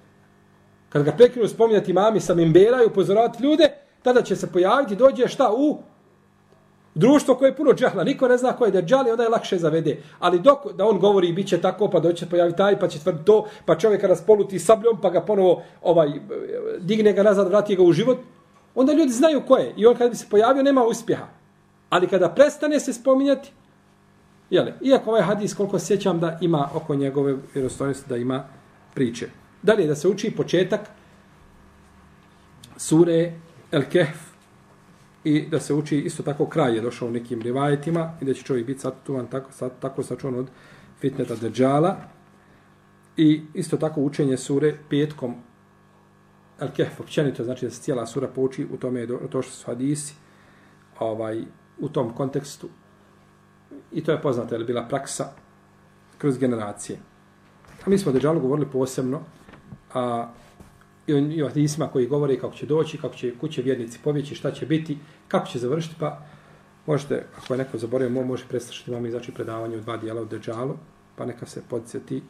Kad 0.93 1.03
ga 1.03 1.13
prekinu 1.13 1.49
spominjati 1.49 1.91
imami 1.91 2.21
sa 2.21 2.35
Mimbera 2.35 2.83
i 2.83 2.87
upozoravati 2.87 3.43
ljude, 3.43 3.73
tada 4.03 4.23
će 4.23 4.37
se 4.37 4.53
pojaviti, 4.53 4.97
dođe 4.97 5.29
šta 5.29 5.53
u 5.53 5.79
društvo 6.95 7.35
koje 7.35 7.49
je 7.49 7.57
puno 7.57 7.73
džahla, 7.73 8.05
niko 8.05 8.29
ne 8.29 8.37
zna 8.37 8.53
ko 8.53 8.65
je 8.65 8.71
Dajjal 8.71 9.09
i 9.09 9.11
onda 9.11 9.23
je 9.23 9.29
lakše 9.29 9.59
zavede. 9.59 10.03
Ali 10.19 10.41
dok 10.41 10.73
da 10.73 10.87
on 10.87 10.99
govori 10.99 11.33
bit 11.33 11.49
će 11.49 11.61
tako, 11.61 11.91
pa 11.91 12.01
doće 12.01 12.27
pojaviti 12.27 12.57
taj, 12.57 12.79
pa 12.79 12.89
će 12.89 12.99
tvrdi 12.99 13.25
to, 13.25 13.47
pa 13.67 13.79
čovjeka 13.79 14.07
raspoluti 14.07 14.59
sabljom, 14.59 15.01
pa 15.01 15.11
ga 15.11 15.21
ponovo 15.21 15.63
ovaj, 15.83 16.09
digne 16.81 17.13
ga 17.13 17.23
nazad, 17.23 17.49
vrati 17.49 17.77
ga 17.77 17.83
u 17.83 17.93
život, 17.93 18.19
onda 18.75 18.93
ljudi 18.93 19.13
znaju 19.13 19.43
ko 19.49 19.57
je. 19.57 19.75
I 19.77 19.87
on 19.87 19.97
kad 19.97 20.11
bi 20.11 20.17
se 20.17 20.27
pojavio, 20.31 20.63
nema 20.63 20.85
uspjeha. 20.85 21.27
Ali 21.91 22.09
kada 22.09 22.29
prestane 22.29 22.81
se 22.81 22.93
spominjati, 22.93 23.53
jele, 24.51 24.73
iako 24.81 25.11
ovaj 25.11 25.23
hadis, 25.23 25.55
koliko 25.55 25.79
sjećam 25.79 26.21
da 26.21 26.39
ima 26.41 26.69
oko 26.75 26.95
njegove 26.95 27.37
vjerostojnosti, 27.55 28.09
da 28.09 28.17
ima 28.17 28.45
priče. 28.95 29.42
Dalje, 29.63 29.87
da 29.87 29.95
se 29.95 30.09
uči 30.09 30.31
početak 30.37 30.81
sure 32.77 33.33
El 33.73 33.83
Kehf, 33.91 34.33
i 35.25 35.47
da 35.49 35.61
se 35.61 35.75
uči 35.75 35.99
isto 35.99 36.23
tako 36.23 36.47
kraj 36.47 36.75
je 36.75 36.81
došao 36.81 37.09
u 37.09 37.11
nekim 37.11 37.43
rivajetima 37.43 38.13
i 38.21 38.25
da 38.25 38.35
će 38.35 38.43
čovjek 38.43 38.67
biti 38.67 38.81
satuvan 38.81 39.27
tako, 39.27 39.53
sat, 39.53 39.73
tako 39.81 40.03
sačuvan 40.03 40.39
od 40.39 40.51
fitneta 41.01 41.35
Dejjala 41.35 41.97
i 43.17 43.43
isto 43.55 43.77
tako 43.77 44.01
učenje 44.01 44.37
sure 44.37 44.75
petkom 44.91 45.35
El 46.61 46.69
Kehf, 46.77 47.01
općenito, 47.01 47.45
znači 47.45 47.67
da 47.67 47.71
se 47.71 47.83
cijela 47.83 48.07
sura 48.07 48.29
pouči, 48.29 48.67
u 48.73 48.77
tome 48.77 49.01
je 49.01 49.07
do, 49.07 49.21
to 49.31 49.43
što 49.43 49.53
su 49.53 49.67
hadisi, 49.67 50.15
ovaj, 50.99 51.43
u 51.79 51.89
tom 51.89 52.15
kontekstu. 52.15 52.69
I 53.93 54.05
to 54.05 54.13
je 54.13 54.23
poznata 54.23 54.57
je 54.57 54.65
bila 54.65 54.89
praksa 54.89 55.33
kroz 56.19 56.39
generacije. 56.39 56.99
A 57.87 57.91
mi 57.91 57.99
smo 57.99 58.11
o 58.11 58.13
Dejjalu 58.13 58.41
govorili 58.41 58.71
posebno, 58.73 59.21
a, 59.95 60.29
i 61.07 61.15
o, 61.15 61.19
i 61.19 61.43
o 61.43 61.49
hadisima 61.49 61.89
koji 61.89 62.07
govore 62.07 62.39
kako 62.39 62.55
će 62.55 62.67
doći, 62.67 62.99
kako 62.99 63.15
će 63.15 63.39
kuće 63.39 63.63
vjernici 63.63 63.99
pobjeći, 64.05 64.35
šta 64.35 64.51
će 64.51 64.67
biti, 64.67 64.99
kako 65.29 65.47
će 65.47 65.59
završiti, 65.59 65.95
pa 65.99 66.19
možete, 66.87 67.27
ako 67.37 67.55
je 67.55 67.59
neko 67.59 67.79
zaboravio, 67.79 68.25
može 68.25 68.49
predstaviti 68.49 68.91
vam 68.91 69.07
i 69.07 69.11
znači 69.11 69.33
predavanje 69.33 69.77
u 69.77 69.81
dva 69.81 69.97
dijela 69.97 70.23
u 70.23 70.25
Dejjalu, 70.25 70.77
pa 71.17 71.27
neka 71.27 71.47
se 71.47 71.63
podsjeti 71.71 72.23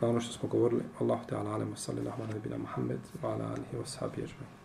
na 0.00 0.08
ono 0.08 0.20
što 0.20 0.32
smo 0.32 0.48
govorili. 0.48 0.82
Allahu 1.00 1.26
Teala 1.26 1.50
alemu 1.50 1.76
sallallahu 1.76 2.22
ala 2.22 2.32
nabina 2.32 2.58
Muhammed 2.58 3.00
wa 3.22 3.26
ala 3.26 3.44
alihi 3.44 3.76
wa 3.82 3.86
sahbihi 3.86 4.26
ajma'in. 4.26 4.56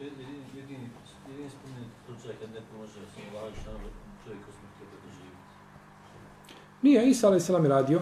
Jedini, 0.00 0.40
jedini 0.56 0.88
spomenuti 1.50 1.90
slučaj 2.06 2.36
kad 2.40 2.50
neko 2.50 2.76
može 2.78 2.92
se 2.92 3.20
ulaži 3.32 3.56
na 3.66 3.72
čovjek 4.24 4.40
ko 4.46 4.52
smo 4.52 4.68
htjeli 4.74 4.92
doživjeti. 5.04 5.36
Nije, 6.82 7.10
Isa 7.10 7.26
alaih 7.26 7.42
salam 7.42 7.64
je 7.64 7.68
radio. 7.68 8.00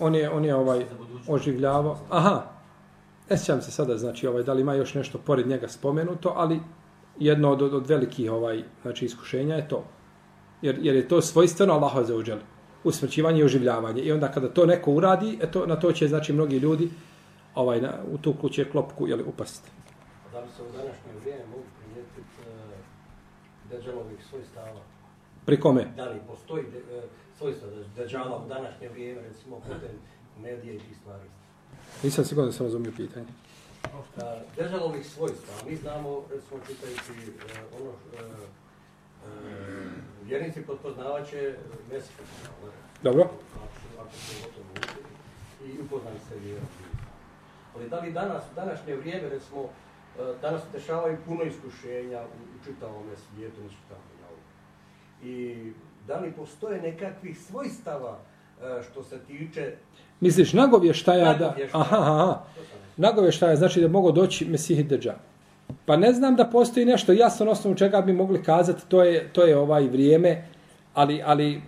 On 0.00 0.14
je, 0.14 0.30
on 0.30 0.44
je 0.44 0.54
ovaj 0.54 0.84
oživljavao. 1.28 1.98
Aha, 2.10 2.57
ne 3.30 3.38
sjećam 3.38 3.62
se 3.62 3.70
sada, 3.70 3.96
znači, 3.96 4.26
ovaj, 4.26 4.42
da 4.42 4.52
li 4.52 4.60
ima 4.60 4.74
još 4.74 4.94
nešto 4.94 5.18
pored 5.18 5.46
njega 5.46 5.68
spomenuto, 5.68 6.32
ali 6.36 6.60
jedno 7.18 7.50
od, 7.50 7.62
od, 7.62 7.74
od 7.74 7.86
velikih 7.86 8.32
ovaj, 8.32 8.64
znači, 8.82 9.04
iskušenja 9.04 9.54
je 9.54 9.68
to. 9.68 9.84
Jer, 10.62 10.78
jer 10.82 10.96
je 10.96 11.08
to 11.08 11.20
svojstveno 11.22 11.72
Allaha 11.72 12.02
za 12.02 12.16
uđeli 12.16 12.40
usmrćivanje 12.84 13.40
i 13.40 13.44
oživljavanje. 13.44 14.02
I 14.02 14.12
onda 14.12 14.32
kada 14.32 14.48
to 14.48 14.66
neko 14.66 14.92
uradi, 14.92 15.38
eto, 15.42 15.66
na 15.66 15.76
to 15.76 15.92
će, 15.92 16.08
znači, 16.08 16.32
mnogi 16.32 16.56
ljudi 16.58 16.90
ovaj, 17.54 17.80
na, 17.80 17.92
u 18.12 18.18
tu 18.18 18.34
kuće 18.40 18.70
klopku 18.70 19.08
jeli, 19.08 19.22
upasti. 19.22 19.70
A 20.28 20.32
da 20.32 20.40
li 20.40 20.48
se 20.56 20.62
u 20.62 20.72
današnje 20.72 21.12
vrijeme 21.20 21.46
mogu 21.46 21.64
primijetiti 21.78 22.20
uh, 22.40 23.70
Deđalovih 23.70 24.24
svojstava? 24.30 24.80
Pri 25.46 25.60
kome? 25.60 25.86
Da 25.96 26.08
li 26.08 26.20
postoji 26.26 26.64
de, 26.72 26.78
uh, 26.78 27.04
svojstva 27.38 27.68
Deđala 27.96 28.44
u 28.44 28.48
današnje 28.48 28.88
vrijeme, 28.88 29.20
recimo, 29.22 29.56
putem 29.56 29.94
medije 30.42 30.76
i 30.76 30.78
tih 30.78 30.96
stvari? 31.00 31.24
Nisam 32.02 32.24
siguran 32.24 32.48
da 32.48 32.52
sam 32.52 32.66
razumio 32.66 32.92
pitanje. 32.96 33.26
Deđalovih 34.56 35.06
svojstva, 35.06 35.54
mi 35.68 35.76
znamo, 35.76 36.22
recimo, 36.30 36.60
čitajući 36.66 37.30
uh, 37.30 37.80
ono, 37.80 37.90
uh, 37.90 38.38
uh, 39.24 39.92
vjernici 40.24 40.62
poznavaće 40.82 41.54
Mesika. 41.92 42.22
Dobro. 43.02 43.30
Ako 43.98 44.12
se 44.12 44.48
i 45.66 45.80
upoznali 45.80 46.18
se 46.28 46.38
vjernici. 46.38 46.82
Ali 47.74 47.88
da 47.88 48.00
li 48.00 48.12
danas, 48.12 48.42
u 48.52 48.54
današnje 48.54 48.96
vrijeme, 48.96 49.28
recimo, 49.28 49.68
danas 50.42 50.62
se 50.62 50.68
dešavaju 50.72 51.16
puno 51.26 51.42
iskušenja 51.42 52.20
u, 52.20 52.56
u 52.56 52.64
čitavom 52.64 53.04
svijetu, 53.16 53.60
tamo 53.88 54.00
jel? 54.20 54.36
I 55.32 55.72
da 56.06 56.18
li 56.18 56.32
postoje 56.32 56.82
nekakvih 56.82 57.38
svojstava 57.38 58.18
što 58.90 59.02
se 59.02 59.18
tiče... 59.26 59.72
Misliš, 60.20 60.52
nagovještaja 60.52 61.34
da... 61.34 61.54
Aha, 61.72 61.96
aha. 61.96 62.38
Nagovještaja 62.96 63.56
znači 63.56 63.80
da 63.80 63.88
mogu 63.88 64.12
doći 64.12 64.44
Mesih 64.44 64.78
i 64.78 64.82
Dejjal. 64.82 65.16
Pa 65.86 65.96
ne 65.96 66.12
znam 66.12 66.36
da 66.36 66.44
postoji 66.44 66.86
nešto 66.86 67.12
jasno 67.12 67.46
na 67.46 67.52
osnovu 67.52 67.76
čega 67.76 68.00
bi 68.00 68.12
mogli 68.12 68.42
kazati, 68.42 68.82
to 68.88 69.04
je, 69.04 69.28
to 69.32 69.42
je 69.44 69.58
ovaj 69.58 69.88
vrijeme, 69.88 70.44
ali, 70.94 71.22
ali 71.24 71.54
e, 71.54 71.60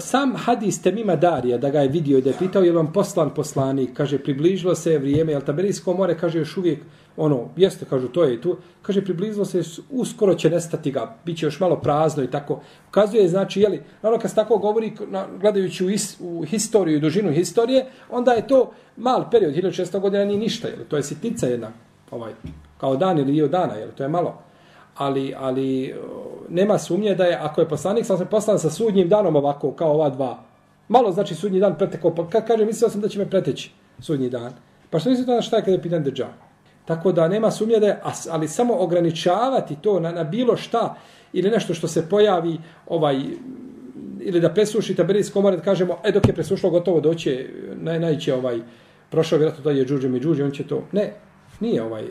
sam 0.00 0.36
hadis 0.36 0.82
Temima 0.82 1.16
Darija, 1.16 1.58
da 1.58 1.70
ga 1.70 1.80
je 1.80 1.88
vidio 1.88 2.18
i 2.18 2.22
da 2.22 2.30
je 2.30 2.36
pitao 2.38 2.62
je 2.62 2.72
vam 2.72 2.92
poslan 2.92 3.30
poslanik, 3.34 3.90
kaže, 3.94 4.18
približilo 4.18 4.74
se 4.74 4.92
je 4.92 4.98
vrijeme, 4.98 5.32
jel 5.32 5.40
Taberijsko 5.40 5.94
more, 5.94 6.18
kaže, 6.18 6.38
još 6.38 6.56
uvijek, 6.56 6.78
ono, 7.16 7.48
jeste, 7.56 7.84
kažu, 7.84 8.08
to 8.08 8.24
je 8.24 8.34
i 8.34 8.40
tu, 8.40 8.56
kaže, 8.82 9.04
približilo 9.04 9.44
se, 9.44 9.62
uskoro 9.90 10.34
će 10.34 10.50
nestati 10.50 10.90
ga, 10.90 11.16
bit 11.24 11.38
će 11.38 11.46
još 11.46 11.60
malo 11.60 11.76
prazno 11.76 12.22
i 12.22 12.30
tako. 12.30 12.60
Ukazuje, 12.88 13.28
znači, 13.28 13.60
jeli, 13.60 13.80
naravno, 14.02 14.22
kad 14.22 14.30
se 14.30 14.36
tako 14.36 14.58
govori, 14.58 14.92
na, 15.10 15.26
gledajući 15.40 15.84
u, 15.84 15.90
is, 15.90 16.16
u 16.20 16.44
historiju 16.44 16.96
i 16.96 17.00
dužinu 17.00 17.32
historije, 17.32 17.86
onda 18.10 18.32
je 18.32 18.46
to 18.46 18.70
mal 18.96 19.30
period, 19.30 19.54
1600 19.54 20.00
godina 20.00 20.24
nije 20.24 20.38
ništa, 20.38 20.68
jel, 20.68 20.84
to 20.88 20.96
je 20.96 21.02
sitnica 21.02 21.46
jedna, 21.46 21.72
ovaj, 22.10 22.32
kao 22.78 22.96
dan 22.96 23.18
ili 23.18 23.32
dio 23.32 23.48
dana, 23.48 23.74
jer 23.74 23.90
to 23.94 24.02
je 24.02 24.08
malo. 24.08 24.47
Ali, 24.98 25.34
ali 25.38 25.94
nema 26.48 26.78
sumnje 26.78 27.14
da 27.14 27.24
je, 27.24 27.38
ako 27.40 27.60
je 27.60 27.68
poslanik, 27.68 28.06
sam 28.06 28.18
se 28.18 28.24
poslan 28.24 28.58
sa 28.58 28.70
sudnjim 28.70 29.08
danom 29.08 29.36
ovako, 29.36 29.72
kao 29.72 29.92
ova 29.92 30.10
dva, 30.10 30.38
malo 30.88 31.12
znači 31.12 31.34
sudnji 31.34 31.60
dan 31.60 31.78
pretekao, 31.78 32.14
pa 32.14 32.28
kad 32.28 32.46
kaže, 32.46 32.64
mislio 32.64 32.90
sam 32.90 33.00
da 33.00 33.08
će 33.08 33.18
me 33.18 33.30
preteći 33.30 33.70
sudnji 33.98 34.30
dan. 34.30 34.52
Pa 34.90 34.98
što 34.98 35.10
mislite 35.10 35.30
onda 35.30 35.42
šta 35.42 35.56
je 35.56 35.62
kada 35.62 35.72
je 35.72 35.82
pitan 35.82 36.02
Dejjal? 36.02 36.30
Tako 36.84 37.12
da 37.12 37.28
nema 37.28 37.50
sumnje 37.50 37.78
da 37.78 37.86
je, 37.86 38.00
ali 38.30 38.48
samo 38.48 38.74
ograničavati 38.74 39.76
to 39.82 40.00
na, 40.00 40.12
na 40.12 40.24
bilo 40.24 40.56
šta 40.56 40.94
ili 41.32 41.50
nešto 41.50 41.74
što 41.74 41.88
se 41.88 42.08
pojavi 42.08 42.58
ovaj 42.86 43.16
ili 44.20 44.40
da 44.40 44.48
presuši 44.48 44.96
taberijs 44.96 45.30
komore 45.32 45.56
da 45.56 45.62
kažemo, 45.62 45.98
e 46.04 46.12
dok 46.12 46.28
je 46.28 46.34
presušlo 46.34 46.70
gotovo 46.70 47.00
doće, 47.00 47.46
naj, 47.74 48.00
najće 48.00 48.34
ovaj, 48.34 48.60
prošao 49.10 49.38
vjerojatno 49.38 49.64
da 49.64 49.70
je 49.70 49.84
džuđe 49.84 50.08
mi 50.08 50.20
džuđe, 50.20 50.44
on 50.44 50.50
će 50.50 50.66
to, 50.66 50.82
ne, 50.92 51.12
Nije 51.60 51.82
ovaj, 51.82 52.04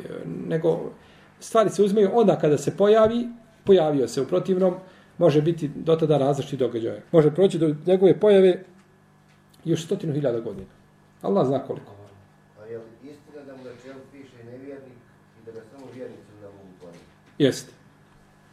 nego 0.48 0.92
stvari 1.40 1.70
se 1.70 1.84
uzmeju 1.84 2.10
onda 2.14 2.40
kada 2.40 2.58
se 2.58 2.78
pojavi, 2.78 3.28
pojavio 3.64 4.08
se 4.08 4.22
u 4.22 4.28
protivnom, 4.28 4.76
može 5.18 5.42
biti 5.42 5.68
do 5.68 5.96
tada 5.96 6.18
različiti 6.18 6.58
događaj. 6.58 7.02
Može 7.12 7.32
proći 7.36 7.60
do 7.60 7.76
njegove 7.86 8.20
pojave 8.20 8.64
još 9.66 9.86
stotinu 9.86 10.14
hiljada 10.14 10.40
godina. 10.40 10.68
Allah 11.22 11.48
zna 11.48 11.60
koliko. 11.60 11.92
A 12.62 12.66
je 12.66 12.78
li 12.78 12.86
istina 13.04 13.44
da 13.46 13.56
mu 13.58 13.64
na 13.64 13.72
čelu 13.84 14.00
piše 14.12 14.44
nevjernik 14.46 14.98
i 15.42 15.46
da 15.46 15.52
ga 15.52 15.62
samo 15.72 15.86
vjernici 15.96 16.32
da 16.42 16.48
mogu? 16.48 16.98
Jeste. 17.38 17.77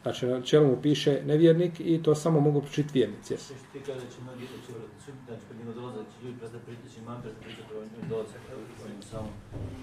Znači, 0.05 0.25
na 0.25 0.41
čelu 0.41 0.67
mu 0.67 0.77
piše 0.81 1.21
nevjernik 1.25 1.73
i 1.79 2.03
to 2.03 2.15
samo 2.15 2.39
mogu 2.39 2.61
pročiti 2.61 2.89
vjernici. 2.93 3.33
Što 3.37 3.53
ti 3.73 3.79
kada 3.85 3.99
će 4.13 4.17
mnogi 4.25 4.45
će 4.65 4.71
vrati 4.77 4.97
sud, 5.05 5.15
znači 5.27 5.43
kad 5.47 5.57
njima 5.59 5.73
dolaze, 5.79 5.97
će 6.11 6.17
ljudi 6.23 6.37
prestati 6.39 6.65
pritići, 6.65 6.95
imam 6.99 7.21
prestati 7.21 7.45
pričati 7.45 7.71
o 7.79 7.81
njim 7.81 8.05
dolaze, 8.09 8.37
o 8.85 8.87
njim 8.91 9.01
samo. 9.11 9.29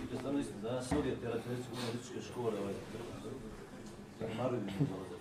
I 0.02 0.06
to 0.06 0.12
je 0.14 0.18
stvarno 0.18 0.38
istina, 0.40 0.60
danas 0.68 0.86
relativnice 1.26 1.68
univerzičke 1.76 2.18
škole, 2.28 2.54
ovaj, 2.62 2.74
zanimaruju 4.20 4.60
njim 4.66 4.86
dolaze. 4.92 5.16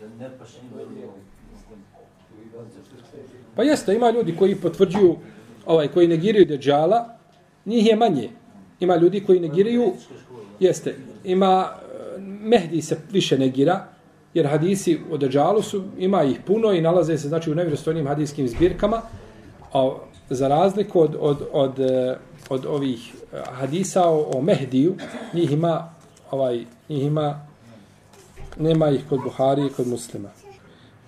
Da 0.00 0.04
ne 0.20 0.28
paš 0.38 0.50
njim 0.56 0.70
Pa 3.56 3.62
jeste, 3.62 3.94
ima 3.94 4.10
ljudi 4.10 4.36
koji 4.38 4.56
potvrđuju, 4.56 5.16
ovaj, 5.66 5.88
koji 5.88 6.08
negiraju 6.08 6.46
Dejjala, 6.46 7.00
njih 7.66 7.86
je 7.86 7.96
manje. 7.96 8.28
Ima 8.80 8.96
ljudi 8.96 9.24
koji 9.26 9.40
negiraju, 9.40 9.92
jeste, 10.60 10.96
ima, 11.24 11.52
eh, 11.70 12.20
Mehdi 12.20 12.82
se 12.82 12.98
više 13.12 13.38
negira, 13.38 13.99
jer 14.34 14.46
hadisi 14.46 15.00
o 15.10 15.16
Dejjalu 15.16 15.62
su, 15.62 15.82
ima 15.98 16.22
ih 16.22 16.40
puno 16.46 16.72
i 16.72 16.80
nalaze 16.80 17.18
se 17.18 17.28
znači 17.28 17.50
u 17.50 17.54
nevjerostojnim 17.54 18.06
hadijskim 18.06 18.48
zbirkama, 18.48 19.02
a 19.72 19.90
za 20.30 20.48
razliku 20.48 21.00
od, 21.00 21.16
od, 21.20 21.48
od, 21.52 21.80
eh, 21.80 22.16
od 22.48 22.66
ovih 22.66 23.14
eh, 23.32 23.36
hadisa 23.52 24.08
o, 24.08 24.30
o 24.34 24.42
Mehdiju, 24.42 24.94
njih 25.34 25.52
ima, 25.52 25.94
ovaj, 26.30 26.64
njih 26.88 27.04
ima, 27.06 27.46
nema 28.58 28.90
ih 28.90 29.04
kod 29.08 29.20
Buhari 29.24 29.66
i 29.66 29.72
kod 29.76 29.88
muslima. 29.88 30.28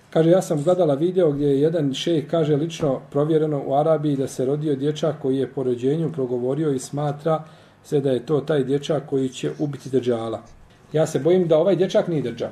Kaže, 0.09 0.29
ja 0.29 0.41
sam 0.41 0.63
gledala 0.63 0.93
video 0.93 1.31
gdje 1.31 1.45
je 1.45 1.61
jedan 1.61 1.93
šejh 1.93 2.27
kaže 2.27 2.55
lično 2.55 3.01
provjereno 3.11 3.63
u 3.65 3.75
Arabiji 3.75 4.15
da 4.15 4.27
se 4.27 4.45
rodio 4.45 4.75
dječak 4.75 5.15
koji 5.21 5.37
je 5.37 5.51
po 5.51 5.63
rođenju 5.63 6.11
progovorio 6.11 6.71
i 6.71 6.79
smatra 6.79 7.43
se 7.83 7.99
da 7.99 8.11
je 8.11 8.25
to 8.25 8.41
taj 8.41 8.63
dječak 8.63 9.03
koji 9.09 9.29
će 9.29 9.51
ubiti 9.59 9.89
Dejjala. 9.89 10.41
Ja 10.93 11.07
se 11.07 11.19
bojim 11.19 11.47
da 11.47 11.57
ovaj 11.57 11.75
dječak 11.75 12.07
nije 12.07 12.21
Dejjal. 12.21 12.51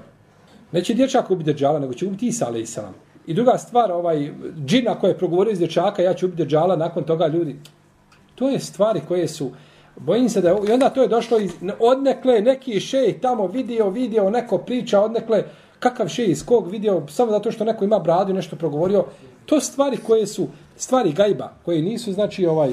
Neće 0.71 0.93
dječak 0.93 1.31
ubiti 1.31 1.53
Dejjala, 1.53 1.79
nego 1.79 1.93
će 1.93 2.07
ubiti 2.07 2.27
Isa 2.27 2.47
alaih 2.47 2.69
salam. 2.69 2.93
I 3.27 3.33
druga 3.33 3.57
stvar, 3.57 3.91
ovaj 3.91 4.31
džina 4.65 4.99
koji 4.99 5.11
je 5.11 5.17
progovorio 5.17 5.51
iz 5.51 5.59
dječaka, 5.59 6.01
ja 6.01 6.13
ću 6.13 6.25
ubiti 6.25 6.45
Dejjala, 6.45 6.75
nakon 6.75 7.03
toga 7.03 7.27
ljudi. 7.27 7.55
To 8.35 8.49
je 8.49 8.59
stvari 8.59 9.01
koje 9.07 9.27
su, 9.27 9.51
bojim 9.97 10.29
se 10.29 10.41
da 10.41 10.49
je, 10.49 10.55
i 10.69 10.71
onda 10.71 10.89
to 10.89 11.01
je 11.01 11.07
došlo 11.07 11.39
iz, 11.39 11.51
odnekle 11.79 12.41
neki 12.41 12.79
šej 12.79 13.19
tamo 13.21 13.47
vidio, 13.47 13.89
vidio, 13.89 14.29
neko 14.29 14.57
priča 14.57 15.01
odnekle, 15.01 15.43
kakav 15.79 16.07
šej 16.07 16.25
iz 16.25 16.45
kog 16.45 16.71
vidio, 16.71 17.03
samo 17.07 17.31
zato 17.31 17.51
što 17.51 17.65
neko 17.65 17.85
ima 17.85 17.99
bradu 17.99 18.31
i 18.31 18.35
nešto 18.35 18.55
progovorio, 18.55 19.05
to 19.45 19.59
stvari 19.59 19.97
koje 19.97 20.27
su 20.27 20.47
stvari 20.75 21.11
gajba, 21.11 21.53
koje 21.65 21.81
nisu, 21.81 22.13
znači, 22.13 22.45
ovaj, 22.45 22.71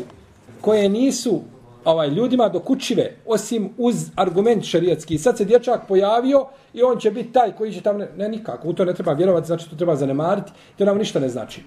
koje 0.61 0.89
nisu 0.89 1.41
ovaj 1.89 2.09
ljudima 2.09 2.49
dokučive, 2.49 3.17
osim 3.27 3.71
uz 3.79 4.11
argument 4.17 4.65
šerijatski. 4.65 5.19
Sad 5.19 5.39
se 5.39 5.45
dječak 5.45 5.87
pojavio 5.89 6.47
i 6.75 6.83
on 6.83 6.99
će 6.99 7.11
biti 7.11 7.33
taj 7.33 7.53
koji 7.53 7.73
će 7.73 7.81
tamo, 7.81 7.99
ne, 7.99 8.09
ne 8.17 8.29
nikako, 8.29 8.69
u 8.69 8.73
to 8.73 8.85
ne 8.85 8.95
treba 8.95 9.13
vjerovati, 9.13 9.47
znači 9.47 9.71
to 9.71 9.77
treba 9.77 9.97
zanemariti, 9.97 10.53
to 10.79 10.85
nam 10.85 10.99
ništa 10.99 11.21
ne 11.21 11.29
znači. 11.29 11.63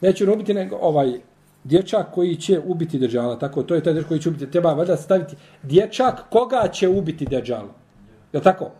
Neće 0.00 0.24
on 0.24 0.30
ubiti 0.30 0.54
nego 0.54 0.76
ovaj 0.80 1.20
dječak 1.64 2.14
koji 2.14 2.36
će 2.36 2.60
ubiti 2.66 2.98
deđala, 2.98 3.38
tako, 3.38 3.62
to 3.62 3.74
je 3.74 3.82
taj 3.82 3.92
dječak 3.92 4.08
koji 4.08 4.20
će 4.20 4.28
ubiti, 4.28 4.50
treba 4.50 4.72
valjda 4.72 4.96
staviti 4.96 5.36
dječak 5.62 6.22
koga 6.30 6.68
će 6.72 6.88
ubiti 6.88 7.26
deđala. 7.26 7.74
Je 8.32 8.40
tako? 8.42 8.70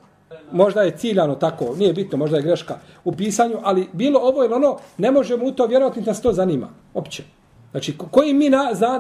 Možda 0.52 0.82
je 0.82 0.96
ciljano 0.96 1.34
tako, 1.34 1.74
nije 1.76 1.92
bitno, 1.92 2.18
možda 2.18 2.36
je 2.36 2.42
greška 2.42 2.78
u 3.04 3.12
pisanju, 3.12 3.58
ali 3.62 3.88
bilo 3.92 4.20
ovo 4.20 4.44
ili 4.44 4.54
ono, 4.54 4.78
ne 4.98 5.10
možemo 5.10 5.46
u 5.46 5.52
to 5.52 5.66
vjerovati, 5.66 6.00
da 6.00 6.14
se 6.14 6.22
to 6.22 6.32
zanima, 6.32 6.68
opće. 6.94 7.39
Znači, 7.70 7.98
koji 8.10 8.34
mi 8.34 8.48
na, 8.50 8.70
zna, 8.74 8.98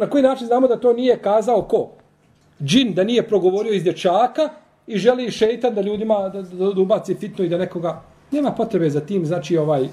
na 0.00 0.10
koji 0.10 0.22
način 0.22 0.46
znamo 0.46 0.68
da 0.68 0.76
to 0.76 0.92
nije 0.92 1.18
kazao 1.18 1.62
ko? 1.62 1.90
Džin 2.62 2.94
da 2.94 3.04
nije 3.04 3.28
progovorio 3.28 3.72
iz 3.72 3.82
dječaka 3.82 4.48
i 4.86 4.98
želi 4.98 5.30
šeitan 5.30 5.74
da 5.74 5.80
ljudima 5.80 6.28
da, 6.28 6.42
da, 6.42 6.72
da 6.72 6.80
ubaci 6.80 7.14
fitnu 7.14 7.44
i 7.44 7.48
da 7.48 7.58
nekoga... 7.58 8.02
Nema 8.30 8.50
potrebe 8.52 8.90
za 8.90 9.00
tim, 9.00 9.26
znači 9.26 9.56
ovaj, 9.56 9.88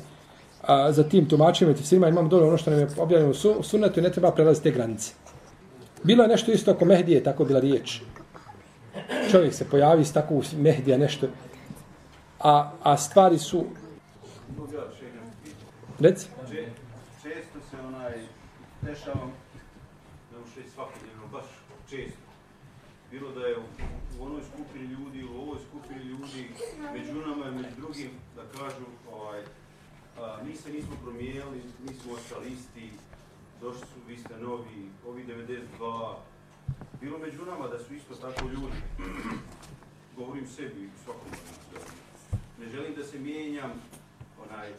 a, 0.62 0.92
za 0.92 1.04
tim 1.04 1.30
tumačima 1.30 1.72
i 1.72 1.76
tefsirima, 1.76 2.08
imam 2.08 2.30
dole 2.30 2.48
ono 2.48 2.58
što 2.58 2.72
nam 2.72 2.80
je 2.80 2.88
objavljeno 2.98 3.34
su- 3.34 3.56
u 3.60 3.64
sunnetu 3.64 4.00
i 4.00 4.04
ne 4.04 4.12
treba 4.12 4.32
prelaziti 4.32 4.64
te 4.64 4.76
granice. 4.76 5.14
Bilo 6.04 6.24
je 6.24 6.30
nešto 6.30 6.52
isto 6.52 6.72
oko 6.72 6.86
Mehdije, 6.86 7.24
tako 7.24 7.46
bila 7.46 7.60
riječ. 7.60 8.00
Čovjek 9.32 9.54
se 9.54 9.70
pojavi 9.70 10.06
s 10.06 10.14
takvu 10.14 10.44
Mehdija 10.58 10.98
nešto, 10.98 11.28
a, 12.40 12.72
a 12.84 12.98
stvari 12.98 13.38
su... 13.38 13.64
Reci. 16.00 16.28
Znači, 16.40 16.66
Se 17.80 17.86
onaj 17.86 18.14
dešava, 18.82 19.28
ne 20.32 20.38
ušte 20.46 20.70
svakodnevno, 20.74 21.28
baš 21.32 21.46
često. 21.90 22.30
Bilo 23.12 23.32
da 23.32 23.46
je 23.46 23.58
u, 23.58 23.64
u 24.20 24.26
onoj 24.26 24.42
skupini 24.44 24.86
ljudi, 24.86 25.24
u 25.24 25.42
ovoj 25.42 25.58
skupini 25.68 26.04
ljudi, 26.04 26.50
među 26.94 27.14
nama 27.14 27.48
i 27.48 27.52
među 27.52 27.76
drugim, 27.78 28.12
da 28.36 28.60
kažu, 28.60 28.86
ovaj, 29.12 29.44
a, 30.18 30.38
mi 30.44 30.56
se 30.56 30.70
nismo 30.74 30.96
promijenili, 31.04 31.62
mi 31.88 31.94
smo 31.94 32.14
ostali 32.14 32.52
isti, 32.52 32.92
došli 33.62 33.82
su, 33.82 34.00
vi 34.08 34.18
ste 34.18 34.38
novi, 34.38 34.90
ovi 35.08 35.26
92, 35.80 36.16
bilo 37.02 37.18
među 37.18 37.46
nama 37.46 37.68
da 37.68 37.80
su 37.80 37.94
isto 37.94 38.16
tako 38.16 38.48
ljudi. 38.48 38.82
Govorim 40.18 40.48
sebi 40.48 40.82
i 40.84 40.90
svakom. 41.04 41.32
Ne 42.60 42.70
želim 42.70 42.96
da 42.96 43.04
se 43.04 43.20
mijenjam, 43.20 43.72
onaj, 44.46 44.74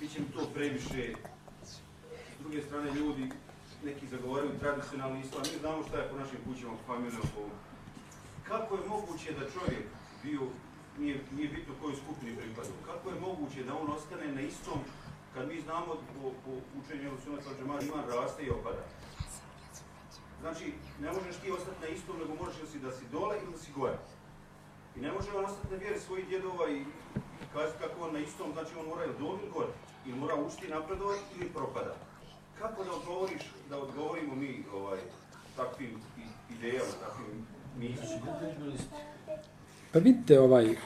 bit 0.00 0.12
će 0.12 0.20
mi 0.20 0.26
to 0.26 0.46
previše. 0.54 1.14
S 2.44 2.46
druge 2.46 2.62
strane, 2.62 2.92
ljudi, 2.92 3.30
neki 3.84 4.06
zagovaraju 4.06 4.58
tradicionalni 4.60 5.20
islam, 5.20 5.42
mi 5.52 5.58
znamo 5.58 5.82
šta 5.88 5.96
je 5.98 6.08
po 6.10 6.16
našim 6.16 6.40
kućama, 6.46 6.76
familijama, 6.86 7.24
po... 7.34 7.42
Kako 8.48 8.74
je 8.74 8.88
moguće 8.88 9.32
da 9.32 9.50
čovjek 9.54 9.86
bio, 10.22 10.40
nije, 10.98 11.16
nije 11.36 11.48
bitno 11.48 11.74
kojoj 11.80 11.96
skupini 12.02 12.36
pripadao, 12.36 12.86
kako 12.90 13.10
je 13.10 13.20
moguće 13.20 13.64
da 13.64 13.72
on 13.74 13.88
ostane 13.96 14.28
na 14.32 14.40
istom, 14.40 14.78
kad 15.34 15.48
mi 15.48 15.60
znamo 15.60 15.92
po, 16.14 16.24
po 16.44 16.52
učenju 16.78 17.10
Sunata 17.24 17.50
Džemara, 17.58 17.82
iman 17.82 18.04
raste 18.14 18.42
i 18.42 18.50
opada. 18.50 18.84
Znači, 20.40 20.66
ne 21.00 21.12
možeš 21.12 21.36
ti 21.42 21.50
ostati 21.50 21.80
na 21.80 21.88
istom, 21.88 22.14
nego 22.18 22.32
možeš 22.34 22.58
ili 22.60 22.68
si 22.72 22.78
da 22.78 22.90
si 22.92 23.04
dole 23.12 23.34
ili 23.42 23.52
da 23.52 23.58
si 23.58 23.72
gore. 23.72 23.98
I 24.96 25.00
ne 25.00 25.12
može 25.12 25.28
on 25.32 25.44
ostati 25.44 25.72
na 25.72 25.78
vjeri 25.78 26.00
svojih 26.00 26.28
djedova 26.28 26.70
i 26.70 26.84
kazati 27.52 27.82
kako 27.82 28.04
on 28.06 28.12
na 28.12 28.18
istom, 28.18 28.52
znači 28.52 28.72
on 28.80 28.86
mora 28.86 29.04
ili 29.04 29.18
dole 29.18 29.38
ili 29.42 29.52
gore. 29.56 29.72
I 30.06 30.12
mora 30.12 30.34
učiti 30.34 30.68
napredovati 30.68 31.22
ili 31.36 31.48
propada. 31.48 31.94
Kako 32.58 32.84
da 32.84 32.90
odgovoriš, 32.92 33.42
da 33.70 33.78
odgovorimo 33.78 34.34
mi 34.34 34.64
ovaj, 34.74 34.98
takvim 35.56 35.90
idejama, 36.50 36.90
takvim 37.06 37.46
mislima? 37.78 38.26
Pa 39.92 39.98
vidite, 39.98 40.40
ovaj, 40.40 40.76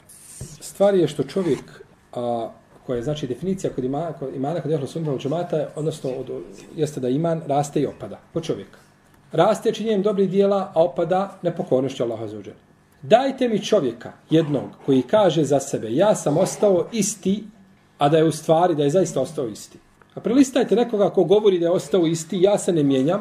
stvar 0.61 0.95
je 0.95 1.09
što 1.09 1.23
čovjek, 1.23 1.83
a, 2.13 2.51
koja 2.87 2.97
je 2.97 3.03
znači 3.03 3.27
definicija 3.27 3.73
kod 3.75 3.85
imana, 3.85 4.13
kod 4.13 4.35
imana 4.35 4.61
kod 4.61 4.71
jehlo 4.71 4.87
sunna 4.87 5.17
džemata, 5.19 5.69
odnosno 5.77 6.11
od, 6.11 6.43
jeste 6.77 7.01
da 7.01 7.09
iman 7.09 7.43
raste 7.47 7.81
i 7.81 7.87
opada 7.87 8.21
kod 8.33 8.45
čovjeka. 8.45 8.79
Raste 9.33 9.73
činjenjem 9.73 10.03
dobrih 10.03 10.31
dijela, 10.31 10.73
a 10.75 10.85
opada 10.85 11.39
nepokornošću 11.43 12.03
Allaha 12.03 12.27
za 12.29 12.43
Dajte 13.03 13.49
mi 13.49 13.65
čovjeka, 13.65 14.13
jednog, 14.31 14.71
koji 14.87 15.03
kaže 15.03 15.45
za 15.45 15.61
sebe, 15.61 15.95
ja 15.95 16.15
sam 16.15 16.37
ostao 16.39 16.87
isti, 16.93 17.45
a 17.99 18.09
da 18.09 18.17
je 18.17 18.25
u 18.25 18.33
stvari, 18.33 18.75
da 18.75 18.83
je 18.83 18.91
zaista 18.91 19.21
ostao 19.21 19.49
isti. 19.49 19.79
A 20.19 20.21
prelistajte 20.21 20.75
nekoga 20.77 21.11
ko 21.15 21.25
govori 21.25 21.59
da 21.59 21.67
je 21.67 21.71
ostao 21.71 22.07
isti, 22.07 22.41
ja 22.43 22.59
se 22.59 22.73
ne 22.73 22.83
mijenjam, 22.83 23.21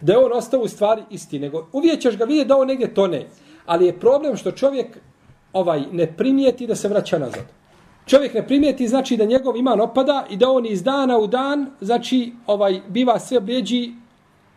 da 0.00 0.12
je 0.12 0.18
on 0.18 0.32
ostao 0.32 0.60
u 0.60 0.68
stvari 0.68 1.02
isti, 1.10 1.38
nego 1.38 1.68
uvijek 1.72 2.00
ćeš 2.00 2.16
ga 2.16 2.24
vidjeti 2.24 2.48
da 2.48 2.56
on 2.56 2.66
negdje 2.66 2.94
tone. 2.94 3.26
Ali 3.66 3.86
je 3.86 4.00
problem 4.00 4.36
što 4.36 4.50
čovjek 4.50 4.98
ovaj 5.52 5.82
ne 5.92 6.06
primijeti 6.16 6.66
da 6.66 6.74
se 6.74 6.88
vraća 6.88 7.18
nazad. 7.18 7.44
Čovjek 8.06 8.34
ne 8.34 8.46
primijeti 8.46 8.88
znači 8.88 9.16
da 9.16 9.24
njegov 9.24 9.56
iman 9.56 9.80
opada 9.80 10.26
i 10.30 10.36
da 10.36 10.50
on 10.50 10.66
iz 10.66 10.82
dana 10.82 11.18
u 11.18 11.26
dan 11.26 11.66
znači 11.80 12.32
ovaj 12.46 12.80
biva 12.88 13.18
sve 13.18 13.40
bljeđi 13.40 13.92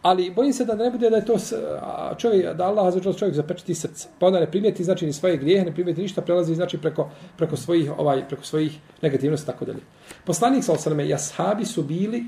ali 0.06 0.30
bojim 0.30 0.54
se 0.54 0.66
da 0.66 0.76
ne 0.76 0.92
bude 0.92 1.10
da 1.10 1.16
je 1.16 1.26
to 1.26 1.38
a, 1.82 2.14
čovjek 2.18 2.58
da 2.58 2.66
Allah 2.66 2.94
za 2.94 3.14
čovjek 3.14 3.36
zapečati 3.36 3.76
srce. 3.76 4.08
Pa 4.20 4.26
onda 4.26 4.40
ne 4.40 4.52
primijeti 4.52 4.84
znači 4.84 5.06
ni 5.06 5.14
svoje 5.14 5.38
grijehe, 5.38 5.66
ne 5.66 5.74
primijeti 5.74 6.02
ništa, 6.02 6.22
prelazi 6.22 6.56
znači 6.56 6.78
preko 6.78 7.10
preko 7.38 7.58
svojih 7.58 7.92
ovaj 7.98 8.28
preko 8.28 8.44
svojih 8.44 8.78
negativnosti 9.02 9.48
tako 9.48 9.66
dalje. 9.66 9.80
Poslanik 10.26 10.64
sa 10.64 10.74
alejhi 10.86 11.10
i 11.10 11.14
ashabi 11.14 11.66
su 11.66 11.84
bili 11.84 12.24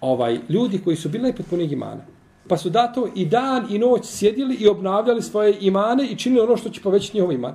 ovaj 0.00 0.38
ljudi 0.48 0.80
koji 0.84 0.96
su 0.96 1.08
bili 1.08 1.22
najpotpuniji 1.22 1.72
imana. 1.72 2.06
Pa 2.48 2.56
su 2.56 2.70
dato 2.70 3.08
i 3.14 3.26
dan 3.26 3.66
i 3.70 3.78
noć 3.78 4.06
sjedili 4.06 4.54
i 4.54 4.68
obnavljali 4.68 5.22
svoje 5.22 5.56
imane 5.60 6.06
i 6.06 6.16
činili 6.16 6.42
ono 6.42 6.56
što 6.56 6.70
će 6.70 6.80
povećati 6.80 7.16
njihov 7.16 7.32
iman. 7.32 7.54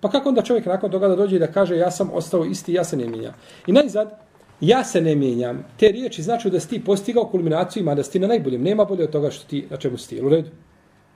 Pa 0.00 0.10
kako 0.10 0.28
onda 0.28 0.42
čovjek 0.42 0.66
nakon 0.66 0.90
toga 0.90 1.08
da 1.08 1.16
dođe 1.16 1.36
i 1.36 1.38
da 1.38 1.46
kaže 1.46 1.76
ja 1.76 1.90
sam 1.90 2.10
ostao 2.12 2.44
isti, 2.44 2.72
ja 2.72 2.84
se 2.84 2.96
ne 2.96 3.08
mijenja. 3.08 3.32
I 3.66 3.72
najzad, 3.72 4.18
ja 4.62 4.84
se 4.84 5.00
ne 5.00 5.14
mijenjam. 5.14 5.64
Te 5.78 5.88
riječi 5.88 6.22
znači 6.22 6.50
da 6.50 6.60
si 6.60 6.68
ti 6.68 6.84
postigao 6.84 7.26
kulminaciju 7.26 7.80
ima, 7.80 7.94
da 7.94 8.02
si 8.02 8.12
ti 8.12 8.18
na 8.18 8.26
najboljem. 8.26 8.62
Nema 8.62 8.84
bolje 8.84 9.04
od 9.04 9.10
toga 9.10 9.30
što 9.30 9.46
ti, 9.48 9.66
na 9.70 9.76
čemu 9.76 9.98
si 9.98 10.08
ti. 10.08 10.22
U 10.22 10.28
redu. 10.28 10.50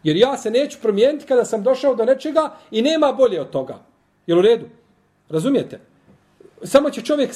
Jer 0.03 0.17
ja 0.17 0.37
se 0.37 0.51
neću 0.51 0.79
promijeniti 0.83 1.27
kada 1.27 1.45
sam 1.45 1.63
došao 1.63 1.95
do 1.95 2.05
nečega 2.05 2.51
i 2.71 2.83
nema 2.83 3.13
bolje 3.13 3.41
od 3.41 3.51
toga. 3.51 3.79
Jel 4.27 4.39
u 4.39 4.43
redu? 4.43 4.67
Razumijete? 5.29 5.81
Samo 6.63 6.91
će 6.91 7.03
čovjek 7.03 7.31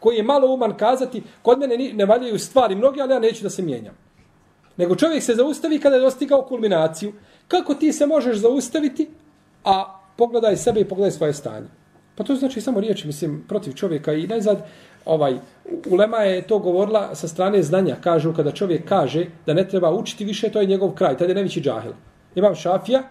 koji 0.00 0.16
je 0.16 0.22
malo 0.22 0.54
uman 0.54 0.76
kazati, 0.76 1.22
kod 1.42 1.58
mene 1.58 1.76
ni- 1.76 1.92
ne 1.92 2.06
valjaju 2.06 2.38
stvari 2.38 2.74
mnogi, 2.74 3.00
ali 3.00 3.12
ja 3.12 3.18
neću 3.18 3.42
da 3.42 3.50
se 3.50 3.62
mijenjam. 3.62 3.94
Nego 4.76 4.96
čovjek 4.96 5.22
se 5.22 5.34
zaustavi 5.34 5.78
kada 5.80 5.96
je 5.96 6.02
dostigao 6.02 6.42
kulminaciju. 6.42 7.12
Kako 7.48 7.74
ti 7.74 7.92
se 7.92 8.06
možeš 8.06 8.36
zaustaviti, 8.36 9.08
a 9.64 10.00
pogledaj 10.16 10.56
sebe 10.56 10.80
i 10.80 10.84
pogledaj 10.84 11.10
svoje 11.10 11.32
stanje. 11.32 11.66
Pa 12.18 12.24
to 12.24 12.34
znači 12.34 12.60
samo 12.60 12.80
riječ, 12.80 13.04
mislim, 13.04 13.44
protiv 13.48 13.72
čovjeka. 13.72 14.12
I 14.12 14.26
najzad, 14.26 14.66
ovaj, 15.04 15.36
Ulema 15.86 16.16
je 16.18 16.42
to 16.42 16.58
govorila 16.58 17.14
sa 17.14 17.28
strane 17.28 17.62
znanja. 17.62 17.96
Kažu, 18.00 18.32
kada 18.32 18.50
čovjek 18.52 18.88
kaže 18.88 19.26
da 19.46 19.54
ne 19.54 19.68
treba 19.68 19.90
učiti 19.90 20.24
više, 20.24 20.48
to 20.48 20.60
je 20.60 20.66
njegov 20.66 20.90
kraj. 20.90 21.16
Tada 21.16 21.30
je 21.30 21.34
najveći 21.34 21.60
džahil. 21.60 21.92
Imam 22.34 22.54
šafija, 22.54 23.02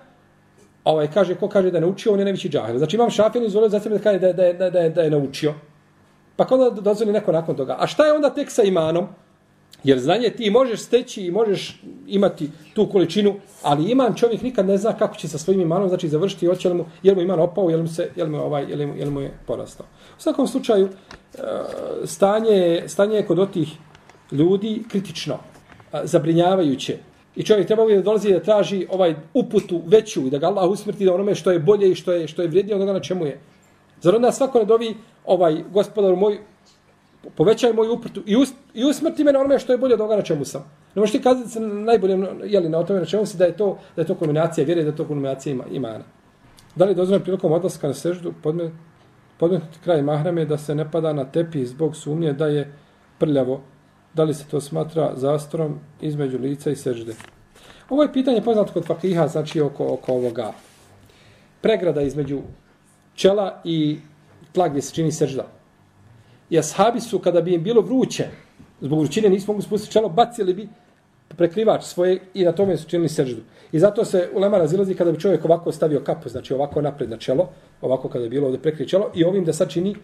ovaj, 0.84 1.08
kaže, 1.08 1.36
ko 1.36 1.48
kaže 1.48 1.72
da 1.72 1.78
je 1.78 1.82
naučio, 1.82 2.14
on 2.14 2.20
je 2.20 2.26
najveći 2.26 2.50
džahil. 2.50 2.78
Znači 2.78 2.96
imam 2.96 3.10
šafija, 3.10 3.46
izvolio 3.46 3.70
za 3.70 3.80
sebe 3.80 3.98
da 3.98 4.04
kaže 4.04 4.20
da, 4.20 4.34
da, 4.34 4.44
je- 4.44 4.54
da, 4.54 4.66
je- 4.66 4.72
da, 4.72 4.80
je, 4.80 4.90
da 4.90 5.02
je 5.02 5.12
naučio. 5.12 5.54
Pa 6.36 6.46
kada 6.46 6.70
dozvoli 6.70 7.14
neko 7.14 7.32
nakon 7.32 7.56
toga. 7.56 7.78
A 7.80 7.88
šta 7.88 8.06
je 8.06 8.14
onda 8.14 8.30
tek 8.30 8.52
sa 8.52 8.64
imanom? 8.64 9.08
Jer 9.84 10.00
znanje 10.00 10.30
ti 10.30 10.50
možeš 10.50 10.80
steći 10.80 11.22
i 11.22 11.32
možeš 11.32 11.82
imati 12.08 12.50
tu 12.74 12.86
količinu, 12.90 13.36
ali 13.64 13.92
iman 13.92 14.16
čovjek 14.16 14.42
nikad 14.42 14.66
ne 14.68 14.78
zna 14.78 14.94
kako 14.98 15.16
će 15.16 15.28
sa 15.28 15.38
svojim 15.38 15.62
imanom 15.62 15.90
znači 15.90 16.10
završiti, 16.10 16.46
hoće 16.46 16.70
li 16.70 16.76
mu, 16.76 16.86
je 17.04 17.12
li 17.12 17.16
mu 17.16 17.22
iman 17.22 17.40
opao, 17.40 17.70
je 17.70 17.76
li 17.78 17.82
mu, 17.84 17.88
se, 17.90 18.10
je 18.16 18.24
li 18.24 18.30
mu, 18.30 18.38
ovaj, 18.38 18.66
je 18.70 18.76
li 18.76 18.86
mu, 18.86 18.94
je 18.94 18.96
ovaj, 18.96 19.06
li 19.06 19.12
mu 19.12 19.22
je 19.22 19.34
porastao. 19.48 19.86
U 20.18 20.22
svakom 20.22 20.48
slučaju, 20.48 20.86
e, 20.88 21.40
stanje, 22.06 22.50
je- 22.52 22.90
stanje 22.90 23.16
je 23.16 23.26
kod 23.26 23.40
otih 23.40 23.68
ljudi 24.32 24.84
kritično, 24.90 25.38
e, 25.94 26.02
zabrinjavajuće. 26.04 26.98
I 27.36 27.44
čovjek 27.44 27.68
treba 27.68 27.84
uvijek 27.84 28.00
da 28.00 28.04
dolazi 28.04 28.32
da 28.34 28.40
traži 28.40 28.88
ovaj 28.90 29.16
uputu 29.34 29.82
veću 29.86 30.28
i 30.28 30.30
da 30.30 30.38
ga 30.38 30.48
Allah 30.48 30.70
usmrti 30.70 31.06
da 31.06 31.14
onome 31.14 31.36
što 31.36 31.52
je 31.52 31.60
bolje 31.60 31.92
i 31.92 31.96
što 31.96 32.12
je 32.12 32.28
što 32.28 32.42
je 32.42 32.48
vrijednije 32.48 32.76
od 32.76 32.82
onoga 32.82 32.94
na 32.94 33.04
čemu 33.04 33.26
je. 33.26 33.40
Zar 34.02 34.16
onda 34.16 34.32
svako 34.32 34.60
ne 34.60 34.66
dovi 34.66 34.96
ovaj 35.26 35.64
gospodar 35.74 36.16
moj 36.16 36.40
povećaj 37.36 37.74
moju 37.74 37.94
uprtu 37.94 38.24
i, 38.26 38.36
us, 38.36 38.50
i 38.74 38.86
usmrti 38.86 39.24
me 39.24 39.32
na 39.32 39.40
onome 39.40 39.60
što 39.60 39.74
je 39.74 39.78
bolje 39.78 39.94
od 39.94 40.02
onoga 40.02 40.16
na 40.16 40.22
čemu 40.22 40.46
sam. 40.46 40.62
Ne 40.96 41.00
možeš 41.00 41.12
ti 41.12 41.22
kazati 41.22 41.50
se 41.50 41.60
najbolje 41.60 42.28
jeli, 42.46 42.70
na 42.70 42.84
tome 42.84 43.00
na 43.00 43.06
čemu 43.06 43.26
si 43.26 43.38
da 43.38 43.46
je 43.46 43.58
to 43.58 43.78
da 43.96 44.02
je 44.02 44.06
to 44.06 44.16
kombinacija 44.16 44.66
vjere, 44.66 44.84
da 44.84 44.90
je 44.90 44.96
to 44.96 45.08
kombinacija 45.08 45.54
ima, 45.54 45.64
imana. 45.72 46.04
Da 46.76 46.86
li 46.86 46.92
je 46.92 46.96
dozvoljeno 46.96 47.24
prilikom 47.24 47.52
odlaska 47.52 47.88
na 47.88 47.94
seždu 47.94 48.34
podmet, 48.44 48.72
podmetnuti 49.38 49.80
kraj 49.84 50.02
mahrame 50.02 50.46
da 50.46 50.58
se 50.58 50.76
ne 50.76 50.92
pada 50.92 51.14
na 51.14 51.26
tepi 51.26 51.66
zbog 51.66 51.96
sumnje 51.96 52.34
da 52.34 52.48
je 52.48 52.74
prljavo? 53.18 53.62
Da 54.14 54.24
li 54.24 54.34
se 54.34 54.48
to 54.48 54.62
smatra 54.62 55.12
zastorom 55.16 55.80
između 56.02 56.38
lica 56.38 56.72
i 56.72 56.76
sežde? 56.76 57.14
Ovo 57.90 58.04
je 58.04 58.14
pitanje 58.14 58.42
poznato 58.42 58.74
kod 58.74 58.86
fakiha, 58.86 59.28
znači 59.28 59.62
oko, 59.62 59.94
oko 59.94 60.14
ovoga 60.14 60.52
pregrada 61.62 62.02
između 62.02 62.42
čela 63.16 63.62
i 63.64 63.98
tla 64.54 64.68
gdje 64.68 64.82
se 64.82 64.94
čini 64.94 65.12
sežda. 65.12 65.57
I 66.50 66.60
ashabi 66.60 67.02
su, 67.02 67.20
kada 67.20 67.42
bi 67.42 67.54
im 67.54 67.64
bilo 67.64 67.82
vruće, 67.82 68.28
zbog 68.82 69.00
vrućine 69.00 69.30
nismo 69.30 69.54
mogli 69.54 69.64
spustiti 69.66 69.94
čelo, 69.94 70.10
bacili 70.10 70.54
bi 70.54 70.70
prekrivač 71.28 71.84
svoje 71.84 72.22
i 72.34 72.46
na 72.46 72.52
tome 72.52 72.78
su 72.78 72.90
činili 72.90 73.10
seždu. 73.10 73.42
I 73.72 73.80
zato 73.80 74.06
se 74.06 74.30
ulema 74.34 74.58
razilazi 74.58 74.96
kada 74.96 75.12
bi 75.12 75.20
čovjek 75.20 75.46
ovako 75.46 75.72
stavio 75.72 76.00
kapu, 76.00 76.30
znači 76.30 76.54
ovako 76.54 76.82
napred 76.82 77.10
na 77.10 77.18
čelo, 77.18 77.50
ovako 77.82 78.10
kada 78.10 78.24
je 78.24 78.30
bilo 78.30 78.46
ovdje 78.46 78.62
prekrije 78.62 78.88
čelo 78.88 79.12
i 79.16 79.24
ovim 79.24 79.46
da 79.46 79.54
sad 79.54 79.70
čini 79.70 79.96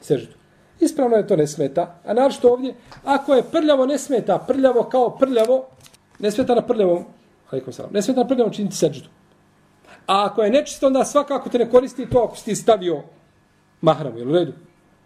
seždu. 0.00 0.32
Ispravno 0.80 1.16
je 1.16 1.26
to 1.26 1.36
ne 1.36 1.46
smeta. 1.46 2.00
A 2.04 2.14
našto 2.14 2.52
ovdje, 2.52 2.74
ako 3.04 3.34
je 3.34 3.42
prljavo 3.42 3.86
ne 3.86 3.98
smeta, 3.98 4.38
prljavo 4.38 4.82
kao 4.82 5.10
prljavo, 5.10 5.66
ne 6.18 6.30
smeta 6.30 6.54
na 6.54 6.62
prljavom, 6.62 7.04
alaikum 7.50 7.72
salam, 7.72 7.92
ne 7.92 8.02
smeta 8.02 8.20
na 8.20 8.28
prljavom 8.28 8.52
činiti 8.52 8.76
seždu. 8.76 9.08
A 10.06 10.24
ako 10.24 10.42
je 10.42 10.50
nečisto, 10.50 10.86
onda 10.86 11.04
svakako 11.04 11.48
te 11.48 11.58
ne 11.58 11.70
koristi 11.70 12.10
to 12.10 12.18
ako 12.18 12.36
si 12.36 12.44
ti 12.44 12.54
stavio 12.54 13.02
mahram, 13.80 14.18
jel 14.18 14.30
u 14.30 14.32
redu? 14.32 14.52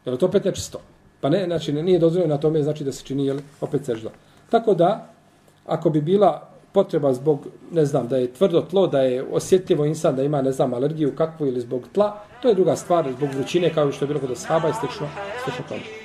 Jel 0.04 0.16
to 0.16 0.26
opet 0.26 0.44
nečisto? 0.44 0.80
Pa 1.20 1.28
ne, 1.28 1.44
znači, 1.44 1.72
nije 1.72 1.98
dozvoljeno 1.98 2.34
na 2.34 2.40
tome, 2.40 2.62
znači 2.62 2.84
da 2.84 2.92
se 2.92 3.04
čini, 3.04 3.26
jel, 3.26 3.38
opet 3.60 3.84
sežda. 3.84 4.10
Tako 4.50 4.74
da, 4.74 5.08
ako 5.66 5.90
bi 5.90 6.00
bila 6.00 6.48
potreba 6.72 7.12
zbog, 7.12 7.46
ne 7.72 7.84
znam, 7.84 8.08
da 8.08 8.16
je 8.16 8.32
tvrdo 8.32 8.60
tlo, 8.60 8.86
da 8.86 9.00
je 9.00 9.22
osjetljivo 9.22 9.84
insan, 9.84 10.16
da 10.16 10.22
ima, 10.22 10.42
ne 10.42 10.52
znam, 10.52 10.74
alergiju 10.74 11.16
kakvu 11.16 11.46
ili 11.46 11.60
zbog 11.60 11.82
tla, 11.92 12.18
to 12.42 12.48
je 12.48 12.54
druga 12.54 12.76
stvar, 12.76 13.12
zbog 13.16 13.28
vrućine, 13.34 13.74
kao 13.74 13.92
što 13.92 14.04
je 14.04 14.08
bilo 14.08 14.20
kod 14.20 14.30
ashaba 14.30 14.68
i 14.68 14.72
slično, 14.80 15.08
slično 15.44 15.64
tome. 15.68 16.03